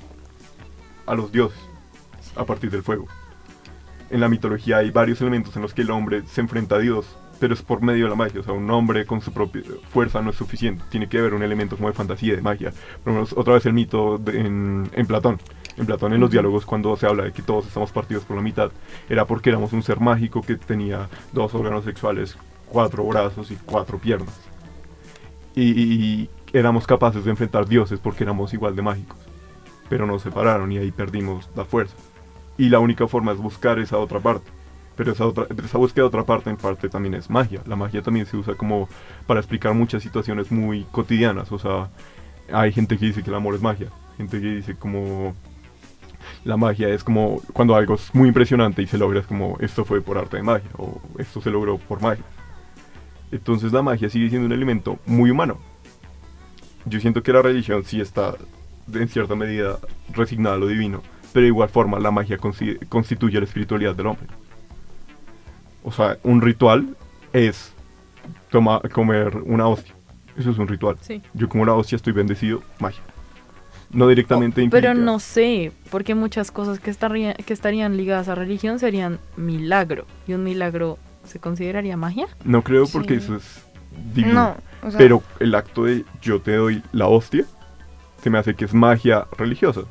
a 1.05 1.15
los 1.15 1.31
dioses 1.31 1.61
a 2.35 2.43
partir 2.43 2.71
del 2.71 2.83
fuego. 2.83 3.07
En 4.09 4.19
la 4.19 4.27
mitología 4.27 4.79
hay 4.79 4.91
varios 4.91 5.21
elementos 5.21 5.55
en 5.55 5.61
los 5.61 5.73
que 5.73 5.83
el 5.83 5.91
hombre 5.91 6.23
se 6.27 6.41
enfrenta 6.41 6.75
a 6.75 6.79
Dios, 6.79 7.05
pero 7.39 7.53
es 7.53 7.61
por 7.61 7.81
medio 7.81 8.05
de 8.05 8.09
la 8.09 8.15
magia. 8.15 8.39
O 8.41 8.43
sea, 8.43 8.53
un 8.53 8.69
hombre 8.71 9.05
con 9.05 9.21
su 9.21 9.31
propia 9.33 9.61
fuerza 9.91 10.21
no 10.21 10.29
es 10.31 10.35
suficiente. 10.35 10.83
Tiene 10.89 11.07
que 11.07 11.17
haber 11.19 11.33
un 11.33 11.43
elemento 11.43 11.75
como 11.75 11.89
de 11.89 11.93
fantasía, 11.93 12.35
de 12.35 12.41
magia. 12.41 12.71
Por 13.03 13.07
lo 13.07 13.13
menos 13.13 13.33
otra 13.37 13.53
vez 13.55 13.65
el 13.65 13.73
mito 13.73 14.17
de- 14.17 14.39
en, 14.41 14.89
en 14.93 15.05
Platón. 15.07 15.39
En 15.77 15.85
Platón, 15.85 16.13
en 16.13 16.21
los 16.21 16.31
diálogos, 16.31 16.65
cuando 16.65 16.95
se 16.95 17.05
habla 17.05 17.23
de 17.25 17.33
que 17.33 17.41
todos 17.41 17.67
estamos 17.67 17.91
partidos 17.91 18.23
por 18.23 18.37
la 18.37 18.41
mitad, 18.41 18.71
era 19.09 19.25
porque 19.25 19.49
éramos 19.49 19.73
un 19.73 19.83
ser 19.83 19.99
mágico 19.99 20.41
que 20.41 20.55
tenía 20.55 21.09
dos 21.33 21.53
órganos 21.53 21.83
sexuales, 21.83 22.37
cuatro 22.69 23.03
brazos 23.05 23.51
y 23.51 23.57
cuatro 23.57 23.97
piernas. 23.97 24.39
Y, 25.53 25.71
y 26.23 26.29
éramos 26.53 26.87
capaces 26.87 27.25
de 27.25 27.31
enfrentar 27.31 27.65
dioses 27.67 27.99
porque 27.99 28.23
éramos 28.23 28.53
igual 28.53 28.75
de 28.75 28.81
mágicos. 28.81 29.17
Pero 29.89 30.05
nos 30.05 30.21
separaron 30.21 30.71
y 30.71 30.77
ahí 30.77 30.91
perdimos 30.91 31.49
la 31.55 31.65
fuerza. 31.65 31.95
Y 32.57 32.69
la 32.69 32.79
única 32.79 33.07
forma 33.07 33.33
es 33.33 33.37
buscar 33.37 33.77
esa 33.79 33.97
otra 33.97 34.19
parte. 34.19 34.49
Pero 34.95 35.11
esa, 35.11 35.25
otra, 35.25 35.47
esa 35.63 35.77
búsqueda 35.77 36.03
de 36.03 36.07
otra 36.07 36.23
parte 36.23 36.49
en 36.49 36.57
parte 36.57 36.89
también 36.89 37.15
es 37.15 37.29
magia. 37.29 37.61
La 37.65 37.75
magia 37.75 38.01
también 38.01 38.25
se 38.25 38.37
usa 38.37 38.55
como 38.55 38.87
para 39.27 39.39
explicar 39.39 39.73
muchas 39.73 40.03
situaciones 40.03 40.51
muy 40.51 40.85
cotidianas. 40.91 41.51
O 41.51 41.59
sea, 41.59 41.89
hay 42.51 42.71
gente 42.71 42.97
que 42.97 43.07
dice 43.07 43.23
que 43.23 43.29
el 43.29 43.35
amor 43.35 43.55
es 43.55 43.61
magia. 43.61 43.89
Gente 44.17 44.39
que 44.39 44.47
dice 44.47 44.75
como... 44.75 45.35
La 46.43 46.57
magia 46.57 46.89
es 46.89 47.03
como 47.03 47.41
cuando 47.53 47.75
algo 47.75 47.95
es 47.95 48.13
muy 48.13 48.27
impresionante 48.27 48.81
y 48.81 48.87
se 48.87 48.97
logra, 48.97 49.19
es 49.19 49.25
como 49.25 49.57
esto 49.59 49.83
fue 49.83 50.01
por 50.01 50.17
arte 50.17 50.37
de 50.37 50.43
magia 50.43 50.69
o 50.77 51.01
esto 51.17 51.41
se 51.41 51.49
logró 51.49 51.77
por 51.77 52.01
magia. 52.01 52.23
Entonces 53.31 53.73
la 53.73 53.81
magia 53.81 54.09
sigue 54.09 54.29
siendo 54.29 54.45
un 54.45 54.53
elemento 54.53 54.99
muy 55.05 55.31
humano. 55.31 55.57
Yo 56.85 56.99
siento 56.99 57.23
que 57.23 57.33
la 57.33 57.41
religión 57.41 57.83
sí 57.83 57.99
está 57.99 58.35
en 58.93 59.07
cierta 59.07 59.35
medida 59.35 59.79
resignada 60.13 60.55
a 60.55 60.59
lo 60.59 60.67
divino, 60.67 61.01
pero 61.33 61.43
de 61.43 61.47
igual 61.47 61.69
forma 61.69 61.99
la 61.99 62.11
magia 62.11 62.37
constituye 62.37 63.39
la 63.39 63.45
espiritualidad 63.45 63.95
del 63.95 64.07
hombre. 64.07 64.27
O 65.87 65.91
sea, 65.91 66.17
un 66.23 66.41
ritual 66.41 66.95
es 67.31 67.71
toma- 68.49 68.81
comer 68.91 69.37
una 69.45 69.67
hostia. 69.67 69.93
Eso 70.35 70.49
es 70.49 70.57
un 70.57 70.67
ritual. 70.67 70.97
Sí. 71.01 71.21
Yo 71.35 71.47
como 71.47 71.61
una 71.63 71.73
hostia 71.75 71.95
estoy 71.95 72.11
bendecido, 72.11 72.63
magia. 72.79 73.01
No 73.91 74.07
directamente 74.07 74.63
Oh, 74.63 74.69
Pero 74.71 74.93
no 74.95 75.19
sé, 75.19 75.71
porque 75.91 76.15
muchas 76.15 76.49
cosas 76.51 76.79
que, 76.79 76.89
estaría- 76.89 77.35
que 77.35 77.53
estarían 77.53 77.95
ligadas 77.97 78.27
a 78.29 78.35
religión 78.35 78.79
serían 78.79 79.19
milagro. 79.37 80.05
¿Y 80.27 80.33
un 80.33 80.43
milagro 80.43 80.97
se 81.23 81.39
consideraría 81.39 81.95
magia? 81.95 82.27
No 82.43 82.63
creo 82.63 82.87
porque 82.91 83.19
Sí. 83.19 83.25
eso 83.25 83.35
es 83.35 83.63
divino. 84.13 84.33
No, 84.81 84.87
o 84.87 84.91
sea- 84.91 84.97
Pero 84.97 85.21
el 85.39 85.53
acto 85.53 85.83
de 85.85 86.03
yo 86.21 86.41
te 86.41 86.55
doy 86.55 86.81
la 86.93 87.07
hostia 87.07 87.45
se 88.23 88.29
me 88.31 88.39
hace 88.39 88.55
que 88.55 88.65
es 88.65 88.73
magia 88.73 89.27
religiosa. 89.37 89.81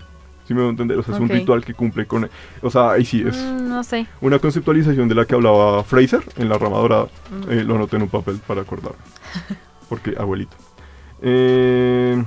¿Sí 0.47 0.53
me 0.55 0.61
voy 0.61 0.69
a 0.69 0.71
entender? 0.71 0.99
O 0.99 1.03
sea, 1.03 1.15
es 1.15 1.21
un 1.21 1.29
ritual 1.29 1.65
que 1.65 1.73
cumple 1.75 2.07
con... 2.07 2.29
O 2.63 2.71
sea, 2.71 2.91
ahí 2.93 3.05
sí 3.05 3.25
es 3.27 3.37
Mm, 3.37 3.69
no 3.69 3.83
sé. 3.83 4.07
una 4.21 4.39
conceptualización 4.39 5.09
de 5.09 5.15
la 5.15 5.25
que 5.25 5.35
hablaba 5.35 5.83
Fraser 5.85 6.23
en 6.37 6.49
La 6.51 6.59
Rama 6.59 6.77
Dorada. 6.79 7.09
Mm. 7.31 7.51
Eh, 7.53 7.65
lo 7.65 7.77
anoté 7.77 7.97
en 7.97 8.03
un 8.03 8.09
papel 8.11 8.39
para 8.47 8.61
acordarme. 8.63 8.99
Porque 9.89 10.15
abuelito. 10.19 10.55
Eh, 11.23 12.23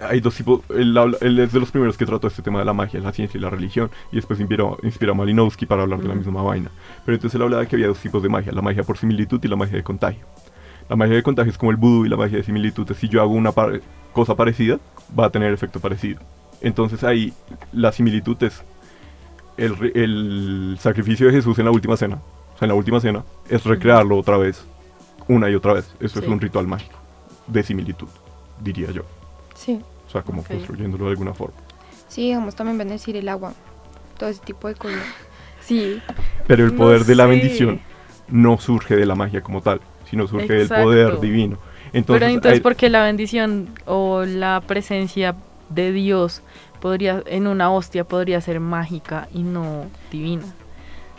hay 0.00 0.20
dos 0.20 0.34
tipos. 0.34 0.62
Él, 0.70 0.96
habla- 0.96 1.18
él 1.20 1.38
es 1.38 1.52
de 1.52 1.60
los 1.60 1.70
primeros 1.70 1.96
que 1.96 2.06
trató 2.06 2.26
este 2.28 2.42
tema 2.42 2.58
de 2.58 2.64
la 2.64 2.72
magia, 2.72 2.98
la 3.00 3.12
ciencia 3.12 3.36
y 3.38 3.40
la 3.42 3.50
religión. 3.50 3.90
Y 4.10 4.16
después 4.16 4.40
inspiró, 4.40 4.78
inspiró 4.82 5.12
a 5.12 5.14
Malinowski 5.14 5.66
para 5.66 5.82
hablar 5.82 6.00
de 6.00 6.08
la 6.08 6.14
Mm. 6.14 6.18
misma 6.18 6.42
vaina. 6.42 6.70
Pero 7.04 7.14
entonces 7.16 7.34
él 7.36 7.42
hablaba 7.42 7.62
de 7.62 7.68
que 7.68 7.76
había 7.76 7.88
dos 7.88 7.98
tipos 7.98 8.22
de 8.22 8.28
magia: 8.28 8.52
la 8.52 8.62
magia 8.62 8.82
por 8.84 8.96
similitud 8.96 9.38
y 9.44 9.48
la 9.48 9.56
magia 9.56 9.76
de 9.76 9.82
contagio. 9.82 10.24
La 10.88 10.96
magia 10.96 11.14
de 11.14 11.22
contagio 11.22 11.52
es 11.52 11.58
como 11.58 11.70
el 11.70 11.76
vudú 11.76 12.04
y 12.04 12.08
la 12.08 12.16
magia 12.16 12.38
de 12.38 12.44
similitud 12.44 12.90
es 12.90 12.96
si 12.96 13.08
yo 13.08 13.20
hago 13.20 13.32
una 13.32 13.52
par- 13.52 13.80
cosa 14.12 14.34
parecida, 14.34 14.78
va 15.18 15.26
a 15.26 15.30
tener 15.30 15.52
efecto 15.52 15.78
parecido. 15.80 16.20
Entonces 16.62 17.02
ahí 17.04 17.32
la 17.72 17.92
similitud 17.92 18.40
es 18.42 18.62
el, 19.56 19.74
el 19.94 20.76
sacrificio 20.80 21.26
de 21.26 21.32
Jesús 21.32 21.58
en 21.58 21.64
la 21.66 21.70
última 21.70 21.96
cena. 21.96 22.16
O 22.54 22.58
sea, 22.58 22.66
en 22.66 22.68
la 22.70 22.74
última 22.74 23.00
cena 23.00 23.24
es 23.48 23.64
recrearlo 23.64 24.16
otra 24.16 24.36
vez, 24.38 24.64
una 25.28 25.50
y 25.50 25.54
otra 25.54 25.74
vez. 25.74 25.92
Eso 26.00 26.20
es 26.20 26.26
un 26.28 26.40
ritual 26.40 26.66
mágico 26.66 26.98
de 27.46 27.62
similitud, 27.62 28.08
diría 28.60 28.90
yo. 28.92 29.02
Sí, 29.54 29.80
O 30.06 30.10
sea, 30.10 30.22
como 30.22 30.42
construyéndolo 30.44 31.04
de 31.06 31.10
alguna 31.10 31.34
forma. 31.34 31.54
sí, 32.08 32.22
digamos 32.28 32.54
también 32.54 32.78
bendecir 32.78 33.16
el 33.16 33.28
agua, 33.28 33.52
todo 34.18 34.28
ese 34.30 34.40
tipo 34.44 34.68
de 34.68 34.74
cosas. 34.74 35.00
Sí. 35.62 36.00
Pero 36.48 36.64
el 36.64 36.72
No 36.72 36.78
poder 36.78 37.04
de 37.04 37.14
la 37.14 37.22
sé. 37.22 37.30
bendición 37.30 37.80
no 38.26 38.58
surge 38.58 38.96
de 38.96 39.06
la 39.06 39.14
magia 39.14 39.42
como 39.42 39.60
tal, 39.60 39.80
sino 40.10 40.26
surge 40.26 40.52
del 40.52 40.66
poder 40.66 41.20
divino. 41.20 41.56
Entonces, 41.92 42.20
Pero 42.20 42.26
entonces, 42.34 42.54
hay- 42.54 42.60
¿por 42.60 42.74
qué 42.74 42.90
la 42.90 43.04
bendición 43.04 43.68
o 43.86 44.24
la 44.24 44.60
presencia 44.66 45.36
de 45.74 45.92
Dios 45.92 46.42
podría, 46.80 47.22
en 47.26 47.46
una 47.46 47.70
hostia 47.70 48.04
podría 48.04 48.40
ser 48.40 48.60
mágica 48.60 49.28
y 49.32 49.42
no 49.42 49.86
divina? 50.10 50.44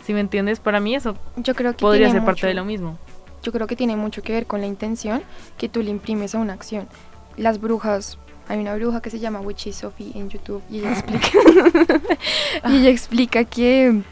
Si 0.04 0.12
me 0.12 0.20
entiendes, 0.20 0.60
para 0.60 0.80
mí 0.80 0.94
eso 0.94 1.16
Yo 1.36 1.54
creo 1.54 1.72
que 1.72 1.78
podría 1.78 2.10
ser 2.10 2.24
parte 2.24 2.46
de 2.46 2.54
lo 2.54 2.64
mismo. 2.64 2.98
Yo 3.42 3.52
creo 3.52 3.66
que 3.66 3.76
tiene 3.76 3.96
mucho 3.96 4.22
que 4.22 4.32
ver 4.32 4.46
con 4.46 4.60
la 4.60 4.66
intención 4.66 5.22
que 5.58 5.68
tú 5.68 5.82
le 5.82 5.90
imprimes 5.90 6.34
a 6.34 6.38
una 6.38 6.52
acción. 6.52 6.88
Las 7.36 7.60
brujas, 7.60 8.18
hay 8.48 8.58
una 8.58 8.74
bruja 8.74 9.00
que 9.00 9.10
se 9.10 9.18
llama 9.18 9.40
Witchy 9.40 9.72
Sophie 9.72 10.12
en 10.14 10.28
YouTube 10.28 10.62
y 10.70 10.78
ella 10.78 10.92
explica, 10.92 11.28
y 12.68 12.76
ella 12.76 12.90
explica 12.90 13.44
que 13.44 14.02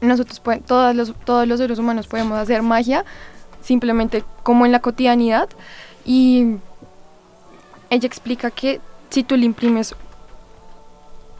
nosotros 0.00 0.40
todas 0.66 0.94
los, 0.96 1.14
todos 1.24 1.46
los 1.46 1.58
seres 1.58 1.78
humanos 1.78 2.06
podemos 2.06 2.38
hacer 2.38 2.62
magia 2.62 3.04
simplemente 3.60 4.24
como 4.42 4.66
en 4.66 4.72
la 4.72 4.80
cotidianidad 4.80 5.48
y 6.04 6.56
ella 7.90 8.06
explica 8.06 8.50
que 8.50 8.80
si 9.10 9.22
tú 9.24 9.36
le 9.36 9.44
imprimes 9.46 9.94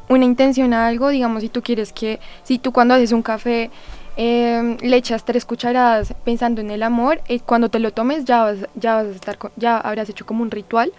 una 0.09 0.25
intención 0.25 0.75
a 0.75 0.87
algo, 0.89 1.09
digamos, 1.09 1.43
si 1.43 1.49
tú 1.49 1.63
quieres 1.63 1.93
que, 1.93 2.19
si 2.43 2.59
tú 2.59 2.73
cuando 2.73 2.95
haces 2.95 3.13
un 3.13 3.23
café 3.23 3.71
eh, 4.17 4.77
le 4.83 4.97
echas 4.97 5.25
tres 5.25 5.45
cucharadas 5.45 6.13
pensando 6.25 6.61
en 6.61 6.71
el 6.71 6.83
amor, 6.83 7.21
eh, 7.29 7.41
cuando 7.41 7.69
te 7.69 7.79
lo 7.79 7.93
tomes 7.93 8.25
ya 8.25 8.43
vas, 8.43 8.59
ya 8.75 8.97
vas 8.97 9.07
a 9.07 9.11
estar, 9.11 9.39
con- 9.39 9.53
ya 9.57 9.79
habrás 9.79 10.09
hecho 10.09 10.27
como 10.27 10.43
un 10.43 10.51
ritual 10.51 10.93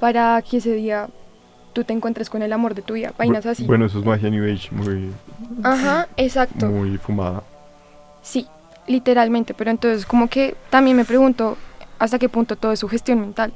para 0.00 0.40
que 0.42 0.56
ese 0.56 0.72
día 0.72 1.08
tú 1.74 1.84
te 1.84 1.92
encuentres 1.92 2.30
con 2.30 2.42
el 2.42 2.52
amor 2.52 2.74
de 2.74 2.82
tu 2.82 2.94
vida, 2.94 3.12
vainas 3.18 3.44
así. 3.44 3.64
Bueno, 3.66 3.84
eso 3.86 3.98
es 4.00 4.04
magia 4.06 4.30
New 4.30 4.42
Age 4.50 4.70
muy, 4.72 5.12
Ajá, 5.62 6.08
exacto. 6.16 6.66
muy 6.66 6.96
fumada. 6.96 7.42
Sí, 8.22 8.46
literalmente, 8.86 9.52
pero 9.52 9.70
entonces 9.70 10.06
como 10.06 10.28
que 10.28 10.56
también 10.70 10.96
me 10.96 11.04
pregunto 11.04 11.58
hasta 11.98 12.18
qué 12.18 12.28
punto 12.30 12.56
todo 12.56 12.72
es 12.72 12.80
sugestión 12.80 13.20
mental. 13.20 13.52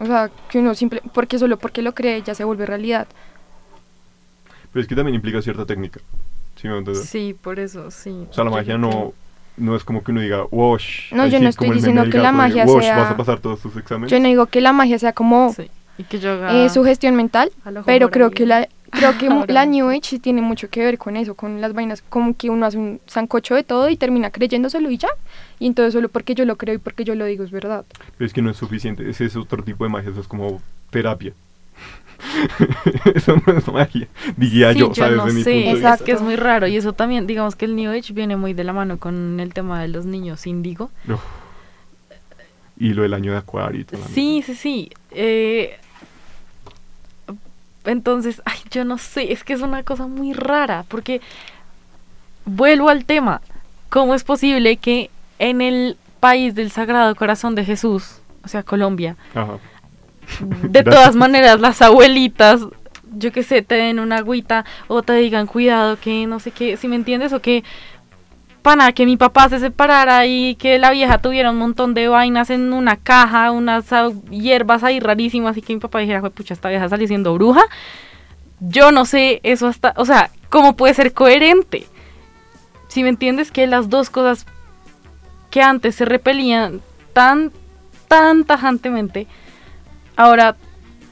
O 0.00 0.06
sea, 0.06 0.30
que 0.48 0.58
uno 0.58 0.74
simple, 0.74 1.02
porque 1.12 1.38
solo 1.38 1.56
porque 1.58 1.82
lo 1.82 1.94
cree 1.94 2.22
ya 2.22 2.34
se 2.34 2.44
vuelve 2.44 2.66
realidad. 2.66 3.06
Pero 4.72 4.82
es 4.82 4.88
que 4.88 4.94
también 4.94 5.14
implica 5.14 5.40
cierta 5.42 5.64
técnica. 5.64 6.00
¿Sí 6.56 6.68
me? 6.68 6.94
Sí, 6.94 7.36
por 7.40 7.58
eso, 7.58 7.90
sí. 7.90 8.26
O 8.30 8.32
sea, 8.34 8.44
la 8.44 8.50
magia 8.50 8.76
no, 8.78 9.12
no 9.56 9.76
es 9.76 9.84
como 9.84 10.02
que 10.02 10.10
uno 10.12 10.20
diga, 10.20 10.44
wash. 10.50 11.12
No, 11.12 11.26
yo 11.26 11.40
no 11.40 11.48
estoy 11.48 11.70
diciendo 11.70 12.04
que 12.10 12.18
la 12.18 12.32
magia 12.32 12.64
wash, 12.64 12.82
sea- 12.84 12.98
vas 12.98 13.10
a 13.12 13.16
pasar 13.16 13.38
todos 13.40 13.60
tus 13.60 13.76
exámenes. 13.76 14.10
Yo 14.10 14.18
no 14.20 14.26
digo 14.28 14.46
que 14.46 14.60
la 14.60 14.72
magia 14.72 14.98
sea 14.98 15.12
como 15.12 15.54
Y 15.96 16.04
que 16.04 16.18
yo 16.18 16.32
haga 16.32 16.52
eh, 16.64 16.68
sugestión 16.68 17.14
mental, 17.16 17.50
al 17.64 17.78
ojo 17.78 17.86
pero 17.86 18.10
creo 18.10 18.26
ahí. 18.26 18.32
que 18.34 18.46
la 18.46 18.68
creo 18.90 19.16
que 19.18 19.26
Ahora 19.30 19.52
la. 19.52 19.66
New 19.66 19.88
Age 19.90 20.00
sí 20.04 20.18
tiene 20.18 20.42
mucho 20.42 20.68
que 20.70 20.80
ver 20.84 20.98
con 20.98 21.16
eso, 21.16 21.34
con 21.34 21.60
las 21.60 21.72
vainas, 21.72 22.02
como 22.08 22.36
que 22.36 22.50
uno 22.50 22.66
hace 22.66 22.78
un 22.78 23.00
sancocho 23.06 23.54
de 23.54 23.62
todo 23.64 23.88
y 23.88 23.96
termina 23.96 24.30
creyéndoselo 24.30 24.90
y 24.90 24.98
ya. 24.98 25.08
Y 25.58 25.66
entonces 25.66 25.92
solo 25.94 26.08
porque 26.08 26.34
yo 26.34 26.44
lo 26.44 26.56
creo 26.56 26.74
y 26.74 26.78
porque 26.78 27.04
yo 27.04 27.14
lo 27.14 27.24
digo 27.24 27.44
es 27.44 27.50
verdad. 27.50 27.84
Pero 28.16 28.26
es 28.26 28.32
que 28.32 28.42
no 28.42 28.50
es 28.50 28.56
suficiente. 28.56 29.08
Ese 29.08 29.24
es 29.24 29.36
otro 29.36 29.62
tipo 29.62 29.84
de 29.84 29.90
magia. 29.90 30.10
Eso 30.10 30.20
es 30.20 30.28
como 30.28 30.60
terapia. 30.90 31.32
eso 33.14 33.36
no 33.46 33.52
es 33.56 33.66
magia. 33.68 34.08
Diría 34.36 34.72
Sí, 34.72 34.80
yo, 34.80 34.94
¿sabes? 34.94 35.16
no 35.16 35.26
de 35.26 35.32
mi 35.32 35.42
sé, 35.42 35.50
de 35.50 35.70
es 35.72 36.02
que 36.02 36.12
es 36.12 36.20
muy 36.20 36.36
raro 36.36 36.66
y 36.66 36.76
eso 36.76 36.92
también, 36.92 37.26
digamos 37.26 37.54
que 37.56 37.64
el 37.64 37.76
New 37.76 37.90
Age 37.92 38.12
viene 38.12 38.36
muy 38.36 38.54
de 38.54 38.64
la 38.64 38.72
mano 38.72 38.98
con 38.98 39.38
el 39.40 39.54
tema 39.54 39.80
de 39.80 39.88
los 39.88 40.04
niños 40.04 40.46
índigo. 40.46 40.90
Y 42.76 42.92
lo 42.94 43.02
del 43.02 43.14
año 43.14 43.32
de 43.32 43.38
Acuario 43.38 43.80
y 43.80 43.84
todo. 43.84 44.00
Sí, 44.12 44.42
sí, 44.46 44.54
sí. 44.54 44.90
eh, 45.10 45.78
entonces, 47.88 48.42
ay, 48.44 48.58
yo 48.70 48.84
no 48.84 48.98
sé, 48.98 49.32
es 49.32 49.44
que 49.44 49.52
es 49.52 49.62
una 49.62 49.82
cosa 49.82 50.06
muy 50.06 50.32
rara, 50.32 50.84
porque 50.88 51.20
vuelvo 52.44 52.88
al 52.88 53.04
tema, 53.04 53.40
¿cómo 53.88 54.14
es 54.14 54.24
posible 54.24 54.76
que 54.76 55.10
en 55.38 55.60
el 55.60 55.96
país 56.20 56.54
del 56.54 56.70
Sagrado 56.70 57.14
Corazón 57.14 57.54
de 57.54 57.64
Jesús, 57.64 58.20
o 58.44 58.48
sea, 58.48 58.62
Colombia, 58.62 59.16
Ajá. 59.34 59.58
de 60.62 60.82
todas 60.82 61.14
maneras 61.16 61.60
las 61.60 61.80
abuelitas, 61.82 62.60
yo 63.16 63.32
que 63.32 63.42
sé, 63.42 63.62
te 63.62 63.74
den 63.76 63.98
una 63.98 64.18
agüita 64.18 64.64
o 64.86 65.02
te 65.02 65.14
digan 65.14 65.46
cuidado 65.46 65.98
que 65.98 66.26
no 66.26 66.40
sé 66.40 66.50
qué, 66.50 66.76
si 66.76 66.88
me 66.88 66.96
entiendes 66.96 67.32
o 67.32 67.40
que 67.40 67.64
Pana, 68.62 68.92
que 68.92 69.06
mi 69.06 69.16
papá 69.16 69.48
se 69.48 69.58
separara 69.60 70.26
y 70.26 70.54
que 70.56 70.78
la 70.78 70.90
vieja 70.90 71.18
tuviera 71.18 71.50
un 71.50 71.58
montón 71.58 71.94
de 71.94 72.08
vainas 72.08 72.50
en 72.50 72.72
una 72.72 72.96
caja, 72.96 73.50
unas 73.50 73.92
ah, 73.92 74.10
hierbas 74.30 74.84
ahí 74.84 75.00
rarísimas 75.00 75.56
y 75.56 75.62
que 75.62 75.74
mi 75.74 75.80
papá 75.80 76.00
dijera, 76.00 76.20
"Jue 76.20 76.30
pucha, 76.30 76.54
esta 76.54 76.68
vieja 76.68 76.88
salió 76.88 77.06
siendo 77.06 77.34
bruja. 77.34 77.62
Yo 78.60 78.90
no 78.92 79.04
sé 79.04 79.40
eso 79.44 79.68
hasta, 79.68 79.94
o 79.96 80.04
sea, 80.04 80.30
¿cómo 80.50 80.76
puede 80.76 80.94
ser 80.94 81.12
coherente? 81.12 81.86
Si 82.88 83.02
me 83.02 83.08
entiendes 83.08 83.52
que 83.52 83.66
las 83.66 83.88
dos 83.88 84.10
cosas 84.10 84.46
que 85.50 85.62
antes 85.62 85.94
se 85.94 86.04
repelían 86.04 86.80
tan, 87.12 87.52
tan 88.08 88.44
tajantemente, 88.44 89.26
ahora 90.16 90.56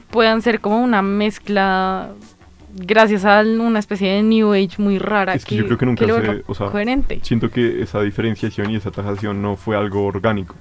puedan 0.09 0.41
ser 0.41 0.59
como 0.59 0.81
una 0.81 1.01
mezcla 1.01 2.09
gracias 2.77 3.25
a 3.25 3.41
una 3.41 3.79
especie 3.79 4.09
de 4.11 4.23
New 4.23 4.53
Age 4.53 4.75
muy 4.77 4.97
rara 4.99 5.33
Es 5.33 5.45
que, 5.45 5.55
yo 5.55 5.65
creo 5.65 5.77
que 5.77 5.85
nunca 5.85 6.05
lo 6.05 6.21
se, 6.21 6.43
o 6.47 6.53
sea, 6.55 6.67
coherente. 6.69 7.19
siento 7.23 7.49
que 7.49 7.81
esa 7.81 8.01
diferenciación 8.01 8.71
y 8.71 8.75
esa 8.75 8.91
tajación 8.91 9.41
no 9.41 9.55
fue 9.55 9.75
algo 9.75 10.05
orgánico, 10.05 10.55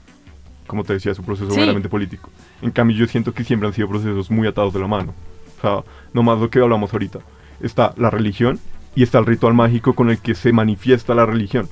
como 0.67 0.83
te 0.85 0.95
decía, 0.95 1.13
es 1.13 1.19
un 1.19 1.25
proceso 1.27 1.51
Sí. 1.51 1.61
meramente 1.61 1.89
político. 1.89 2.31
En 2.63 2.71
cambio, 2.71 2.97
yo 2.97 3.07
siento 3.07 3.33
que 3.33 3.45
siempre 3.45 3.69
han 3.69 3.75
sido 3.75 3.89
procesos 3.89 4.31
muy 4.31 4.49
atados 4.49 4.73
de 4.75 4.81
la 4.81 4.87
mano. 4.89 5.15
O 5.59 5.61
sea, 5.61 5.85
no 6.13 6.23
más 6.23 6.39
lo 6.39 6.51
que 6.51 6.59
hablamos 6.61 6.93
ahorita. 6.93 7.21
Está 7.61 7.95
la 7.97 8.11
religión 8.11 8.59
y 8.95 9.03
está 9.03 9.19
el 9.19 9.27
ritual 9.27 9.55
mágico 9.55 9.95
con 9.95 10.11
el 10.11 10.19
que 10.19 10.35
se 10.35 10.53
manifiesta 10.53 11.15
la 11.15 11.25
religión. 11.27 11.69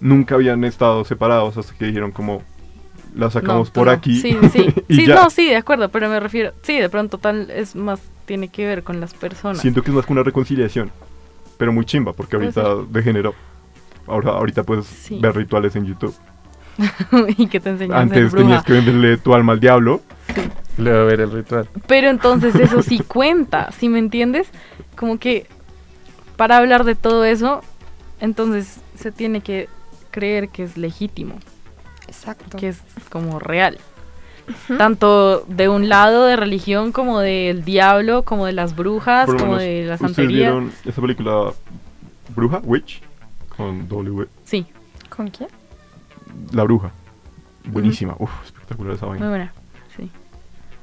Nunca 0.00 0.34
habían 0.34 0.64
estado 0.64 1.04
separados 1.04 1.56
hasta 1.56 1.74
que 1.76 1.86
dijeron 1.86 2.12
como 2.12 2.42
la 3.14 3.30
sacamos 3.30 3.68
No, 3.68 3.72
por 3.74 3.86
no. 3.86 3.92
aquí 3.92 4.20
Sí, 4.20 4.36
sí. 4.52 4.66
sí, 4.90 5.06
ya. 5.06 5.14
no, 5.14 5.30
sí, 5.30 5.46
de 5.48 5.56
acuerdo, 5.56 5.88
pero 5.90 6.08
me 6.08 6.20
refiero, 6.20 6.52
sí, 6.62 6.76
de 6.78 6.88
pronto 6.90 7.18
tal 7.18 7.50
es 7.50 7.74
más 7.76 8.00
tiene 8.26 8.48
que 8.48 8.66
ver 8.66 8.82
con 8.82 9.00
las 9.00 9.14
personas. 9.14 9.60
Siento 9.62 9.82
que 9.82 9.90
es 9.90 9.96
más 9.96 10.04
que 10.04 10.12
una 10.12 10.22
reconciliación, 10.22 10.90
pero 11.56 11.72
muy 11.72 11.84
chimba, 11.86 12.12
porque 12.12 12.36
Puede 12.36 12.52
ahorita 12.60 12.86
degeneró. 12.90 13.34
Ahora, 14.06 14.32
ahorita 14.32 14.62
puedes 14.64 14.86
Sí. 14.86 15.18
ver 15.20 15.34
rituales 15.34 15.74
en 15.76 15.86
YouTube. 15.86 16.14
y 17.38 17.46
que 17.46 17.58
te 17.60 17.70
enseñan 17.70 17.96
a 17.96 18.00
Antes 18.02 18.34
tenías 18.34 18.62
que 18.64 18.74
venderle 18.74 19.16
tu 19.16 19.34
alma 19.34 19.52
al 19.54 19.60
diablo. 19.60 20.02
Luego 20.76 21.06
ver 21.06 21.20
el 21.22 21.32
ritual. 21.32 21.68
Pero 21.86 22.10
entonces 22.10 22.54
eso 22.54 22.82
sí 22.82 22.98
cuenta, 23.08 23.72
¿sí 23.72 23.88
me 23.88 23.98
entiendes? 23.98 24.48
Como 24.94 25.18
que 25.18 25.46
para 26.36 26.58
hablar 26.58 26.84
de 26.84 26.94
todo 26.94 27.24
eso, 27.24 27.62
entonces 28.20 28.80
se 28.94 29.10
tiene 29.10 29.40
que 29.40 29.68
creer 30.10 30.50
que 30.50 30.64
es 30.64 30.76
legítimo. 30.76 31.36
Exacto. 32.06 32.58
Que 32.58 32.68
es 32.68 32.82
como 33.08 33.38
real. 33.38 33.78
Tanto 34.78 35.40
de 35.48 35.68
un 35.68 35.88
lado 35.88 36.24
de 36.24 36.36
religión 36.36 36.92
como 36.92 37.20
del 37.20 37.64
diablo, 37.64 38.22
como 38.22 38.46
de 38.46 38.52
las 38.52 38.76
brujas, 38.76 39.26
como 39.26 39.38
menos, 39.56 39.58
de 39.60 39.84
la 39.86 39.94
¿Ustedes 39.94 40.14
santería. 40.14 40.50
vieron 40.50 40.72
esa 40.84 41.00
película 41.00 41.52
Bruja? 42.34 42.60
Witch? 42.64 43.02
Con 43.56 43.88
W. 43.88 44.26
Sí, 44.44 44.66
¿Con 45.08 45.28
quién? 45.28 45.48
La 46.52 46.64
bruja. 46.64 46.90
Buenísima. 47.64 48.14
Uf, 48.18 48.30
espectacular 48.44 48.94
esa 48.94 49.06
vaina. 49.06 49.24
muy 49.24 49.28
buena. 49.30 49.52
Sí. 49.96 50.10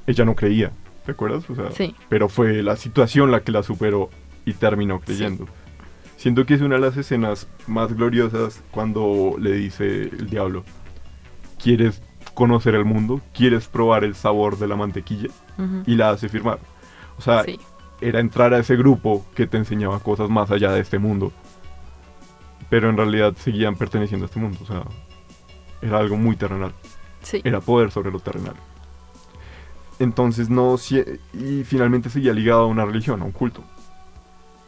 Ella 0.08 0.26
no 0.26 0.36
creía, 0.36 0.72
¿te 1.06 1.12
acuerdas? 1.12 1.48
O 1.50 1.56
sea, 1.56 1.72
Sí. 1.72 1.96
Pero 2.10 2.28
fue 2.30 2.64
la 2.64 2.76
situación 2.76 3.32
la 3.32 3.42
que 3.44 3.52
la 3.52 3.64
superó 3.64 4.10
y 4.46 4.54
terminó 4.54 5.00
creyendo. 5.00 5.48
Siento 6.18 6.46
que 6.46 6.56
es 6.56 6.62
una 6.62 6.76
de 6.76 6.82
las 6.82 6.98
escenas 6.98 7.48
más 7.68 7.94
gloriosas 7.94 8.62
cuando 8.72 9.36
le 9.40 9.52
dice 9.54 10.04
el 10.04 10.30
diablo, 10.30 10.64
¿quieres 11.62 12.02
conocer 12.34 12.76
el 12.76 12.86
mundo? 12.86 13.22
¿Quieres 13.34 13.68
probar 13.68 14.04
el 14.04 14.16
sabor 14.16 14.58
de 14.58 14.68
la 14.68 14.76
mantequilla? 14.76 15.30
Y 15.86 15.96
la 15.96 16.10
hace 16.12 16.30
firmar. 16.30 16.60
O 17.18 17.22
sea, 17.22 17.44
Sí. 17.44 17.60
era 18.02 18.20
entrar 18.20 18.54
a 18.54 18.60
ese 18.60 18.76
grupo 18.76 19.26
que 19.36 19.46
te 19.48 19.58
enseñaba 19.58 20.00
cosas 20.00 20.30
más 20.30 20.50
allá 20.52 20.72
de 20.72 20.82
este 20.82 21.00
mundo. 21.00 21.32
Pero 22.70 22.90
en 22.90 22.98
realidad 22.98 23.34
seguían 23.38 23.76
perteneciendo 23.76 24.26
a 24.26 24.28
este 24.28 24.40
mundo. 24.40 24.58
O 24.64 24.66
sea, 24.66 24.84
era 25.82 26.00
algo 26.00 26.18
muy 26.18 26.36
terrenal. 26.36 26.74
Sí. 27.22 27.42
Era 27.44 27.62
poder 27.62 27.92
sobre 27.92 28.12
lo 28.12 28.20
terrenal. 28.20 28.56
Entonces 30.00 30.50
no... 30.50 30.76
Y 31.34 31.64
finalmente 31.64 32.10
seguía 32.10 32.34
ligado 32.34 32.62
a 32.62 32.68
una 32.68 32.84
religión, 32.86 33.22
a 33.22 33.26
un 33.26 33.32
culto. 33.32 33.64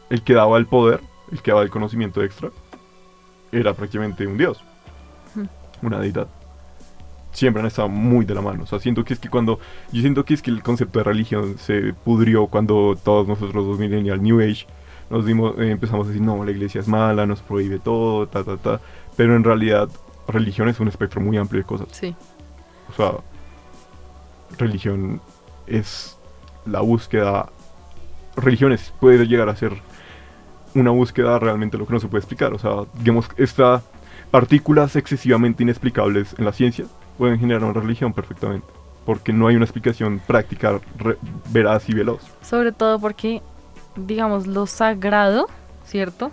El 0.08 0.22
que 0.22 0.34
daba 0.34 0.56
el 0.56 0.66
poder, 0.66 1.00
el 1.32 1.42
que 1.42 1.50
daba 1.50 1.62
el 1.64 1.70
conocimiento 1.70 2.22
extra, 2.22 2.50
era 3.50 3.74
prácticamente 3.74 4.26
un 4.26 4.38
dios, 4.38 4.62
una 5.82 5.98
deidad. 5.98 6.28
Siempre 7.36 7.60
han 7.60 7.66
estado 7.66 7.90
muy 7.90 8.24
de 8.24 8.34
la 8.34 8.40
mano. 8.40 8.62
O 8.62 8.66
sea, 8.66 8.78
siento 8.78 9.04
que 9.04 9.12
es 9.12 9.20
que 9.20 9.28
cuando... 9.28 9.60
Yo 9.92 10.00
siento 10.00 10.24
que 10.24 10.32
es 10.32 10.40
que 10.40 10.50
el 10.50 10.62
concepto 10.62 11.00
de 11.00 11.04
religión 11.04 11.58
se 11.58 11.92
pudrió 11.92 12.46
cuando 12.46 12.96
todos 13.04 13.28
nosotros 13.28 13.66
los 13.66 13.78
millennial 13.78 14.22
New 14.22 14.40
Age 14.40 14.66
nos 15.10 15.26
dimos, 15.26 15.54
eh, 15.58 15.70
empezamos 15.70 16.06
a 16.06 16.08
decir, 16.08 16.24
no, 16.24 16.42
la 16.42 16.50
iglesia 16.50 16.80
es 16.80 16.88
mala, 16.88 17.26
nos 17.26 17.42
prohíbe 17.42 17.78
todo, 17.78 18.26
ta, 18.26 18.42
ta, 18.42 18.56
ta. 18.56 18.80
Pero 19.18 19.36
en 19.36 19.44
realidad, 19.44 19.90
religión 20.26 20.70
es 20.70 20.80
un 20.80 20.88
espectro 20.88 21.20
muy 21.20 21.36
amplio 21.36 21.60
de 21.60 21.66
cosas. 21.66 21.88
Sí. 21.92 22.16
O 22.88 22.94
sea, 22.94 23.12
religión 24.56 25.20
es 25.66 26.16
la 26.64 26.80
búsqueda. 26.80 27.50
Religiones 28.34 28.94
puede 28.98 29.26
llegar 29.26 29.50
a 29.50 29.56
ser 29.56 29.74
una 30.74 30.90
búsqueda 30.90 31.38
realmente 31.38 31.76
lo 31.76 31.86
que 31.86 31.92
no 31.92 32.00
se 32.00 32.08
puede 32.08 32.20
explicar. 32.20 32.54
O 32.54 32.58
sea, 32.58 32.86
digamos, 32.94 33.28
estas 33.36 33.82
partículas 34.30 34.96
excesivamente 34.96 35.62
inexplicables 35.62 36.34
en 36.38 36.46
la 36.46 36.52
ciencia 36.52 36.86
pueden 37.16 37.38
generar 37.38 37.64
una 37.64 37.80
religión 37.80 38.12
perfectamente. 38.12 38.66
Porque 39.04 39.32
no 39.32 39.46
hay 39.46 39.56
una 39.56 39.64
explicación 39.64 40.20
práctica, 40.26 40.80
veraz 41.50 41.88
y 41.88 41.94
veloz. 41.94 42.22
Sobre 42.42 42.72
todo 42.72 42.98
porque, 42.98 43.40
digamos, 43.94 44.46
lo 44.46 44.66
sagrado, 44.66 45.46
¿cierto? 45.84 46.32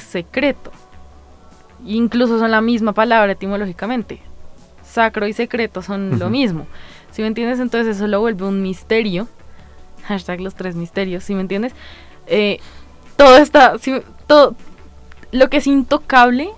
Secreto. 0.00 0.72
Incluso 1.84 2.38
son 2.38 2.50
la 2.50 2.60
misma 2.60 2.92
palabra 2.92 3.32
etimológicamente. 3.32 4.20
Sacro 4.84 5.26
y 5.26 5.32
secreto 5.32 5.82
son 5.82 6.18
lo 6.18 6.30
mismo. 6.30 6.66
Si 7.10 7.20
me 7.22 7.28
entiendes, 7.28 7.60
entonces 7.60 7.96
eso 7.96 8.06
lo 8.06 8.20
vuelve 8.20 8.46
un 8.46 8.62
misterio. 8.62 9.28
Hashtag 10.04 10.40
los 10.40 10.54
tres 10.54 10.74
misterios, 10.76 11.24
si 11.24 11.34
me 11.34 11.40
entiendes. 11.42 11.74
Eh, 12.26 12.58
todo 13.16 13.36
está. 13.36 13.78
si- 13.78 14.02
todo 14.26 14.54
lo 15.30 15.48
que 15.50 15.58
es 15.58 15.66
intocable 15.66 16.50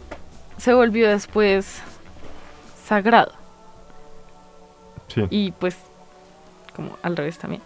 se 0.59 0.73
volvió 0.75 1.09
después 1.09 1.81
sagrado. 2.85 3.33
Sí. 5.09 5.23
Y 5.31 5.51
pues, 5.53 5.77
como 6.77 6.97
al 7.03 7.17
revés 7.17 7.39
también. 7.39 7.63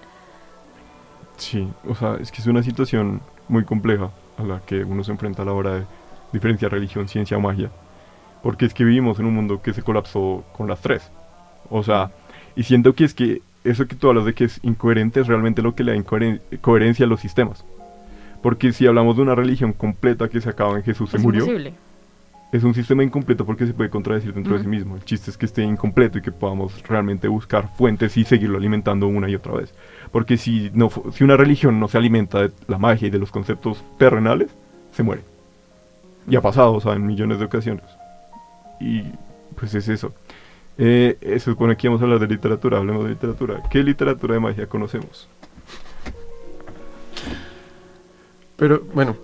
Sí, 1.37 1.69
o 1.89 1.95
sea, 1.95 2.17
es 2.21 2.33
que 2.33 2.41
es 2.41 2.47
una 2.47 2.63
situación 2.63 3.21
muy 3.49 3.65
compleja 3.65 4.11
a 4.39 4.43
la 4.45 4.61
que 4.61 4.85
uno 4.85 5.05
se 5.05 5.13
enfrenta 5.13 5.43
a 5.43 5.45
la 5.47 5.53
hora 5.53 5.75
de 5.75 5.85
diferenciar 6.33 6.73
religión, 6.73 7.09
ciencia 7.09 7.37
o 7.37 7.41
magia. 7.41 7.71
Porque 8.43 8.67
es 8.67 8.75
que 8.75 8.85
vivimos 8.85 9.19
en 9.19 9.27
un 9.27 9.35
mundo 9.35 9.61
que 9.63 9.73
se 9.73 9.83
colapsó 9.83 10.45
con 10.57 10.69
las 10.69 10.81
tres. 10.81 11.11
O 11.71 11.83
sea, 11.83 12.11
y 12.57 12.63
siento 12.63 12.95
que 12.95 13.05
es 13.05 13.15
que 13.15 13.43
eso 13.65 13.87
que 13.87 13.97
tú 13.97 14.09
hablas 14.09 14.25
de 14.25 14.35
que 14.35 14.45
es 14.45 14.61
incoherente 14.63 15.21
es 15.21 15.27
realmente 15.27 15.61
lo 15.63 15.75
que 15.75 15.85
le 15.85 15.93
da 15.93 15.99
incoheren- 15.99 16.41
coherencia 16.61 17.05
a 17.05 17.09
los 17.09 17.21
sistemas. 17.21 17.65
Porque 18.43 18.73
si 18.73 18.87
hablamos 18.87 19.17
de 19.17 19.23
una 19.23 19.35
religión 19.35 19.73
completa 19.73 20.29
que 20.29 20.41
se 20.41 20.49
acaba 20.49 20.77
en 20.77 20.85
Jesús, 20.85 21.11
se 21.11 21.17
Es 21.17 21.23
murió, 21.23 21.41
imposible. 21.43 21.75
es 22.53 22.63
un 22.63 22.73
sistema 22.73 23.03
incompleto 23.03 23.45
porque 23.45 23.67
se 23.67 23.75
puede 23.75 23.91
contradecir 23.91 24.33
dentro 24.33 24.55
de 24.57 24.61
sí 24.63 24.69
mismo. 24.69 24.95
El 24.97 25.05
chiste 25.05 25.31
es 25.31 25.37
que 25.37 25.47
esté 25.47 25.63
incompleto 25.65 26.19
y 26.19 26.23
que 26.23 26.31
podamos 26.31 26.81
realmente 26.87 27.27
buscar 27.27 27.69
fuentes 27.77 28.17
y 28.17 28.25
seguirlo 28.25 28.57
alimentando 28.59 29.09
una 29.09 29.29
y 29.29 29.35
otra 29.35 29.55
vez. 29.55 29.75
Porque 30.11 30.37
si, 30.37 30.71
no, 30.75 30.91
si 31.13 31.25
una 31.25 31.37
religión 31.37 31.79
no 31.81 31.89
se 31.89 31.99
alimenta 31.99 32.43
de 32.43 32.53
la 32.67 32.79
magia 32.79 33.09
y 33.09 33.11
de 33.11 33.19
los 33.19 33.31
conceptos 33.31 33.85
terrenales, 33.99 34.51
se 34.93 35.03
muere. 35.03 35.23
Y 36.29 36.37
ha 36.37 36.41
pasado, 36.41 36.75
o 36.75 36.81
sea, 36.81 36.95
en 36.95 37.07
millones 37.07 37.39
de 37.39 37.45
ocasiones. 37.45 37.85
Y 38.81 39.03
pues 39.57 39.75
es 39.75 39.89
eso. 39.89 40.13
Eh, 40.77 41.19
eh, 41.21 41.39
se 41.41 41.51
supone 41.51 41.77
que 41.77 41.87
íbamos 41.87 42.01
a 42.01 42.05
hablar 42.05 42.21
de 42.21 42.29
literatura, 42.29 42.79
hablemos 42.79 43.05
de 43.05 43.11
literatura. 43.11 43.63
¿Qué 43.71 43.83
literatura 43.83 44.35
de 44.35 44.41
magia 44.41 44.67
conocemos? 44.67 45.29
Pero 48.57 48.83
bueno, 48.93 49.17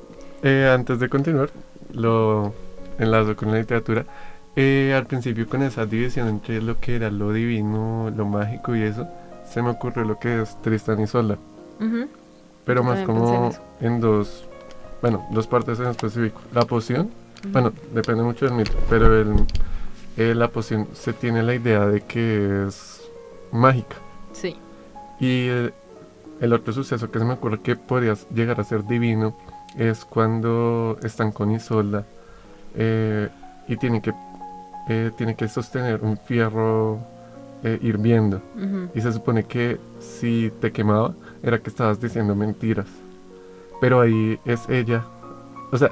eh, 0.42 0.70
antes 0.72 0.98
de 1.00 1.08
continuar, 1.08 1.50
lo 1.92 2.54
enlazo 2.98 3.36
con 3.36 3.50
la 3.50 3.58
literatura. 3.58 4.04
Eh, 4.56 4.94
al 4.96 5.06
principio 5.06 5.48
con 5.48 5.62
esa 5.62 5.84
división 5.84 6.28
entre 6.28 6.62
lo 6.62 6.78
que 6.78 6.94
era 6.94 7.10
lo 7.10 7.32
divino, 7.32 8.12
lo 8.16 8.24
mágico 8.24 8.76
y 8.76 8.82
eso, 8.82 9.08
se 9.54 9.62
me 9.62 9.70
ocurrió 9.70 10.04
lo 10.04 10.18
que 10.18 10.42
es 10.42 10.60
Tristan 10.62 11.00
y 11.00 11.06
Sola. 11.06 11.38
Ujú. 11.80 12.08
Pero 12.64 12.80
Yo 12.80 12.88
más 12.88 12.98
en 12.98 13.06
como 13.06 13.52
en 13.80 14.00
dos, 14.00 14.44
bueno, 15.00 15.24
dos 15.30 15.46
partes 15.46 15.78
en 15.78 15.86
específico. 15.86 16.40
La 16.52 16.64
poción 16.64 17.10
Bueno, 17.52 17.72
depende 17.92 18.24
mucho 18.24 18.46
del 18.46 18.54
mito, 18.54 18.72
pero 18.90 19.20
el, 19.20 19.34
eh, 20.16 20.34
la 20.34 20.48
poción 20.48 20.88
se 20.92 21.12
tiene 21.12 21.42
la 21.44 21.54
idea 21.54 21.86
de 21.86 22.00
que 22.00 22.64
es 22.66 23.02
mágica. 23.52 23.96
Sí. 24.32 24.56
Y 25.20 25.46
el 26.40 26.52
otro 26.52 26.72
suceso 26.72 27.08
que 27.12 27.20
se 27.20 27.24
me 27.24 27.34
ocurre 27.34 27.60
que 27.60 27.76
podría 27.76 28.14
llegar 28.34 28.58
a 28.60 28.64
ser 28.64 28.84
divino 28.84 29.36
es 29.78 30.04
cuando 30.04 30.98
están 31.04 31.30
con 31.30 31.52
Isolda 31.52 32.04
eh, 32.74 33.28
y 33.68 33.76
tienen 33.76 34.00
que, 34.00 34.12
eh, 34.88 35.12
tiene 35.16 35.36
que 35.36 35.46
sostener 35.46 36.02
un 36.02 36.16
fierro 36.16 37.13
eh, 37.64 37.78
hirviendo. 37.80 38.42
Ujú. 38.56 38.90
Y 38.94 39.00
se 39.00 39.12
supone 39.12 39.44
que 39.44 39.80
si 39.98 40.52
te 40.60 40.70
quemaba 40.70 41.14
era 41.42 41.58
que 41.58 41.70
estabas 41.70 42.00
diciendo 42.00 42.34
mentiras. 42.34 42.86
Pero 43.80 44.00
ahí 44.00 44.38
es 44.44 44.68
ella. 44.68 45.04
O 45.72 45.78
sea, 45.78 45.90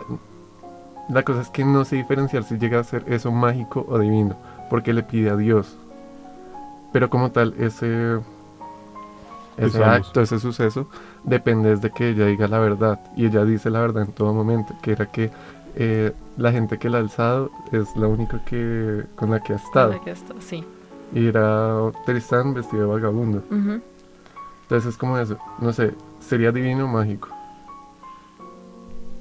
la 1.09 1.23
cosa 1.23 1.41
es 1.41 1.49
que 1.49 1.65
no 1.65 1.85
sé 1.85 1.97
diferenciar 1.97 2.45
si 2.45 2.59
llega 2.59 2.79
a 2.79 2.85
ser 2.85 3.05
eso 3.07 3.33
mágico 3.33 3.87
o 3.89 3.99
divino, 3.99 4.37
porque 4.71 4.93
le 4.93 5.03
pide 5.03 5.31
a 5.31 5.37
Dios. 5.37 5.77
Pero 6.93 7.09
como 7.09 7.31
tal, 7.31 7.55
ese, 7.59 8.19
ese 9.57 9.83
acto, 9.83 10.21
ese 10.21 10.39
suceso, 10.39 10.89
depende 11.25 11.77
de 11.77 11.91
que 11.91 12.11
ella 12.11 12.27
diga 12.27 12.49
la 12.49 12.59
verdad. 12.59 13.01
Y 13.17 13.27
ella 13.27 13.45
dice 13.45 13.71
la 13.71 13.81
verdad 13.81 14.05
en 14.05 14.13
todo 14.13 14.35
momento, 14.35 14.75
que 14.83 14.93
era 14.93 15.07
que 15.07 15.31
eh, 15.75 16.13
la 16.37 16.53
gente 16.53 16.79
que 16.79 16.91
la 16.91 16.99
ha 16.99 17.01
alzado 17.01 17.51
es 17.73 17.97
la 17.97 18.09
única 18.09 18.45
que 18.45 19.05
con 19.17 19.31
la 19.31 19.41
que 19.41 19.55
ha 19.55 19.57
estado. 19.57 19.93
La 19.93 20.01
que 20.01 20.11
está, 20.11 20.35
sí. 20.41 20.65
Y 21.15 21.27
era 21.27 21.91
Tristán 22.07 22.55
vestido 22.55 22.83
de 22.85 22.89
vagabundo. 22.89 23.43
Entonces 24.63 24.91
es 24.91 24.97
como 24.97 25.19
eso, 25.19 25.37
no 25.59 25.73
sé, 25.73 25.93
sería 26.21 26.53
divino 26.53 26.85
o 26.87 26.89
mágico. 26.89 27.29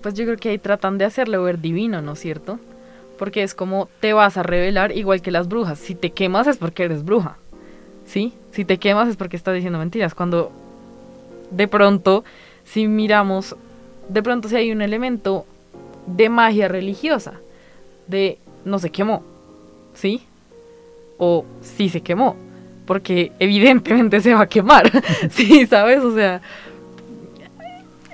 Pues 0.01 0.13
yo 0.15 0.25
creo 0.25 0.37
que 0.37 0.49
ahí 0.49 0.57
tratan 0.57 0.97
de 0.97 1.05
hacerlo 1.05 1.43
ver 1.43 1.59
divino, 1.59 2.01
¿no 2.01 2.13
es 2.13 2.19
cierto? 2.19 2.59
Porque 3.19 3.43
es 3.43 3.53
como 3.53 3.87
te 3.99 4.13
vas 4.13 4.37
a 4.37 4.43
revelar 4.43 4.95
igual 4.95 5.21
que 5.21 5.29
las 5.29 5.47
brujas. 5.47 5.77
Si 5.77 5.93
te 5.93 6.11
quemas 6.11 6.47
es 6.47 6.57
porque 6.57 6.83
eres 6.83 7.03
bruja. 7.03 7.37
¿Sí? 8.05 8.33
Si 8.51 8.65
te 8.65 8.77
quemas 8.77 9.07
es 9.09 9.15
porque 9.15 9.35
estás 9.35 9.53
diciendo 9.53 9.77
mentiras. 9.77 10.15
Cuando 10.15 10.51
de 11.51 11.67
pronto, 11.67 12.23
si 12.63 12.87
miramos, 12.87 13.55
de 14.09 14.23
pronto 14.23 14.49
si 14.49 14.55
hay 14.55 14.71
un 14.71 14.81
elemento 14.81 15.45
de 16.07 16.29
magia 16.29 16.67
religiosa, 16.67 17.33
de 18.07 18.39
no 18.65 18.79
se 18.79 18.89
quemó, 18.89 19.23
¿sí? 19.93 20.23
O 21.23 21.45
sí 21.61 21.87
se 21.89 22.01
quemó, 22.01 22.35
porque 22.87 23.31
evidentemente 23.37 24.21
se 24.21 24.33
va 24.33 24.41
a 24.41 24.47
quemar, 24.47 24.91
¿sí? 25.29 25.67
¿Sabes? 25.67 25.99
O 25.99 26.15
sea, 26.15 26.41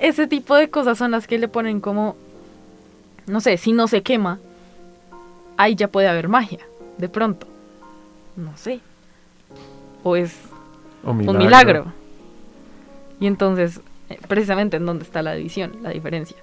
ese 0.01 0.27
tipo 0.27 0.55
de 0.55 0.69
cosas 0.69 0.97
son 0.97 1.11
las 1.11 1.25
que 1.25 1.37
le 1.37 1.47
ponen 1.47 1.79
como, 1.79 2.17
no 3.25 3.39
sé, 3.39 3.55
si 3.55 3.71
no 3.71 3.87
se 3.87 4.03
quema, 4.03 4.39
ahí 5.55 5.75
ya 5.75 5.87
puede 5.87 6.09
haber 6.09 6.27
magia, 6.27 6.59
de 6.97 7.07
pronto. 7.07 7.47
No 8.35 8.57
sé. 8.57 8.81
O 10.03 10.17
es 10.17 10.35
O 11.05 11.11
un 11.11 11.37
milagro. 11.37 11.85
Y 13.21 13.27
entonces, 13.27 13.79
eh, 14.09 14.19
precisamente 14.27 14.75
en 14.75 14.85
dónde 14.85 15.05
está 15.05 15.21
la 15.21 15.33
división, 15.33 15.77
la 15.81 15.91
diferencia. 15.91 16.35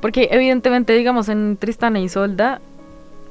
Porque 0.00 0.28
evidentemente, 0.32 0.94
digamos, 0.94 1.28
en 1.28 1.58
Tristana 1.58 2.00
y 2.00 2.04
Isolda, 2.04 2.60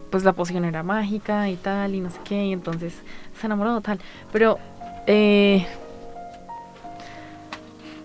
pues 0.10 0.24
la 0.24 0.34
poción 0.34 0.66
era 0.66 0.84
mágica 0.84 1.49
y 1.49 1.56
tal, 1.56 1.95
y 1.95 1.99
no 1.99 2.10
sé 2.10 2.20
qué, 2.24 2.45
y 2.45 2.53
entonces 2.53 2.93
se 3.39 3.45
enamoró 3.45 3.82
tal. 3.82 3.99
Pero, 4.32 4.58
eh, 5.08 5.66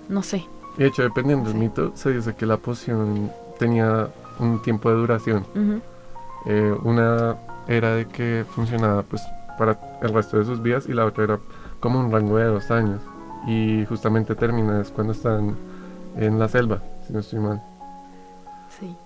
no 0.08 0.22
sé. 0.22 0.44
De 0.76 0.86
hecho, 0.86 1.02
dependiendo 1.02 1.50
del 1.50 1.58
mito, 1.58 1.92
se 1.94 2.12
dice 2.12 2.34
que 2.34 2.46
la 2.46 2.56
poción 2.56 3.30
tenía 3.58 4.08
un 4.38 4.62
tiempo 4.62 4.90
de 4.90 4.96
duración. 4.96 5.44
Eh, 6.46 6.74
una 6.82 7.36
era 7.68 7.94
de 7.94 8.06
que 8.06 8.44
funcionaba 8.48 9.02
pues 9.02 9.22
para 9.58 9.78
el 10.02 10.12
resto 10.12 10.38
de 10.38 10.46
sus 10.46 10.62
vidas 10.62 10.86
y 10.88 10.94
la 10.94 11.04
otra 11.04 11.24
era 11.24 11.38
como 11.80 12.00
un 12.00 12.10
rango 12.10 12.38
de 12.38 12.44
dos 12.44 12.70
años. 12.70 13.00
Y 13.46 13.84
justamente 13.86 14.34
termina 14.34 14.80
es 14.80 14.90
cuando 14.90 15.12
están 15.12 15.56
en 16.16 16.38
la 16.38 16.48
selva, 16.48 16.82
si 17.06 17.12
no 17.12 17.20
estoy 17.20 17.38
mal. 17.40 17.62
Sí. 18.78 18.96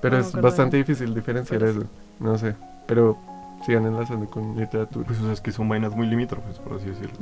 Pero 0.00 0.18
No 0.18 0.22
es 0.22 0.32
bastante 0.32 0.76
difícil 0.76 1.14
diferenciar 1.14 1.60
Pero 1.60 1.70
eso. 1.70 1.86
No 2.20 2.38
sé. 2.38 2.54
Pero 2.86 3.16
sigan 3.66 3.86
enlazando 3.86 4.26
con 4.26 4.56
literatura. 4.56 5.06
Pues 5.06 5.18
o 5.20 5.24
sea, 5.24 5.32
es 5.32 5.40
que 5.40 5.50
son 5.52 5.68
vainas 5.68 5.94
muy 5.96 6.06
limítrofes, 6.06 6.58
por 6.58 6.76
así 6.76 6.86
decirlo. 6.86 7.12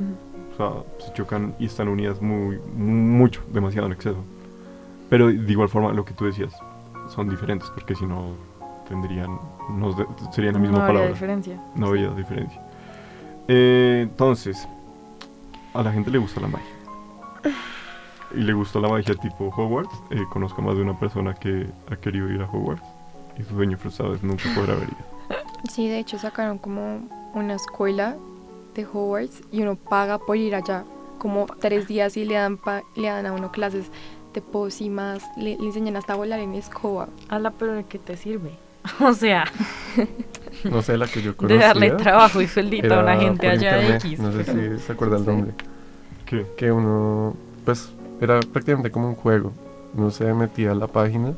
O 0.54 0.56
sea, 0.56 0.82
se 1.06 1.12
chocan 1.14 1.54
y 1.58 1.66
están 1.66 1.88
unidas 1.88 2.20
muy, 2.20 2.58
mucho, 2.76 3.42
demasiado 3.52 3.86
en 3.86 3.92
exceso. 3.94 4.18
Pero 5.08 5.28
de 5.28 5.50
igual 5.52 5.68
forma, 5.68 5.92
lo 5.92 6.04
que 6.04 6.12
tú 6.14 6.24
decías, 6.26 6.52
son 7.14 7.28
diferentes, 7.30 7.68
porque 7.70 7.94
si 7.94 8.04
no 8.06 8.32
tendrían, 8.88 9.38
no 9.70 9.92
de- 9.92 10.06
serían 10.32 10.54
la 10.54 10.60
No 10.60 10.66
misma 10.68 10.86
palabra. 10.86 11.08
diferencia. 11.10 11.58
No 11.74 11.86
habría 11.88 12.10
diferencia. 12.10 12.60
Eh, 13.48 14.00
entonces, 14.02 14.68
a 15.74 15.82
la 15.82 15.92
gente 15.92 16.10
le 16.10 16.18
gusta 16.18 16.40
la 16.40 16.48
magia. 16.48 16.66
Y 18.34 18.40
le 18.42 18.52
gusta 18.52 18.78
la 18.78 18.88
magia 18.90 19.14
tipo 19.14 19.46
Hogwarts. 19.48 20.02
Eh, 20.10 20.22
conozco 20.30 20.60
más 20.60 20.76
de 20.76 20.82
una 20.82 20.98
persona 20.98 21.32
que 21.32 21.66
ha 21.90 21.96
querido 21.96 22.28
ir 22.30 22.42
a 22.42 22.44
Hogwarts. 22.44 22.82
Y 23.38 23.42
su 23.44 23.54
sueño 23.54 23.76
frustrado 23.78 24.14
es 24.14 24.22
nunca 24.22 24.44
poder 24.54 24.70
haber 24.72 24.88
ido. 24.88 25.38
Sí, 25.72 25.88
de 25.88 25.98
hecho 25.98 26.18
sacaron 26.18 26.58
como 26.58 27.00
una 27.34 27.54
escuela 27.54 28.16
de 28.74 28.84
Hogwarts 28.86 29.42
y 29.52 29.62
uno 29.62 29.76
paga 29.76 30.18
por 30.18 30.36
ir 30.36 30.54
allá 30.54 30.84
como 31.18 31.46
tres 31.60 31.88
días 31.88 32.16
y 32.16 32.24
le 32.24 32.34
dan 32.34 32.56
pa- 32.56 32.82
le 32.96 33.08
dan 33.08 33.26
a 33.26 33.32
uno 33.32 33.50
clases 33.50 33.86
de 34.34 34.40
pócimas, 34.40 35.22
le, 35.36 35.56
le 35.56 35.66
enseñan 35.66 35.96
hasta 35.96 36.12
a 36.12 36.16
volar 36.16 36.38
en 36.40 36.54
escoba. 36.54 37.08
Ala, 37.28 37.50
pero 37.50 37.72
¿de 37.74 37.84
qué 37.84 37.98
te 37.98 38.16
sirve? 38.16 38.52
O 39.00 39.12
sea, 39.12 39.44
No 40.64 40.82
sé, 40.82 40.96
la 40.96 41.06
que 41.06 41.20
yo 41.22 41.32
De 41.32 41.36
conocía. 41.36 41.66
darle 41.68 41.90
trabajo 41.92 42.40
y 42.40 42.48
sueldito 42.48 42.94
a 42.94 43.00
una 43.02 43.16
gente 43.16 43.48
allá 43.48 43.76
de 43.76 43.96
X, 43.96 44.18
No 44.18 44.32
sé 44.32 44.44
si 44.44 44.84
se 44.84 44.92
acuerda 44.92 45.16
el 45.18 45.26
nombre. 45.26 45.52
Que 46.56 46.70
uno, 46.72 47.34
pues, 47.64 47.90
era 48.20 48.40
prácticamente 48.40 48.90
como 48.90 49.08
un 49.08 49.14
juego. 49.14 49.52
Uno 49.94 50.10
se 50.10 50.32
metía 50.34 50.72
a 50.72 50.74
la 50.74 50.86
página 50.86 51.32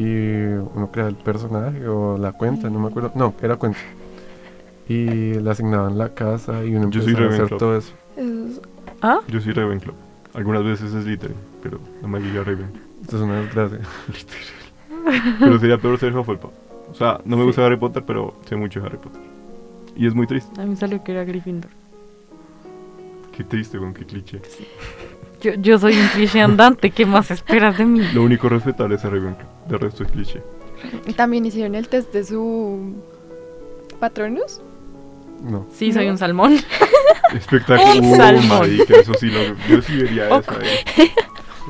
y 0.00 0.44
uno 0.74 0.90
creaba 0.90 1.10
el 1.10 1.16
personaje 1.16 1.86
o 1.86 2.16
la 2.16 2.32
cuenta, 2.32 2.70
no 2.70 2.78
me 2.78 2.88
acuerdo. 2.88 3.12
No, 3.14 3.34
era 3.42 3.56
cuenta. 3.56 3.78
Y 4.88 5.34
le 5.34 5.50
asignaban 5.50 5.98
la 5.98 6.14
casa 6.14 6.64
y 6.64 6.74
uno 6.74 6.88
Yo 6.90 7.02
soy 7.02 7.12
empezaba 7.12 7.26
a 7.26 7.28
hacer 7.28 7.50
Ravenclaw. 7.50 7.58
todo 7.58 7.76
eso. 7.76 7.92
¿Ah? 9.02 9.20
Yo 9.28 9.40
soy 9.42 9.52
Ravenclaw. 9.52 9.94
Algunas 10.32 10.64
veces 10.64 10.94
es 10.94 11.04
Slytherin, 11.04 11.36
pero 11.62 11.78
la 12.00 12.08
mayoría 12.08 12.42
Raven. 12.42 12.70
Esto 13.02 13.16
es 13.16 13.22
una 13.22 13.40
desgracia. 13.42 13.78
pero 15.38 15.58
sería 15.58 15.76
peor 15.76 15.98
ser 15.98 16.16
Hufflepuff. 16.16 16.52
O 16.90 16.94
sea, 16.94 17.20
no 17.26 17.36
me 17.36 17.44
gusta 17.44 17.66
Harry 17.66 17.76
Potter, 17.76 18.02
pero 18.06 18.34
sé 18.48 18.56
mucho 18.56 18.80
de 18.80 18.86
Harry 18.86 18.96
Potter. 18.98 19.20
Y 19.96 20.06
es 20.06 20.14
muy 20.14 20.26
triste. 20.26 20.58
A 20.58 20.64
mí 20.64 20.70
me 20.70 20.76
salió 20.76 21.04
que 21.04 21.12
era 21.12 21.24
Gryffindor. 21.24 21.70
Qué 23.36 23.44
triste, 23.44 23.76
con 23.78 23.92
qué 23.92 24.06
cliché. 24.06 24.40
Yo, 25.40 25.52
yo 25.54 25.78
soy 25.78 25.96
un 25.98 26.06
cliché 26.08 26.40
andante, 26.40 26.90
¿qué 26.90 27.06
más 27.06 27.30
esperas 27.30 27.78
de 27.78 27.84
mí? 27.86 28.00
Lo 28.12 28.22
único 28.22 28.48
respetable 28.48 28.96
es 28.96 29.04
a 29.04 29.10
Ravenclaw. 29.10 29.48
De 29.68 29.78
resto 29.78 30.02
es 30.04 30.10
cliché. 30.10 30.42
También 31.16 31.46
hicieron 31.46 31.74
el 31.74 31.88
test 31.88 32.12
de 32.12 32.24
su 32.24 32.94
patronus. 33.98 34.60
No. 35.42 35.66
Sí, 35.72 35.92
soy 35.92 36.08
un 36.08 36.18
salmón. 36.18 36.56
Espectáculo. 37.34 37.92
Un 38.00 38.12
Uh, 38.12 38.16
salmón. 38.16 38.58
marica, 38.60 38.96
eso 38.96 39.14
sí, 39.14 39.26
lo, 39.30 39.40
yo 39.68 39.80
sí 39.82 39.96
vería 39.96 40.28
eso. 40.38 40.52
eh. 40.60 41.10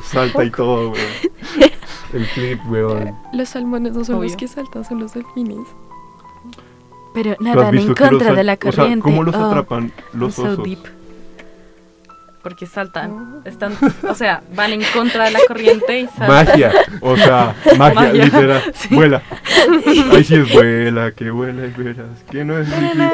Salta 0.05 0.43
y 0.45 0.51
todo, 0.51 0.91
weón. 0.91 1.05
El 2.13 2.25
flip, 2.27 2.59
weón. 2.69 3.15
Los 3.33 3.51
salmones 3.51 3.95
no 3.95 4.05
son 4.05 4.17
los 4.17 4.25
Obvio. 4.33 4.37
que 4.37 4.49
saltan, 4.49 4.85
son 4.85 4.99
los 5.01 5.15
delfines. 5.15 5.69
Pero 7.15 7.35
¿Tú 7.37 7.47
has 7.49 7.55
nadan 7.57 7.79
en 7.79 7.89
los 7.89 7.97
contra 7.99 8.33
de 8.33 8.45
la 8.45 8.55
o 8.55 8.57
sea, 8.57 8.73
corriente. 8.73 9.03
¿cómo 9.03 9.23
los 9.23 9.35
Oh, 9.35 9.45
atrapan 9.45 9.93
los 10.13 10.35
so 10.35 10.43
osos? 10.45 10.65
deep. 10.65 10.79
Porque 12.43 12.65
saltan, 12.65 13.43
están, 13.45 13.77
o 14.09 14.15
sea, 14.15 14.43
van 14.55 14.73
en 14.73 14.83
contra 14.95 15.27
de 15.27 15.33
la 15.33 15.41
corriente 15.47 16.01
y 16.01 16.07
saltan. 16.07 16.29
Magia, 16.29 16.73
o 17.03 17.17
sea, 17.17 17.55
magia, 17.77 18.13
literal, 18.13 18.63
sí. 18.75 18.95
vuela. 18.95 19.23
Ay, 20.13 20.25
sí 20.25 20.37
es 20.37 20.51
vuela, 20.51 21.13
que 21.13 21.31
vuela 21.31 21.67
y 21.67 21.71
verás, 21.71 22.07
que 22.31 22.45
no 22.45 22.59
es 22.59 22.67
difícil. 22.67 23.09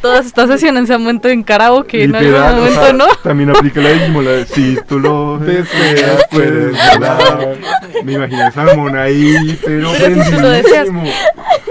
Todas 0.00 0.26
estas 0.26 0.48
sesiones 0.48 0.86
se 0.86 0.94
han 0.94 1.02
vuelto 1.02 1.28
en 1.28 1.42
karaoke 1.42 2.04
en 2.04 2.14
algún 2.14 2.32
Literal, 2.32 2.54
o 2.54 2.56
momento, 2.58 2.84
sea, 2.84 2.92
¿no? 2.92 3.06
También 3.22 3.50
aplica 3.50 3.80
la 3.80 3.90
Digimon, 3.90 4.24
la 4.24 4.30
de 4.30 4.46
si 4.46 4.78
tú 4.88 5.00
lo 5.00 5.38
deseas, 5.38 6.24
puedes 6.30 6.76
volar. 6.94 7.56
Me 8.04 8.12
imagino 8.12 8.46
a 8.46 8.50
Salmón 8.52 8.96
ahí, 8.96 9.58
pero 9.64 9.92
Pero 9.98 10.24
si 10.24 10.30
tú 10.30 10.40
lo 10.40 10.48
deseas. 10.50 10.88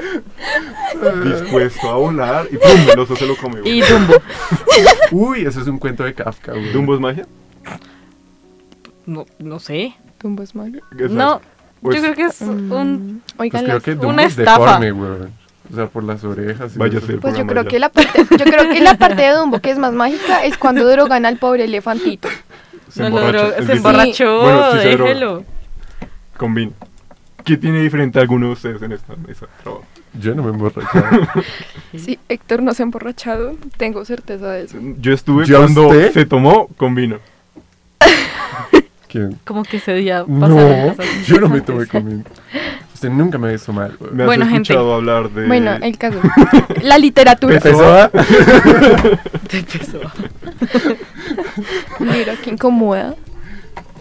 Dispuesto 1.24 1.90
a 1.90 1.96
volar 1.96 2.48
y 2.52 2.58
¡pum! 2.58 2.90
El 2.94 3.00
oso 3.00 3.16
se 3.16 3.26
lo 3.26 3.36
come. 3.38 3.62
güey. 3.62 3.80
Y 3.80 3.82
Dumbo. 3.82 4.14
Uy, 5.12 5.42
eso 5.46 5.62
es 5.62 5.68
un 5.68 5.78
cuento 5.80 6.04
de 6.04 6.14
Kafka, 6.14 6.52
güey. 6.54 6.72
¿Dumbo 6.72 6.94
es 6.96 7.00
magia? 7.00 7.26
No, 9.06 9.26
no 9.40 9.60
sé. 9.60 9.96
Dumbo 10.22 10.44
es 10.44 10.56
magia. 10.56 10.82
¿Qué 10.98 11.08
No? 11.10 11.42
Pues- 11.82 11.98
yo 11.98 12.02
creo 12.02 12.16
que 12.16 12.24
es 12.24 12.42
un... 12.42 13.22
Pues 13.38 13.52
creo 13.52 13.82
que 13.82 13.94
Dumbo 13.96 14.10
una 14.10 14.24
es 14.24 14.38
estafa. 14.38 14.80
deforme, 14.80 14.92
weón. 14.92 15.32
O 15.72 15.76
sea, 15.76 15.88
por 15.88 16.04
las 16.04 16.24
orejas. 16.24 16.76
y 16.76 16.80
Vaya 16.80 17.00
ser 17.02 17.20
Pues 17.20 17.38
yo 17.38 17.46
creo 17.46 17.64
ya. 17.64 17.70
que 17.70 17.78
la 17.80 17.90
parte, 17.90 18.26
yo 18.32 18.46
creo 18.46 18.70
que 18.70 18.80
la 18.80 18.96
parte 18.98 19.22
de 19.22 19.32
Dumbo 19.32 19.60
que 19.60 19.72
es 19.72 19.78
más 19.78 19.94
mágica 19.94 20.46
es 20.46 20.58
cuando 20.58 20.88
drogan 20.88 21.26
al 21.26 21.38
pobre 21.38 21.66
elefantito. 21.66 22.30
Se 22.90 23.10
No 23.10 23.20
es 23.20 23.66
se 23.66 23.74
emborrachó, 23.74 24.42
Bueno, 24.42 24.72
sí 24.72 24.78
déjelo. 24.88 25.44
Combina. 26.38 26.72
¿Qué 27.44 27.58
tiene 27.58 27.82
diferente 27.82 28.20
alguno 28.20 28.48
de 28.48 28.54
ustedes 28.54 28.82
en 28.82 28.94
esta 28.94 29.16
mesa 29.18 29.46
de 29.46 29.52
trabajo? 29.64 29.86
Yo 30.20 30.36
no 30.36 30.44
me 30.44 30.50
he 30.50 30.54
emborrachado. 30.54 31.06
Sí, 31.98 32.20
Héctor 32.30 32.62
no 32.64 32.74
se 32.74 32.84
ha 32.84 32.86
emborrachado, 32.86 33.56
tengo 33.78 34.04
certeza 34.06 34.52
de 34.52 34.64
eso. 34.66 34.78
Yo 35.00 35.14
estuve 35.14 35.46
¿Ya 35.46 35.58
cuando 35.58 35.88
usted? 35.88 36.12
se 36.12 36.26
tomó 36.26 36.68
con 36.78 36.94
vino. 36.96 37.18
¿Quién? 39.08 39.40
Como 39.46 39.64
que 39.64 39.78
ese 39.78 39.94
día 39.94 40.26
No, 40.28 40.94
yo 41.26 41.40
no 41.40 41.48
me 41.50 41.62
tomé 41.62 41.88
conmigo. 41.88 42.24
Usted 42.94 43.10
nunca 43.10 43.38
me 43.38 43.54
hizo 43.54 43.72
mal. 43.74 43.96
Me 44.12 44.24
has 44.24 44.28
Bueno, 44.28 44.46
gente. 44.46 44.74
escuchado 44.74 44.94
hablar 44.96 45.30
de... 45.30 45.46
Bueno, 45.48 45.72
el 45.76 45.98
caso. 45.98 46.20
La 46.82 46.98
literatura. 46.98 47.60
¿Pessoa? 47.60 48.10
De 48.10 49.64
Pessoa. 49.64 50.12
Mira, 52.00 52.36
que 52.44 52.50
incomoda. 52.52 53.16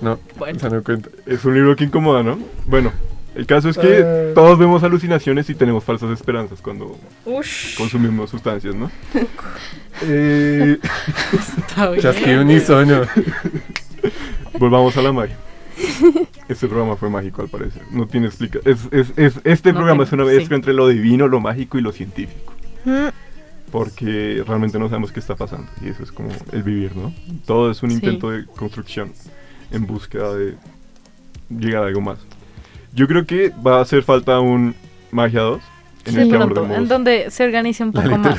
No, 0.01 0.19
Bueno. 0.39 0.59
no 0.71 0.83
cuenta. 0.83 1.09
Es 1.27 1.45
un 1.45 1.55
libro 1.55 1.77
que 1.77 1.85
incomoda, 1.85 2.23
¿no? 2.23 2.39
Bueno, 2.67 2.91
el 3.37 3.47
caso 3.47 3.68
es 3.68 3.76
que 3.78 3.99
Eh. 4.01 4.32
todos 4.34 4.59
vemos 4.59 4.82
alucinaciones 4.82 5.49
y 5.51 5.55
tenemos 5.55 5.84
falsas 5.84 6.11
esperanzas 6.11 6.61
cuando 6.61 6.99
Ush. 7.24 7.76
consumimos 7.76 8.30
sustancias, 8.30 8.74
¿no? 8.74 8.91
Eh, 10.03 10.78
Está 11.32 11.89
bien. 11.91 12.03
Chasquido 12.03 12.45
volvamos 14.59 14.97
a 14.97 15.03
la 15.03 15.12
magia. 15.12 15.37
Este 16.49 16.66
programa 16.68 16.97
fue 16.97 17.09
mágico 17.11 17.43
al 17.43 17.49
parecer. 17.49 17.82
No 17.91 18.07
tiene 18.07 18.26
explicación. 18.26 18.74
Es, 18.74 18.80
es, 18.93 19.18
es- 19.18 19.41
este 19.45 19.72
No 19.72 19.78
programa 19.78 20.05
es 20.05 20.12
una 20.12 20.24
sí. 20.24 20.37
mezcla 20.37 20.57
entre 20.57 20.72
lo 20.74 20.89
divino, 20.89 21.28
lo 21.28 21.41
mágico 21.41 21.78
y 21.78 21.80
lo 21.82 21.93
científico. 21.93 22.53
Mm, 22.84 23.09
Porque 23.70 24.45
realmente 24.47 24.78
no 24.78 24.89
sabemos 24.89 25.12
qué 25.12 25.20
está 25.20 25.34
pasando. 25.34 25.66
Y 25.82 25.89
eso 25.89 26.03
es 26.03 26.12
como 26.12 26.28
el 26.53 26.62
vivir, 26.62 26.95
¿no? 26.97 27.14
Todo 27.47 27.70
es 27.70 27.82
un 27.82 27.91
Sí. 27.91 27.97
intento 27.97 28.30
de 28.30 28.45
construcción 28.47 29.12
en 29.70 29.87
búsqueda 29.87 30.34
de 30.34 30.55
llegar 31.51 31.84
a 31.84 31.87
algo 31.87 32.01
más. 32.01 32.18
Yo 32.97 33.07
creo 33.07 33.25
que 33.27 33.53
va 33.65 33.79
a 33.79 33.83
hacer 33.83 34.03
falta 34.03 34.41
un 34.41 34.75
Magia 35.13 35.43
2 35.43 35.61
en 36.07 36.13
Sí, 36.15 36.21
el 36.21 36.31
que 36.31 36.37
pronto, 36.37 36.75
en 36.75 36.89
donde 36.89 37.31
se 37.31 37.45
organice 37.45 37.85
un 37.85 37.93
poco 37.93 38.09
más. 38.19 38.37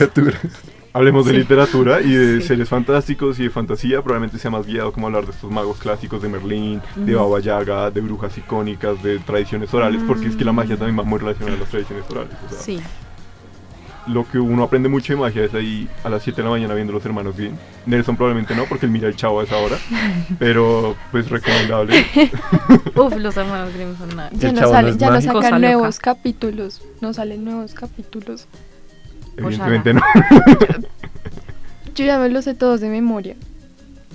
Hablemos 0.94 1.26
de 1.28 1.32
Sí. 1.34 1.38
literatura 1.38 2.02
y 2.02 2.10
de 2.12 2.42
Sí. 2.42 2.48
seres 2.48 2.68
fantásticos 2.70 3.40
y 3.40 3.44
de 3.44 3.50
fantasía. 3.52 4.02
Probablemente 4.02 4.40
sea 4.40 4.50
más 4.50 4.66
guiado 4.66 4.92
como 4.92 5.06
hablar 5.08 5.26
de 5.26 5.32
estos 5.32 5.52
magos 5.52 5.78
clásicos 5.78 6.22
de 6.24 6.30
Merlín, 6.30 6.82
de. 6.96 7.14
Baba 7.14 7.40
Yaga, 7.40 7.92
de 7.92 8.02
brujas 8.02 8.36
icónicas, 8.38 9.02
de 9.04 9.20
tradiciones 9.20 9.72
orales, 9.76 10.02
porque 10.08 10.26
es 10.28 10.36
que 10.36 10.44
la 10.44 10.54
magia 10.54 10.76
también 10.76 10.98
va 10.98 11.04
muy 11.04 11.20
relacionada 11.20 11.56
a 11.56 11.60
las 11.60 11.70
tradiciones 11.70 12.04
orales. 12.10 12.34
o 12.48 12.50
sea, 12.50 12.60
Sí. 12.60 12.80
Lo 14.08 14.26
que 14.30 14.40
uno 14.40 14.64
aprende 14.64 14.88
mucho 14.90 15.14
de 15.14 15.20
magia 15.20 15.44
es 15.44 15.54
ahí 15.54 15.88
a 16.04 16.10
las 16.10 16.24
7 16.24 16.38
de 16.38 16.46
la 16.46 16.50
mañana 16.52 16.74
viendo 16.74 16.94
los 16.94 17.06
hermanos 17.06 17.36
Green. 17.36 17.58
Nelson 17.86 18.16
probablemente 18.16 18.56
no, 18.56 18.66
porque 18.66 18.86
él 18.86 18.92
mira 18.92 19.08
el 19.08 19.16
chavo 19.16 19.42
a 19.42 19.44
esa 19.44 19.58
hora. 19.58 19.78
pero 20.40 20.96
pues 21.12 21.30
recomendable. 21.30 22.06
Uf, 22.96 23.16
los 23.18 23.36
hermanos 23.36 23.74
Grimm 23.74 23.98
son 23.98 24.14
una 24.14 24.30
Ya 24.32 24.52
no, 24.52 24.70
sale, 24.70 24.92
no 24.92 24.98
ya 24.98 25.10
no 25.10 25.22
sacan 25.22 25.36
loca. 25.36 25.60
nuevos 25.60 26.00
capítulos. 26.00 26.82
No 27.02 27.14
salen 27.14 27.44
nuevos 27.44 27.74
capítulos. 27.74 28.48
Evidentemente 29.36 29.94
no. 29.94 30.02
Yo 31.96 32.06
ya 32.06 32.20
me 32.20 32.30
los 32.30 32.46
sé 32.46 32.54
todos 32.54 32.80
de 32.80 32.90
memoria. 32.90 33.36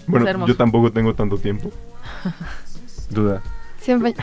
bueno, 0.06 0.46
yo 0.46 0.56
tampoco 0.56 0.92
tengo 0.92 1.14
tanto 1.14 1.36
tiempo. 1.36 1.70
Duda. 3.10 3.42
Siempre. 3.80 4.14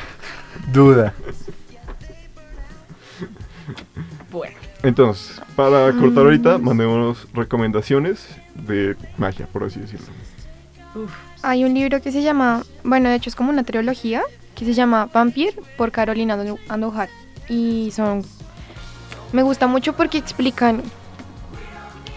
Duda. 0.71 1.13
Bueno. 4.31 4.58
Entonces, 4.83 5.41
para 5.55 5.91
Mm. 5.91 5.99
cortar 5.99 6.23
ahorita, 6.25 6.57
mandémonos 6.57 7.27
recomendaciones 7.33 8.27
de 8.55 8.95
magia, 9.17 9.47
por 9.51 9.63
así 9.63 9.79
decirlo. 9.79 10.07
Uf. 10.95 11.11
Hay 11.43 11.63
un 11.63 11.73
libro 11.73 12.01
que 12.01 12.11
se 12.11 12.21
llama, 12.21 12.63
bueno, 12.83 13.09
de 13.09 13.15
hecho 13.15 13.29
es 13.29 13.35
como 13.35 13.49
una 13.49 13.63
trilogía, 13.63 14.21
que 14.55 14.65
se 14.65 14.73
llama 14.73 15.09
Vampire 15.13 15.53
por 15.77 15.91
Carolina 15.91 16.35
Ando- 16.37 16.59
Andojar. 16.69 17.09
Y 17.47 17.91
son... 17.91 18.23
Me 19.31 19.43
gusta 19.43 19.67
mucho 19.67 19.93
porque 19.93 20.17
explican... 20.17 20.81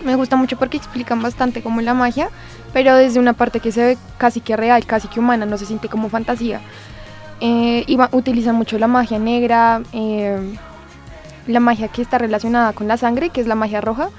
Me 0.05 0.17
gusta 0.17 0.35
mucho 0.37 0.57
porque 0.59 0.77
explican 0.77 1.23
bastante 1.23 1.63
como 1.63 1.81
la 1.81 1.95
magia, 1.95 2.29
pero 2.73 2.97
desde 2.97 3.21
una 3.21 3.35
parte 3.35 3.61
que 3.61 3.71
se 3.71 3.85
ve 3.85 3.99
casi 4.19 4.41
que 4.41 4.57
real, 4.57 4.85
casi 4.87 5.07
que 5.07 5.21
humana, 5.21 5.47
no 5.47 5.57
se 5.59 5.67
siente 5.67 5.89
como 5.89 6.09
fantasía. 6.09 6.61
Eh, 7.41 7.85
y 7.87 7.97
va- 7.97 8.09
utilizan 8.13 8.57
mucho 8.57 8.79
la 8.79 8.89
magia 8.89 9.19
negra, 9.21 9.83
eh, 9.93 10.41
la 11.47 11.61
magia 11.61 11.89
que 11.89 12.03
está 12.03 12.19
relacionada 12.19 12.73
con 12.73 12.89
la 12.89 12.97
sangre, 12.97 13.31
que 13.31 13.41
es 13.41 13.47
la 13.47 13.55
magia 13.55 13.81
roja, 13.81 14.11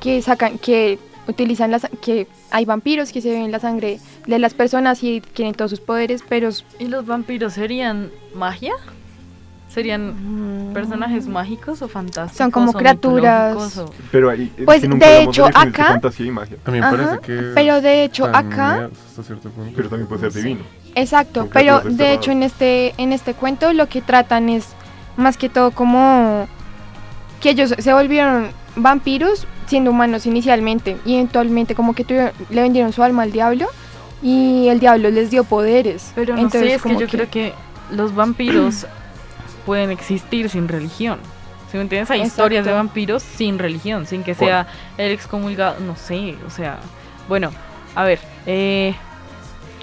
que 0.00 0.20
sacan, 0.22 0.58
que 0.58 0.98
utilizan 1.26 1.70
la, 1.70 1.78
sa- 1.80 1.90
que 2.00 2.26
hay 2.50 2.64
vampiros 2.64 3.12
que 3.12 3.20
se 3.20 3.30
ven 3.30 3.50
la 3.52 3.58
sangre 3.58 3.98
de 4.26 4.38
las 4.38 4.54
personas 4.54 5.02
y 5.02 5.20
tienen 5.20 5.54
todos 5.54 5.70
sus 5.70 5.80
poderes, 5.80 6.22
pero 6.28 6.48
¿Y 6.78 6.86
los 6.86 7.04
vampiros 7.06 7.52
serían 7.54 8.10
magia? 8.34 8.72
¿Serían 9.68 10.70
personajes 10.72 11.26
mágicos 11.28 11.82
o 11.82 11.88
fantásticos? 11.88 12.38
Son 12.38 12.50
como 12.50 12.70
o 12.70 12.72
criaturas. 12.72 13.76
o- 13.76 13.92
Pero 14.10 14.30
ahí, 14.30 14.50
es 14.56 14.64
Pues, 14.64 14.80
de 14.82 15.22
hecho, 15.22 15.44
acá- 15.44 15.88
fantasía 15.88 16.26
y 16.26 16.30
magia. 16.30 16.56
A 16.64 16.70
mí 16.70 16.80
me 16.80 16.86
Ajá, 16.86 16.96
parece 16.96 17.18
que. 17.20 17.52
pero 17.54 17.80
de 17.82 18.04
hecho 18.04 18.24
acá- 18.24 18.88
hasta 19.10 19.22
cierto 19.22 19.50
punto. 19.50 19.72
Pero 19.76 19.90
también 19.90 20.08
puede 20.08 20.30
ser 20.30 20.42
divino. 20.42 20.64
exacto, 20.94 21.48
pero 21.52 21.80
de 21.80 22.14
hecho 22.14 22.30
en 22.32 22.42
este 22.42 22.94
en 22.96 23.12
este 23.12 23.34
cuento 23.34 23.72
lo 23.74 23.88
que 23.88 24.00
tratan 24.00 24.48
es 24.48 24.68
más 25.18 25.36
que 25.36 25.50
todo 25.50 25.70
como 25.70 26.48
que 27.40 27.50
ellos 27.50 27.74
se 27.78 27.92
volvieron 27.92 28.48
vampiros 28.76 29.46
siendo 29.66 29.90
humanos 29.90 30.26
inicialmente 30.26 30.96
y 31.04 31.14
eventualmente 31.14 31.74
como 31.74 31.94
que 31.94 32.04
tuvieron- 32.04 32.32
le 32.50 32.62
vendieron 32.62 32.92
su 32.92 33.02
alma 33.02 33.22
al 33.24 33.32
diablo 33.32 33.66
y 34.22 34.68
el 34.68 34.80
diablo 34.80 35.10
les 35.10 35.30
dio 35.30 35.44
poderes. 35.44 36.12
Pero 36.14 36.34
no 36.34 36.40
Entonces, 36.42 36.70
sé, 36.70 36.74
es 36.76 36.82
que 36.82 36.96
yo 36.96 37.06
creo 37.08 37.30
que 37.30 37.52
los 37.90 38.14
vampiros 38.14 38.86
pueden 39.66 39.90
existir 39.90 40.48
sin 40.50 40.68
religión. 40.68 41.18
¿Sí 41.70 41.76
me 41.76 41.82
entiendes? 41.82 42.10
Hay 42.10 42.20
Exacto. 42.20 42.42
historias 42.42 42.64
de 42.64 42.72
vampiros 42.72 43.22
sin 43.22 43.58
religión, 43.58 44.06
sin 44.06 44.24
que 44.24 44.34
¿Cuál? 44.34 44.48
sea 44.48 44.66
el 44.96 45.12
excomulgado, 45.12 45.78
no 45.80 45.96
sé, 45.96 46.34
o 46.46 46.50
sea, 46.50 46.78
bueno, 47.28 47.50
a 47.94 48.04
ver, 48.04 48.18
eh, 48.46 48.94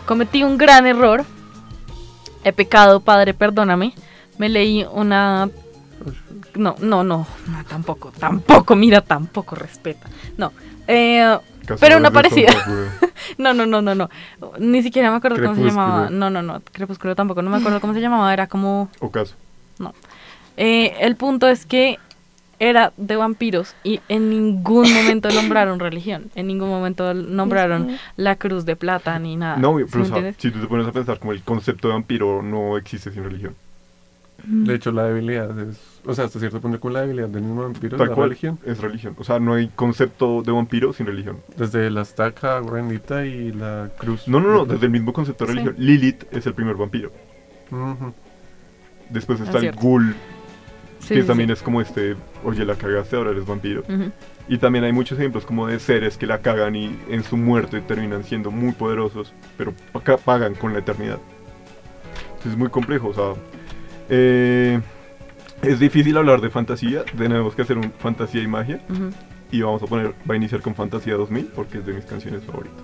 cometí 0.07 0.43
un 0.43 0.57
gran 0.57 0.87
error, 0.87 1.23
he 2.43 2.51
pecado, 2.53 3.01
padre, 3.01 3.35
perdóname, 3.35 3.93
me 4.39 4.49
leí 4.49 4.83
una... 4.91 5.49
No, 6.55 6.75
no, 6.79 7.03
no, 7.03 7.25
no, 7.47 7.63
tampoco, 7.67 8.11
tampoco, 8.17 8.75
mira, 8.75 9.01
tampoco 9.01 9.55
respeta. 9.55 10.07
No, 10.37 10.51
eh, 10.87 11.37
pero 11.79 11.97
una 11.97 12.11
parecida. 12.11 12.51
No, 13.37 13.53
no, 13.53 13.65
no, 13.65 13.81
no, 13.81 13.95
no. 13.95 14.09
Ni 14.59 14.83
siquiera 14.83 15.09
me 15.09 15.17
acuerdo 15.17 15.41
cómo 15.41 15.55
se 15.55 15.63
llamaba. 15.63 16.09
No, 16.09 16.29
no, 16.29 16.41
no. 16.43 16.61
Crepúsculo 16.71 17.15
tampoco. 17.15 17.41
No 17.41 17.49
me 17.49 17.57
acuerdo 17.57 17.81
cómo 17.81 17.93
se 17.93 17.99
llamaba. 17.99 18.31
Era 18.31 18.47
como. 18.47 18.89
Ocaso. 18.99 19.35
No. 19.79 19.93
Eh, 20.57 20.95
el 20.99 21.15
punto 21.15 21.47
es 21.47 21.65
que 21.65 21.97
era 22.59 22.93
de 22.97 23.15
vampiros 23.15 23.75
y 23.83 23.99
en 24.07 24.29
ningún 24.29 24.93
momento 24.93 25.29
nombraron 25.29 25.79
religión. 25.79 26.31
En 26.35 26.47
ningún 26.47 26.69
momento 26.69 27.13
nombraron 27.13 27.97
la 28.15 28.35
cruz 28.35 28.65
de 28.65 28.75
plata 28.75 29.17
ni 29.19 29.35
nada. 29.35 29.57
No, 29.57 29.77
¿Sí 29.79 29.85
pero 29.91 30.03
o 30.03 30.07
sea, 30.07 30.33
si 30.37 30.51
tú 30.51 30.61
te 30.61 30.67
pones 30.67 30.87
a 30.87 30.91
pensar 30.91 31.19
como 31.19 31.33
el 31.33 31.41
concepto 31.41 31.87
de 31.87 31.95
vampiro 31.95 32.41
no 32.41 32.77
existe 32.77 33.11
sin 33.11 33.23
religión. 33.23 33.55
De 34.47 34.75
hecho, 34.75 34.91
la 34.91 35.05
debilidad 35.05 35.57
es. 35.59 35.77
O 36.05 36.13
sea, 36.13 36.25
hasta 36.25 36.39
cierto 36.39 36.61
punto, 36.61 36.79
con 36.79 36.93
la 36.93 37.01
debilidad 37.01 37.27
del 37.29 37.41
mismo 37.43 37.63
vampiro 37.63 37.95
es 37.95 37.99
Tal 37.99 38.09
la 38.09 38.15
cual, 38.15 38.29
religión. 38.29 38.59
es 38.65 38.79
religión. 38.79 39.15
O 39.17 39.23
sea, 39.23 39.39
no 39.39 39.53
hay 39.55 39.69
concepto 39.69 40.43
de 40.43 40.51
vampiro 40.51 40.93
sin 40.93 41.07
religión. 41.07 41.37
Desde 41.57 41.89
la 41.89 42.01
estaca 42.03 42.59
bendita 42.59 43.25
y 43.25 43.51
la 43.51 43.89
cruz. 43.97 44.27
No, 44.27 44.39
no, 44.39 44.51
no, 44.51 44.65
desde 44.65 44.85
el 44.85 44.91
mismo 44.91 45.13
concepto 45.13 45.45
de 45.45 45.51
Sí. 45.53 45.57
religión. 45.59 45.75
Lilith 45.83 46.23
es 46.31 46.45
el 46.45 46.53
primer 46.53 46.75
vampiro. 46.75 47.11
Después 49.09 49.39
Es 49.39 49.47
está 49.47 49.59
el 49.59 49.71
ghoul, 49.75 50.15
Sí, 50.99 51.13
que 51.15 51.21
sí, 51.21 51.27
también 51.27 51.49
sí. 51.49 51.53
es 51.53 51.61
como 51.61 51.81
este, 51.81 52.15
oye, 52.43 52.65
la 52.65 52.75
cagaste, 52.75 53.15
ahora 53.15 53.31
eres 53.31 53.45
vampiro. 53.45 53.83
Y 54.47 54.57
también 54.57 54.83
hay 54.85 54.91
muchos 54.91 55.17
ejemplos 55.19 55.45
como 55.45 55.67
de 55.67 55.79
seres 55.79 56.17
que 56.17 56.25
la 56.27 56.39
cagan 56.39 56.75
y 56.75 56.95
en 57.09 57.23
su 57.23 57.37
muerte 57.37 57.81
terminan 57.81 58.23
siendo 58.23 58.51
muy 58.51 58.71
poderosos, 58.73 59.33
pero 59.57 59.73
pagan 60.23 60.55
con 60.55 60.73
la 60.73 60.79
eternidad. 60.79 61.19
Entonces 62.27 62.51
es 62.53 62.57
muy 62.57 62.69
complejo, 62.69 63.07
o 63.09 63.13
sea, 63.13 63.33
eh, 64.09 64.79
es 65.61 65.79
difícil 65.79 66.17
hablar 66.17 66.41
de 66.41 66.49
fantasía, 66.49 67.03
tenemos 67.17 67.55
que 67.55 67.61
hacer 67.63 67.77
un 67.77 67.91
fantasía 67.99 68.41
y 68.41 68.47
magia, 68.47 68.79
Ujú. 68.89 69.09
y 69.51 69.61
vamos 69.61 69.81
a 69.83 69.85
poner, 69.87 70.13
va 70.29 70.33
a 70.33 70.37
iniciar 70.37 70.61
con 70.61 70.75
Fantasía 70.75 71.15
2000 71.15 71.45
porque 71.55 71.79
es 71.79 71.85
de 71.85 71.93
mis 71.93 72.05
canciones 72.05 72.43
favoritas. 72.43 72.83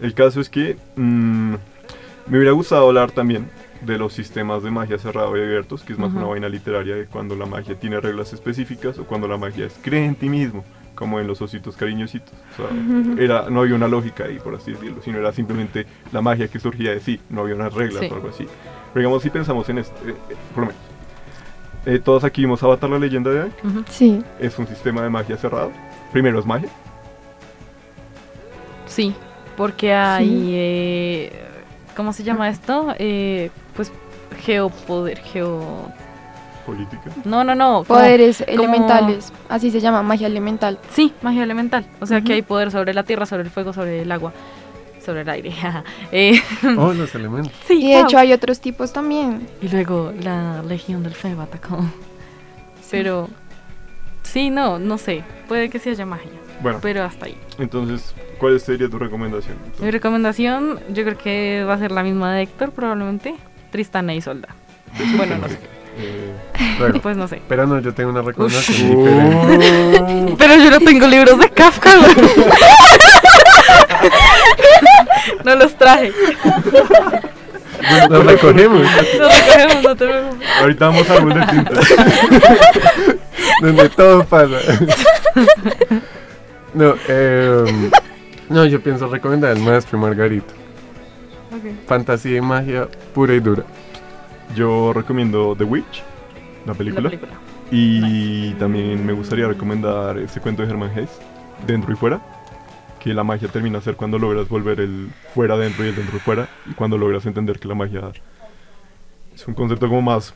El 0.00 0.14
caso 0.14 0.40
es 0.40 0.48
que 0.48 0.76
mm, 0.96 1.54
me 2.26 2.36
hubiera 2.38 2.52
gustado 2.52 2.86
hablar 2.88 3.10
también 3.10 3.48
de 3.82 3.96
los 3.98 4.12
sistemas 4.12 4.62
de 4.62 4.70
magia 4.70 4.98
cerrado 4.98 5.36
y 5.36 5.40
abiertos, 5.42 5.82
que 5.82 5.92
es 5.94 5.98
más 5.98 6.10
Ujú. 6.10 6.18
una 6.18 6.26
vaina 6.28 6.48
literaria 6.48 6.94
de 6.96 7.06
cuando 7.06 7.34
la 7.34 7.46
magia 7.46 7.74
tiene 7.78 7.98
reglas 8.00 8.32
específicas 8.32 8.98
o 8.98 9.04
cuando 9.04 9.26
la 9.26 9.36
magia 9.38 9.66
es 9.66 9.78
cree 9.82 10.04
en 10.04 10.14
ti 10.14 10.28
mismo, 10.28 10.64
como 10.94 11.18
en 11.18 11.26
los 11.26 11.40
ositos 11.40 11.76
cariñositos. 11.76 12.32
O 12.52 12.56
sea, 12.56 13.24
era, 13.24 13.48
no 13.48 13.60
había 13.62 13.74
una 13.74 13.88
lógica 13.88 14.24
ahí, 14.24 14.38
por 14.38 14.54
así 14.54 14.72
decirlo, 14.72 15.00
sino 15.02 15.18
era 15.18 15.32
simplemente 15.32 15.86
la 16.12 16.20
magia 16.20 16.48
que 16.48 16.60
surgía 16.60 16.90
de 16.90 17.00
sí, 17.00 17.20
no 17.30 17.40
había 17.40 17.54
unas 17.54 17.72
reglas 17.72 18.00
Sí. 18.00 18.08
o 18.10 18.14
algo 18.14 18.28
así. 18.28 18.46
Pero 18.92 19.02
digamos, 19.02 19.22
si 19.22 19.30
pensamos 19.30 19.68
en 19.68 19.78
esto, 19.78 19.94
eh, 20.06 20.14
eh, 20.30 20.36
por 20.54 20.64
lo 20.64 20.66
menos, 20.68 20.82
eh, 21.86 21.98
todos 21.98 22.24
aquí 22.24 22.42
vimos 22.42 22.62
Avatar 22.62 22.90
la 22.90 22.98
leyenda 22.98 23.30
de 23.30 23.40
Aang. 23.40 23.84
Sí. 23.88 24.22
es 24.38 24.58
un 24.58 24.66
sistema 24.66 25.02
de 25.02 25.10
magia 25.10 25.36
cerrado. 25.36 25.70
Primero 26.12 26.38
es 26.40 26.46
magia, 26.46 26.68
Sí, 28.86 29.14
porque 29.56 29.94
hay. 29.94 30.50
eh, 30.52 31.32
¿Cómo 31.96 32.12
se 32.12 32.22
llama 32.24 32.48
esto? 32.48 32.94
Eh, 32.98 33.50
pues 33.76 33.92
geopoder, 34.42 35.18
geo... 35.20 35.88
Política. 36.66 37.02
No, 37.24 37.42
no, 37.44 37.54
no. 37.54 37.84
Poderes 37.86 38.38
como- 38.46 38.50
elementales, 38.64 39.32
así 39.48 39.70
se 39.70 39.80
llama, 39.80 40.02
magia 40.02 40.26
elemental. 40.28 40.78
Sí, 40.92 41.12
magia 41.22 41.42
elemental. 41.42 41.84
O 42.00 42.06
sea 42.06 42.20
que 42.20 42.32
hay 42.34 42.42
poder 42.42 42.70
sobre 42.70 42.94
la 42.94 43.02
tierra, 43.02 43.26
sobre 43.26 43.42
el 43.44 43.50
fuego, 43.50 43.72
sobre 43.72 44.02
el 44.02 44.12
agua, 44.12 44.32
sobre 45.10 45.22
el 45.22 45.28
aire. 45.28 45.52
eh, 46.12 46.40
Oh, 46.78 46.92
los 46.92 47.14
elementos. 47.14 47.52
sí, 47.66 47.78
Y 47.84 47.88
de 47.90 47.96
wow. 47.96 48.04
hecho 48.06 48.18
hay 48.18 48.32
otros 48.32 48.60
tipos 48.60 48.92
también. 48.92 49.48
Y 49.60 49.68
luego 49.68 50.12
la 50.22 50.62
Legión 50.62 51.02
del 51.02 51.14
Fuego 51.14 51.42
atacó. 51.42 51.78
Pero 52.90 53.28
sí, 54.22 54.50
no, 54.50 54.78
no 54.78 54.98
sé. 54.98 55.22
Puede 55.48 55.68
que 55.70 55.78
sí 55.78 55.90
haya 55.90 56.06
magia. 56.06 56.30
Bueno. 56.62 56.78
Pero 56.82 57.02
hasta 57.04 57.26
ahí. 57.26 57.36
Entonces, 57.58 58.14
¿cuál 58.38 58.60
sería 58.60 58.88
tu 58.88 58.98
recomendación? 58.98 59.56
Mi 59.80 59.90
recomendación, 59.90 60.78
yo 60.90 61.04
creo 61.04 61.16
que 61.18 61.64
va 61.66 61.74
a 61.74 61.78
ser 61.78 61.90
la 61.90 62.02
misma 62.02 62.34
de 62.34 62.42
Héctor, 62.42 62.70
probablemente. 62.72 63.34
Tristana 63.70 64.14
y 64.14 64.20
Solda. 64.20 64.48
Bueno, 65.16 65.38
no 65.38 65.48
sé. 65.48 65.58
Eh, 66.02 66.32
bueno, 66.78 67.00
Pues 67.02 67.16
no 67.16 67.26
sé. 67.28 67.42
Pero 67.48 67.66
no, 67.66 67.78
yo 67.80 67.92
tengo 67.92 68.10
una 68.10 68.22
recomendación 68.22 68.96
Uf. 68.96 69.04
diferente. 69.50 70.34
Pero 70.38 70.54
yo 70.56 70.70
no 70.70 70.78
tengo 70.78 71.06
libros 71.08 71.38
de 71.38 71.50
Kafka. 71.50 71.90
No 75.44 75.54
los 75.56 75.74
traje. 75.76 76.12
Los 78.08 78.26
recogemos. 78.26 78.80
Los 79.18 79.34
recogemos, 79.34 79.82
no 79.82 79.96
te 79.96 80.06
preocupes. 80.06 80.48
Ahorita 80.60 80.86
vamos 80.86 81.10
a 81.10 81.14
árbol 81.14 81.34
de 81.34 81.46
tinta. 81.46 81.80
Donde 83.62 83.88
todo 83.90 84.24
pasa. 84.24 84.58
no, 86.74 86.94
eh, 87.08 87.90
no, 88.48 88.64
yo 88.66 88.80
pienso 88.80 89.08
recomendar 89.08 89.56
el 89.56 89.62
maestro 89.62 89.98
y 89.98 90.00
Margarito. 90.00 90.54
Fantasía 91.86 92.36
y 92.36 92.40
magia 92.40 92.88
pura 93.14 93.34
y 93.34 93.40
dura. 93.40 93.64
Yo 94.54 94.92
recomiendo 94.92 95.54
The 95.56 95.64
Witch, 95.64 96.02
la 96.66 96.74
película. 96.74 97.02
La 97.02 97.10
película. 97.10 97.32
Y 97.70 98.52
también 98.54 99.04
me 99.06 99.12
gustaría 99.12 99.46
recomendar 99.46 100.18
ese 100.18 100.40
cuento 100.40 100.62
de 100.62 100.68
Herman 100.68 100.90
Hesse, 100.96 101.20
Dentro 101.66 101.92
y 101.92 101.96
Fuera, 101.96 102.20
que 103.00 103.14
la 103.14 103.24
magia 103.24 103.48
termina 103.48 103.78
a 103.78 103.80
ser 103.80 103.96
cuando 103.96 104.18
logras 104.18 104.48
volver 104.48 104.80
el 104.80 105.10
fuera 105.34 105.56
dentro 105.56 105.84
y 105.84 105.88
el 105.88 105.96
dentro 105.96 106.18
fuera, 106.20 106.48
y 106.70 106.74
cuando 106.74 106.98
logras 106.98 107.26
entender 107.26 107.58
que 107.58 107.66
la 107.66 107.74
magia 107.74 108.12
es 109.34 109.48
un 109.48 109.54
concepto 109.54 109.88
como 109.88 110.02
más 110.02 110.34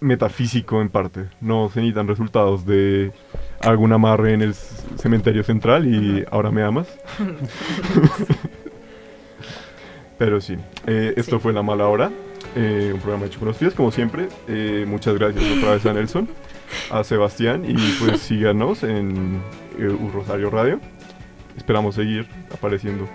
metafísico 0.00 0.80
en 0.80 0.88
parte. 0.88 1.28
No 1.40 1.70
se 1.70 1.80
necesitan 1.80 2.08
resultados 2.08 2.66
de 2.66 3.12
algún 3.60 3.92
amarre 3.92 4.34
en 4.34 4.42
el 4.42 4.54
cementerio 4.54 5.42
central 5.42 5.86
y 5.86 6.24
ahora 6.30 6.50
me 6.50 6.62
amas. 6.62 6.88
Pero 10.18 10.40
sí, 10.40 10.56
eh, 10.86 11.14
esto 11.16 11.40
fue 11.40 11.52
La 11.52 11.62
Mala 11.62 11.88
Hora, 11.88 12.10
eh, 12.54 12.92
un 12.94 13.00
programa 13.00 13.26
hecho 13.26 13.40
con 13.40 13.48
los 13.48 13.56
pies, 13.56 13.74
como 13.74 13.90
siempre. 13.90 14.28
Eh, 14.46 14.84
muchas 14.86 15.14
gracias 15.14 15.44
otra 15.58 15.72
vez 15.72 15.84
a 15.86 15.92
Nelson, 15.92 16.28
a 16.90 17.02
Sebastián 17.02 17.64
y 17.66 17.74
pues 17.98 18.20
síganos 18.22 18.82
en 18.84 19.42
Rosario 20.12 20.50
Radio. 20.50 20.80
Esperamos 21.56 21.94
seguir 21.94 22.28
apareciendo. 22.52 23.08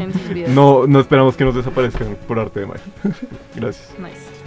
En 0.00 0.12
sus 0.12 0.28
vidas. 0.28 0.50
no, 0.50 0.86
no 0.86 1.00
esperamos 1.00 1.36
que 1.36 1.44
nos 1.44 1.54
desaparezcan 1.54 2.16
por 2.26 2.38
arte 2.38 2.60
de 2.60 2.66
magia. 2.66 2.84
Gracias. 3.54 3.94
Nice. 3.98 4.44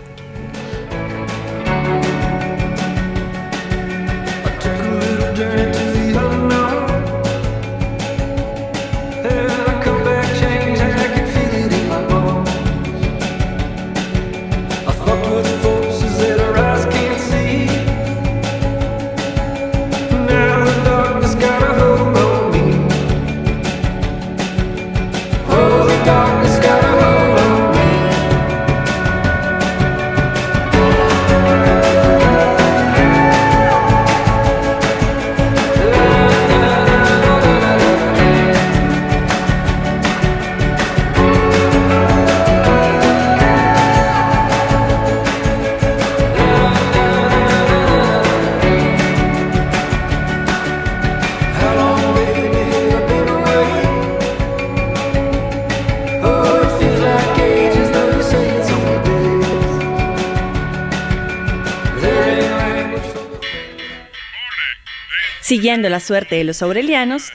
Siguiendo 65.57 65.89
la 65.89 65.99
suerte 65.99 66.35
de 66.35 66.43
los 66.43 66.61
aurelianos, 66.61 67.31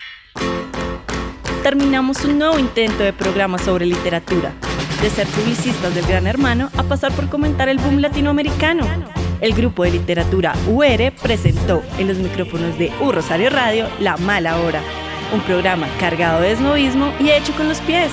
terminamos 1.65 2.25
un 2.25 2.39
nuevo 2.39 2.57
intento 2.57 3.03
de 3.03 3.13
programa 3.13 3.59
sobre 3.59 3.85
literatura, 3.85 4.53
de 5.03 5.11
ser 5.11 5.27
publicistas 5.27 5.93
del 5.93 6.07
Gran 6.07 6.29
Hermano 6.29 6.71
a 6.77 6.85
pasar 6.85 7.11
por 7.11 7.29
comentar 7.29 7.69
el 7.69 7.79
boom 7.79 7.99
latinoamericano. 8.01 8.87
El 9.41 9.55
grupo 9.55 9.83
de 9.83 9.91
literatura 9.91 10.55
UR 10.69 11.13
presentó 11.21 11.83
en 11.99 12.07
los 12.07 12.19
micrófonos 12.19 12.79
de 12.79 12.93
U 13.01 13.11
Rosario 13.11 13.51
Radio 13.51 13.89
La 13.99 14.17
Mala 14.17 14.61
Hora, 14.61 14.83
un 15.35 15.41
programa 15.41 15.89
cargado 15.99 16.43
de 16.43 16.53
esnovismo 16.53 17.13
y 17.19 17.31
hecho 17.31 17.53
con 17.55 17.69
los 17.69 17.81
pies. 17.81 18.13